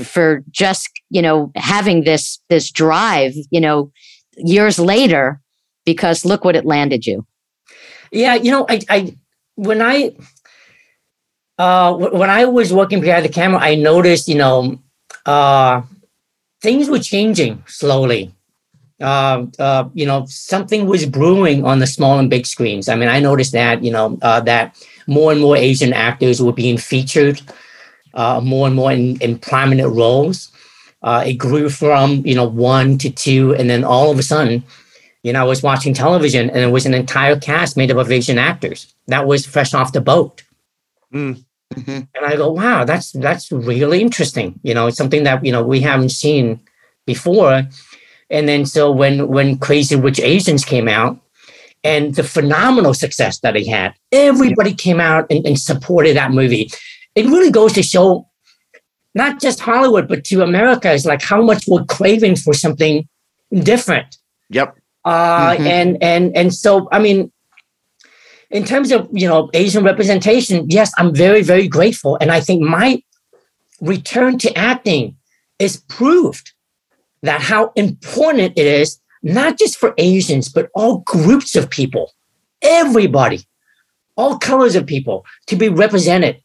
for 0.03 0.43
just 0.51 0.89
you 1.09 1.21
know 1.21 1.51
having 1.55 2.03
this 2.03 2.39
this 2.49 2.71
drive. 2.71 3.33
You 3.51 3.61
know, 3.61 3.91
years 4.37 4.79
later, 4.79 5.41
because 5.85 6.25
look 6.25 6.43
what 6.43 6.55
it 6.55 6.65
landed 6.65 7.05
you. 7.05 7.25
Yeah, 8.11 8.35
you 8.35 8.51
know, 8.51 8.65
I, 8.69 8.81
I 8.89 9.17
when 9.55 9.81
I 9.81 10.15
uh 11.57 11.93
when 11.93 12.29
I 12.29 12.45
was 12.45 12.73
working 12.73 13.01
behind 13.01 13.25
the 13.25 13.29
camera, 13.29 13.59
I 13.59 13.75
noticed, 13.75 14.27
you 14.27 14.35
know, 14.35 14.79
uh 15.25 15.81
things 16.61 16.89
were 16.89 16.99
changing 16.99 17.63
slowly. 17.67 18.33
Uh, 19.01 19.45
uh, 19.59 19.89
you 19.93 20.05
know, 20.05 20.25
something 20.25 20.87
was 20.87 21.05
brewing 21.05 21.65
on 21.65 21.79
the 21.79 21.87
small 21.87 22.17
and 22.17 22.29
big 22.29 22.45
screens. 22.45 22.87
I 22.87 22.95
mean, 22.95 23.09
I 23.09 23.19
noticed 23.19 23.51
that, 23.51 23.83
you 23.83 23.91
know, 23.91 24.17
uh, 24.21 24.39
that 24.41 24.81
more 25.05 25.33
and 25.33 25.41
more 25.41 25.57
Asian 25.57 25.91
actors 25.91 26.41
were 26.41 26.53
being 26.53 26.77
featured 26.77 27.41
uh, 28.16 28.41
more 28.43 28.68
and 28.68 28.76
more 28.76 28.91
in, 28.91 29.20
in 29.22 29.38
prominent 29.38 29.93
roles. 29.93 30.51
Uh, 31.01 31.24
it 31.26 31.34
grew 31.34 31.70
from, 31.70 32.26
you 32.26 32.34
know, 32.34 32.47
one 32.47 32.97
to 32.97 33.11
two, 33.11 33.53
and 33.55 33.70
then 33.70 33.84
all 33.84 34.09
of 34.09 34.18
a 34.18 34.24
sudden, 34.24 34.63
you 35.22 35.34
know, 35.34 35.41
I 35.41 35.43
was 35.43 35.63
watching 35.63 35.93
television 35.93 36.49
and 36.49 36.59
it 36.59 36.72
was 36.72 36.86
an 36.86 36.93
entire 36.93 37.39
cast 37.39 37.78
made 37.78 37.91
up 37.91 37.97
of 37.97 38.11
Asian 38.11 38.38
actors 38.38 38.93
that 39.07 39.26
was 39.26 39.45
fresh 39.45 39.74
off 39.74 39.91
the 39.91 40.01
boat. 40.01 40.43
Mhm. 41.76 42.07
And 42.16 42.26
I 42.26 42.36
go, 42.36 42.51
wow, 42.51 42.86
that's 42.86 43.11
that's 43.11 43.51
really 43.51 44.01
interesting. 44.01 44.59
You 44.63 44.74
know, 44.74 44.88
it's 44.88 44.97
something 44.97 45.24
that 45.24 45.43
you 45.43 45.51
know 45.51 45.63
we 45.63 45.82
haven't 45.82 46.09
seen 46.09 46.59
before. 47.05 47.63
And 48.30 48.47
then 48.47 48.66
so 48.66 48.91
when 48.91 49.28
when 49.28 49.57
Crazy 49.57 49.95
Rich 49.95 50.20
Asians 50.20 50.63
came 50.63 50.88
out, 50.88 51.20
and 51.84 52.16
the 52.16 52.24
phenomenal 52.24 52.93
success 52.93 53.39
that 53.39 53.55
it 53.55 53.68
had, 53.68 53.93
everybody 54.11 54.74
came 54.74 54.99
out 54.99 55.26
and, 55.30 55.45
and 55.45 55.59
supported 55.59 56.16
that 56.16 56.32
movie. 56.32 56.70
It 57.16 57.26
really 57.28 57.51
goes 57.51 57.74
to 57.74 57.84
show 57.84 58.28
not 59.13 59.39
just 59.41 59.59
Hollywood, 59.61 60.07
but 60.07 60.24
to 60.26 60.41
America 60.43 60.91
is 60.91 61.05
like 61.05 61.22
how 61.22 61.41
much 61.41 61.63
we're 61.68 61.86
craving 61.86 62.36
for 62.36 62.53
something 62.53 63.07
different 63.63 64.18
Yep. 64.49 64.76
uh, 65.05 65.55
Mhm. 65.55 65.66
and 65.68 65.97
and 66.03 66.36
and 66.38 66.53
so 66.53 66.88
I 66.91 66.99
mean, 66.99 67.32
in 68.51 68.63
terms 68.66 68.91
of 68.91 69.07
you 69.13 69.28
know 69.28 69.49
Asian 69.53 69.84
representation, 69.84 70.66
yes, 70.70 70.91
I'm 70.97 71.13
very 71.16 71.41
very 71.41 71.68
grateful, 71.68 72.18
and 72.20 72.32
I 72.32 72.41
think 72.41 72.61
my 72.61 73.01
return 73.82 74.38
to 74.39 74.57
acting 74.57 75.16
is 75.59 75.78
proved 75.88 76.51
that 77.24 77.41
how 77.41 77.72
important 77.76 78.53
it 78.57 78.68
is 78.68 78.99
not 79.24 79.57
just 79.57 79.78
for 79.78 79.93
Asians 79.97 80.49
but 80.49 80.70
all 80.76 80.99
groups 80.99 81.55
of 81.55 81.70
people, 81.70 82.13
everybody, 82.61 83.39
all 84.18 84.38
colors 84.38 84.76
of 84.76 84.86
people 84.86 85.26
to 85.47 85.55
be 85.55 85.68
represented 85.70 86.36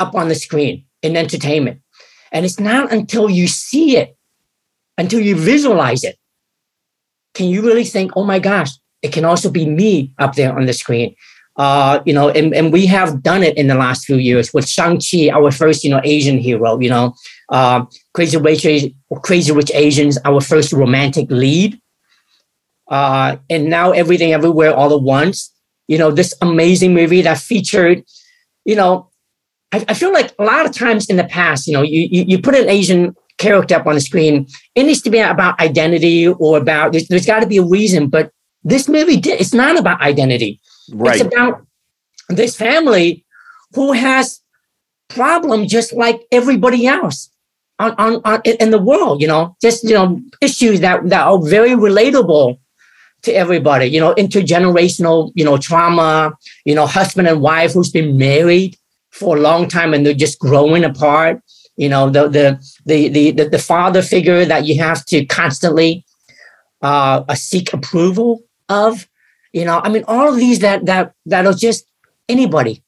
up 0.00 0.14
on 0.14 0.28
the 0.28 0.34
screen 0.34 0.84
in 1.02 1.16
entertainment, 1.16 1.80
and 2.32 2.44
it's 2.44 2.60
not 2.60 2.92
until 2.92 3.28
you 3.30 3.46
see 3.48 3.96
it, 3.96 4.16
until 4.98 5.20
you 5.20 5.36
visualize 5.36 6.04
it 6.04 6.18
can 7.36 7.48
you 7.50 7.62
really 7.62 7.84
think, 7.84 8.12
oh 8.16 8.24
my 8.24 8.38
gosh, 8.38 8.70
it 9.02 9.12
can 9.12 9.24
also 9.24 9.50
be 9.50 9.66
me 9.66 10.12
up 10.18 10.34
there 10.34 10.58
on 10.58 10.64
the 10.64 10.72
screen? 10.72 11.14
Uh, 11.56 12.00
you 12.04 12.12
know, 12.12 12.30
and, 12.30 12.54
and 12.54 12.72
we 12.72 12.86
have 12.86 13.22
done 13.22 13.42
it 13.42 13.56
in 13.56 13.66
the 13.66 13.74
last 13.74 14.04
few 14.04 14.16
years 14.16 14.52
with 14.52 14.68
Shang-Chi, 14.68 15.30
our 15.30 15.50
first, 15.50 15.84
you 15.84 15.90
know, 15.90 16.00
Asian 16.02 16.38
hero, 16.38 16.80
you 16.80 16.90
know, 16.90 17.14
uh, 17.50 17.84
Crazy 18.14 18.36
Rich, 18.38 18.92
Crazy 19.22 19.52
Rich 19.52 19.70
Asians, 19.74 20.18
our 20.24 20.40
first 20.40 20.72
romantic 20.72 21.30
lead. 21.30 21.80
Uh, 22.88 23.36
and 23.50 23.68
now 23.68 23.92
Everything 23.92 24.32
Everywhere 24.32 24.74
All 24.74 24.94
at 24.94 25.02
Once, 25.02 25.52
you 25.88 25.98
know, 25.98 26.10
this 26.10 26.34
amazing 26.40 26.94
movie 26.94 27.22
that 27.22 27.38
featured, 27.38 28.02
you 28.64 28.76
know, 28.76 29.05
I, 29.72 29.84
I 29.88 29.94
feel 29.94 30.12
like 30.12 30.34
a 30.38 30.44
lot 30.44 30.66
of 30.66 30.72
times 30.72 31.06
in 31.06 31.16
the 31.16 31.24
past, 31.24 31.66
you 31.66 31.72
know, 31.72 31.82
you, 31.82 32.08
you, 32.10 32.24
you 32.28 32.42
put 32.42 32.54
an 32.54 32.68
Asian 32.68 33.14
character 33.38 33.74
up 33.74 33.86
on 33.86 33.94
the 33.94 34.00
screen, 34.00 34.46
it 34.74 34.84
needs 34.84 35.02
to 35.02 35.10
be 35.10 35.18
about 35.18 35.58
identity 35.60 36.28
or 36.28 36.56
about, 36.56 36.92
there's, 36.92 37.08
there's 37.08 37.26
got 37.26 37.40
to 37.40 37.46
be 37.46 37.58
a 37.58 37.62
reason, 37.62 38.08
but 38.08 38.30
this 38.64 38.88
movie 38.88 39.18
did, 39.18 39.40
it's 39.40 39.54
not 39.54 39.78
about 39.78 40.00
identity. 40.00 40.60
Right. 40.92 41.20
It's 41.20 41.24
about 41.24 41.66
this 42.28 42.56
family 42.56 43.24
who 43.74 43.92
has 43.92 44.40
problem 45.08 45.68
just 45.68 45.92
like 45.92 46.22
everybody 46.32 46.86
else 46.86 47.30
on, 47.78 47.94
on, 47.98 48.20
on 48.24 48.40
in 48.44 48.70
the 48.70 48.80
world, 48.80 49.20
you 49.20 49.28
know, 49.28 49.56
just, 49.60 49.84
you 49.84 49.94
know, 49.94 50.20
issues 50.40 50.80
that, 50.80 51.08
that 51.10 51.26
are 51.26 51.38
very 51.42 51.70
relatable 51.70 52.58
to 53.22 53.32
everybody, 53.32 53.86
you 53.86 54.00
know, 54.00 54.14
intergenerational, 54.14 55.32
you 55.34 55.44
know, 55.44 55.58
trauma, 55.58 56.32
you 56.64 56.74
know, 56.74 56.86
husband 56.86 57.28
and 57.28 57.40
wife 57.40 57.72
who's 57.72 57.90
been 57.90 58.16
married 58.16 58.76
for 59.18 59.36
a 59.36 59.40
long 59.40 59.68
time 59.68 59.94
and 59.94 60.04
they're 60.04 60.14
just 60.14 60.38
growing 60.38 60.84
apart. 60.84 61.40
You 61.76 61.88
know, 61.88 62.10
the 62.10 62.28
the 62.28 62.46
the 62.84 63.08
the 63.08 63.30
the, 63.32 63.48
the 63.48 63.58
father 63.58 64.02
figure 64.02 64.44
that 64.44 64.66
you 64.66 64.78
have 64.82 65.04
to 65.06 65.24
constantly 65.26 66.04
uh, 66.82 67.24
uh, 67.28 67.34
seek 67.34 67.72
approval 67.72 68.42
of. 68.68 69.08
You 69.52 69.64
know, 69.64 69.80
I 69.82 69.88
mean, 69.88 70.04
all 70.06 70.28
of 70.28 70.36
these 70.36 70.58
that 70.60 70.86
that 70.86 71.12
that 71.26 71.46
are 71.46 71.54
just 71.54 71.86
anybody 72.28 72.82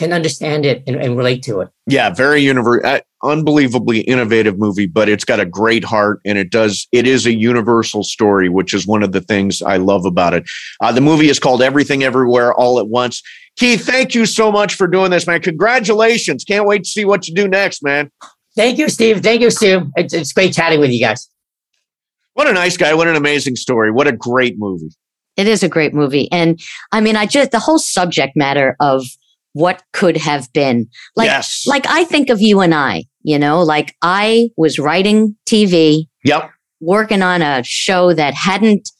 can 0.00 0.14
understand 0.14 0.64
it 0.64 0.82
and, 0.86 0.96
and 0.96 1.16
relate 1.16 1.42
to 1.42 1.60
it. 1.60 1.68
Yeah, 1.86 2.08
very 2.08 2.42
univer- 2.42 2.82
uh, 2.82 3.00
unbelievably 3.22 4.00
innovative 4.00 4.58
movie, 4.58 4.86
but 4.86 5.10
it's 5.10 5.24
got 5.24 5.40
a 5.40 5.44
great 5.44 5.84
heart 5.84 6.20
and 6.24 6.38
it 6.38 6.50
does 6.50 6.88
it 6.90 7.06
is 7.06 7.26
a 7.26 7.34
universal 7.34 8.02
story, 8.02 8.48
which 8.48 8.72
is 8.72 8.86
one 8.86 9.02
of 9.02 9.12
the 9.12 9.20
things 9.20 9.60
I 9.60 9.76
love 9.76 10.06
about 10.06 10.32
it. 10.32 10.48
Uh, 10.80 10.90
the 10.90 11.02
movie 11.02 11.28
is 11.28 11.38
called 11.38 11.62
Everything 11.62 12.02
Everywhere 12.02 12.54
All 12.54 12.78
at 12.78 12.88
Once. 12.88 13.22
Ke, 13.58 13.78
thank 13.78 14.14
you 14.14 14.24
so 14.24 14.50
much 14.50 14.74
for 14.74 14.88
doing 14.88 15.10
this, 15.10 15.26
man. 15.26 15.42
Congratulations. 15.42 16.44
Can't 16.44 16.66
wait 16.66 16.84
to 16.84 16.88
see 16.88 17.04
what 17.04 17.28
you 17.28 17.34
do 17.34 17.46
next, 17.46 17.82
man. 17.82 18.10
Thank 18.56 18.78
you, 18.78 18.88
Steve. 18.88 19.22
Thank 19.22 19.42
you, 19.42 19.50
Sue. 19.50 19.92
It's, 19.96 20.14
it's 20.14 20.32
great 20.32 20.54
chatting 20.54 20.80
with 20.80 20.90
you 20.90 21.00
guys. 21.00 21.28
What 22.32 22.48
a 22.48 22.54
nice 22.54 22.78
guy. 22.78 22.94
What 22.94 23.06
an 23.06 23.16
amazing 23.16 23.56
story. 23.56 23.92
What 23.92 24.06
a 24.06 24.12
great 24.12 24.58
movie. 24.58 24.90
It 25.36 25.46
is 25.46 25.62
a 25.62 25.68
great 25.68 25.92
movie. 25.92 26.30
And 26.32 26.58
I 26.90 27.00
mean, 27.02 27.16
I 27.16 27.26
just, 27.26 27.50
the 27.50 27.58
whole 27.58 27.78
subject 27.78 28.34
matter 28.34 28.76
of 28.80 29.04
what 29.52 29.82
could 29.92 30.16
have 30.16 30.52
been 30.52 30.88
like, 31.16 31.26
yes. 31.26 31.64
like 31.66 31.86
I 31.88 32.04
think 32.04 32.30
of 32.30 32.40
you 32.40 32.60
and 32.60 32.74
I, 32.74 33.04
you 33.22 33.38
know, 33.38 33.62
like 33.62 33.94
I 34.02 34.50
was 34.56 34.78
writing 34.78 35.36
TV, 35.46 36.06
yep. 36.24 36.50
working 36.80 37.22
on 37.22 37.42
a 37.42 37.62
show 37.64 38.14
that 38.14 38.34
hadn't 38.34 38.90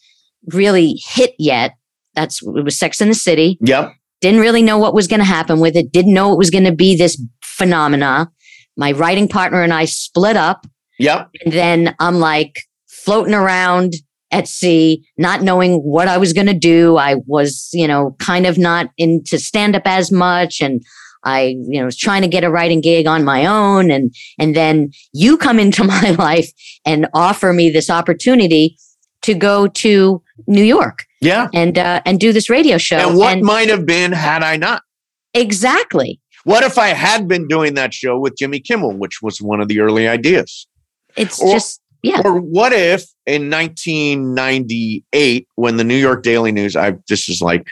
really 0.53 1.01
hit 1.07 1.35
yet. 1.39 1.75
That's, 2.15 2.43
it 2.43 2.65
was 2.65 2.79
Sex 2.79 3.01
in 3.01 3.09
the 3.09 3.15
City. 3.15 3.59
Yep. 3.61 3.93
Didn't 4.21 4.41
really 4.41 4.63
know 4.63 4.79
what 4.79 4.95
was 4.95 5.07
going 5.07 5.21
to 5.21 5.27
happen 5.27 5.61
with 5.61 5.77
it. 5.77 5.93
Didn't 5.93 6.13
know 6.13 6.33
it 6.33 6.39
was 6.39 6.51
going 6.51 6.65
to 6.65 6.73
be 6.73 6.97
this 6.97 7.21
phenomena. 7.43 8.31
My 8.77 8.93
writing 8.93 9.29
partner 9.29 9.63
and 9.63 9.73
I 9.73 9.85
split 9.85 10.37
up. 10.37 10.67
Yep. 10.99 11.31
And 11.45 11.53
then 11.53 11.95
I'm 11.99 12.17
like 12.19 12.61
floating 12.87 13.35
around 13.35 13.95
at 14.31 14.47
sea, 14.49 15.05
not 15.19 15.43
knowing 15.43 15.79
what 15.81 16.09
I 16.09 16.17
was 16.19 16.33
going 16.33 16.47
to 16.47 16.55
do. 16.55 16.97
I 16.97 17.17
was, 17.27 17.69
you 17.73 17.89
know, 17.89 18.15
kind 18.19 18.47
of 18.47 18.59
not 18.59 18.91
into 18.97 19.39
stand 19.39 19.75
up 19.75 19.83
as 19.87 20.13
much. 20.13 20.61
And 20.61 20.83
I, 21.25 21.57
you 21.69 21.79
know, 21.81 21.85
was 21.87 21.97
trying 21.97 22.23
to 22.23 22.29
get 22.29 22.45
a 22.45 22.51
writing 22.51 22.81
gig 22.81 23.07
on 23.07 23.25
my 23.25 23.45
own. 23.45 23.91
And, 23.91 24.15
and 24.39 24.55
then 24.57 24.93
you 25.13 25.37
come 25.37 25.59
into 25.59 25.85
my 25.97 26.11
life 26.13 26.51
and 26.85 27.09
offer 27.13 27.53
me 27.53 27.71
this 27.71 27.91
opportunity 27.91 28.77
to 29.23 29.35
go 29.35 29.67
to 29.67 30.23
New 30.47 30.63
York 30.65 31.05
Yeah. 31.21 31.49
and, 31.53 31.77
uh, 31.77 32.01
and 32.07 32.19
do 32.19 32.33
this 32.33 32.49
radio 32.49 32.79
show. 32.79 32.97
And 32.97 33.19
what 33.19 33.39
might 33.43 33.69
have 33.69 33.85
been 33.85 34.13
had 34.13 34.43
I 34.43 34.57
not? 34.57 34.83
exactly. 35.35 36.21
What 36.45 36.65
if 36.65 36.79
I 36.79 36.89
had 36.89 37.29
been 37.29 37.47
doing 37.49 37.75
that 37.75 37.93
show 37.93 38.19
with 38.19 38.37
Jimmy 38.39 38.61
Kimmel, 38.61 38.97
which 38.97 39.21
was 39.23 39.43
one 39.43 39.61
of 39.61 39.69
the 39.69 39.81
early 39.81 40.09
ideas? 40.09 40.67
It's 41.17 41.41
Or- 41.41 41.53
just, 41.53 41.81
yeah. 42.03 42.23
Or 42.25 42.41
what 42.41 42.73
if 42.73 43.05
in 43.27 43.51
1998, 43.51 45.49
when 45.57 45.77
the 45.77 45.85
New 45.85 45.97
York 45.97 46.23
Daily 46.23 46.53
News, 46.53 46.77
I 46.77 46.97
this 47.09 47.29
is 47.29 47.43
like 47.43 47.69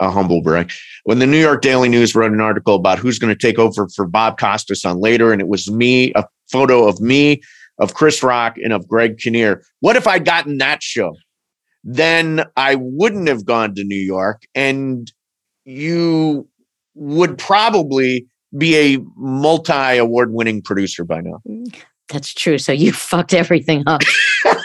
a 0.00 0.10
humble 0.10 0.42
brag, 0.42 0.70
when 1.04 1.18
the 1.18 1.26
New 1.26 1.40
York 1.40 1.62
Daily 1.62 1.88
News 1.88 2.14
wrote 2.14 2.32
an 2.32 2.40
article 2.40 2.74
about 2.74 2.98
who's 2.98 3.18
going 3.18 3.34
to 3.34 3.40
take 3.40 3.58
over 3.58 3.88
for 3.88 4.06
Bob 4.06 4.38
Costas 4.38 4.84
on 4.84 4.98
later, 4.98 5.32
and 5.32 5.40
it 5.40 5.48
was 5.48 5.70
me, 5.70 6.12
a 6.14 6.24
photo 6.50 6.86
of 6.86 7.00
me, 7.00 7.40
of 7.78 7.94
Chris 7.94 8.22
Rock, 8.22 8.56
and 8.58 8.72
of 8.72 8.86
Greg 8.86 9.18
Kinnear. 9.18 9.62
What 9.80 9.96
if 9.96 10.06
I'd 10.06 10.24
gotten 10.24 10.58
that 10.58 10.82
show? 10.82 11.14
Then 11.84 12.44
I 12.56 12.76
wouldn't 12.76 13.28
have 13.28 13.44
gone 13.44 13.74
to 13.74 13.84
New 13.84 13.96
York, 13.96 14.42
and 14.54 15.10
you 15.64 16.48
would 16.94 17.38
probably 17.38 18.26
be 18.56 18.76
a 18.76 18.98
multi 19.16 19.96
award 19.96 20.32
winning 20.32 20.62
producer 20.62 21.04
by 21.04 21.20
now. 21.20 21.40
Mm. 21.48 21.74
That's 22.08 22.32
true. 22.32 22.58
So 22.58 22.72
you 22.72 22.92
fucked 22.92 23.34
everything 23.34 23.84
up. 23.86 24.02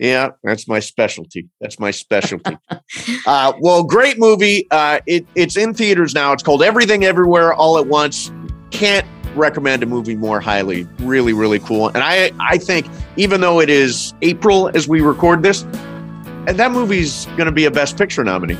Yeah, 0.00 0.30
that's 0.42 0.66
my 0.66 0.80
specialty. 0.80 1.50
That's 1.60 1.78
my 1.78 1.90
specialty. 1.90 2.56
uh, 3.26 3.52
well, 3.60 3.84
great 3.84 4.18
movie. 4.18 4.66
Uh, 4.70 5.00
it, 5.06 5.26
it's 5.34 5.58
in 5.58 5.74
theaters 5.74 6.14
now. 6.14 6.32
It's 6.32 6.42
called 6.42 6.62
Everything 6.62 7.04
Everywhere 7.04 7.52
All 7.52 7.78
at 7.78 7.86
Once. 7.86 8.32
Can't 8.70 9.06
recommend 9.36 9.82
a 9.82 9.86
movie 9.86 10.16
more 10.16 10.40
highly. 10.40 10.88
Really, 11.00 11.34
really 11.34 11.58
cool. 11.58 11.88
And 11.88 11.98
I, 11.98 12.32
I 12.40 12.56
think 12.56 12.86
even 13.16 13.42
though 13.42 13.60
it 13.60 13.68
is 13.68 14.14
April 14.22 14.70
as 14.74 14.88
we 14.88 15.02
record 15.02 15.42
this, 15.42 15.64
and 15.64 16.58
that 16.58 16.72
movie's 16.72 17.26
going 17.36 17.44
to 17.44 17.52
be 17.52 17.66
a 17.66 17.70
Best 17.70 17.98
Picture 17.98 18.24
nominee. 18.24 18.56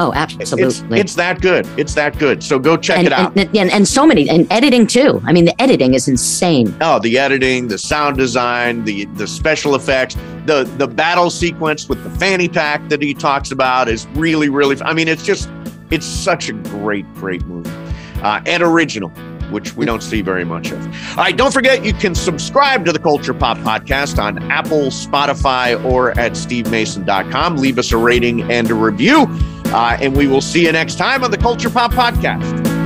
Oh, 0.00 0.12
It's, 0.12 0.52
absolutely. 0.52 0.98
it's 0.98 1.14
that 1.16 1.40
good. 1.42 1.66
It's 1.76 1.94
that 1.94 2.18
good. 2.18 2.42
So 2.42 2.58
go 2.58 2.76
check 2.76 2.98
and, 2.98 3.06
it 3.06 3.12
out. 3.12 3.36
And, 3.36 3.54
and, 3.56 3.70
and 3.70 3.86
so 3.86 4.06
many, 4.06 4.28
and 4.30 4.50
editing 4.50 4.86
too. 4.86 5.20
I 5.26 5.32
mean, 5.32 5.44
the 5.44 5.60
editing 5.60 5.92
is 5.94 6.08
insane. 6.08 6.74
Oh, 6.80 6.98
the 6.98 7.18
editing, 7.18 7.68
the 7.68 7.76
sound 7.78 8.16
design, 8.16 8.84
the 8.84 9.04
the 9.16 9.26
special 9.26 9.74
effects, 9.74 10.16
the 10.46 10.64
the 10.78 10.88
battle 10.88 11.28
sequence 11.28 11.88
with 11.88 12.02
the 12.02 12.10
fanny 12.10 12.48
pack 12.48 12.88
that 12.88 13.02
he 13.02 13.12
talks 13.12 13.50
about 13.50 13.88
is 13.88 14.06
really, 14.14 14.48
really. 14.48 14.80
I 14.82 14.94
mean, 14.94 15.06
it's 15.06 15.24
just 15.24 15.50
it's 15.90 16.06
such 16.06 16.48
a 16.48 16.52
great, 16.54 17.04
great 17.14 17.44
movie 17.46 17.70
uh, 18.22 18.40
and 18.46 18.62
original, 18.62 19.10
which 19.50 19.74
we 19.76 19.84
don't 19.84 20.02
see 20.02 20.22
very 20.22 20.44
much 20.44 20.70
of. 20.70 20.80
All 21.10 21.24
right, 21.24 21.36
don't 21.36 21.52
forget 21.52 21.84
you 21.84 21.92
can 21.92 22.14
subscribe 22.14 22.84
to 22.86 22.92
the 22.92 22.98
Culture 22.98 23.34
Pop 23.34 23.58
podcast 23.58 24.18
on 24.22 24.50
Apple, 24.50 24.86
Spotify, 24.86 25.82
or 25.84 26.12
at 26.18 26.32
stevemason.com. 26.32 27.56
Leave 27.56 27.78
us 27.78 27.92
a 27.92 27.96
rating 27.96 28.50
and 28.50 28.70
a 28.70 28.74
review, 28.74 29.26
uh, 29.72 29.96
and 30.00 30.16
we 30.16 30.26
will 30.26 30.40
see 30.40 30.66
you 30.66 30.72
next 30.72 30.96
time 30.96 31.24
on 31.24 31.30
the 31.30 31.38
Culture 31.38 31.70
Pop 31.70 31.92
podcast. 31.92 32.79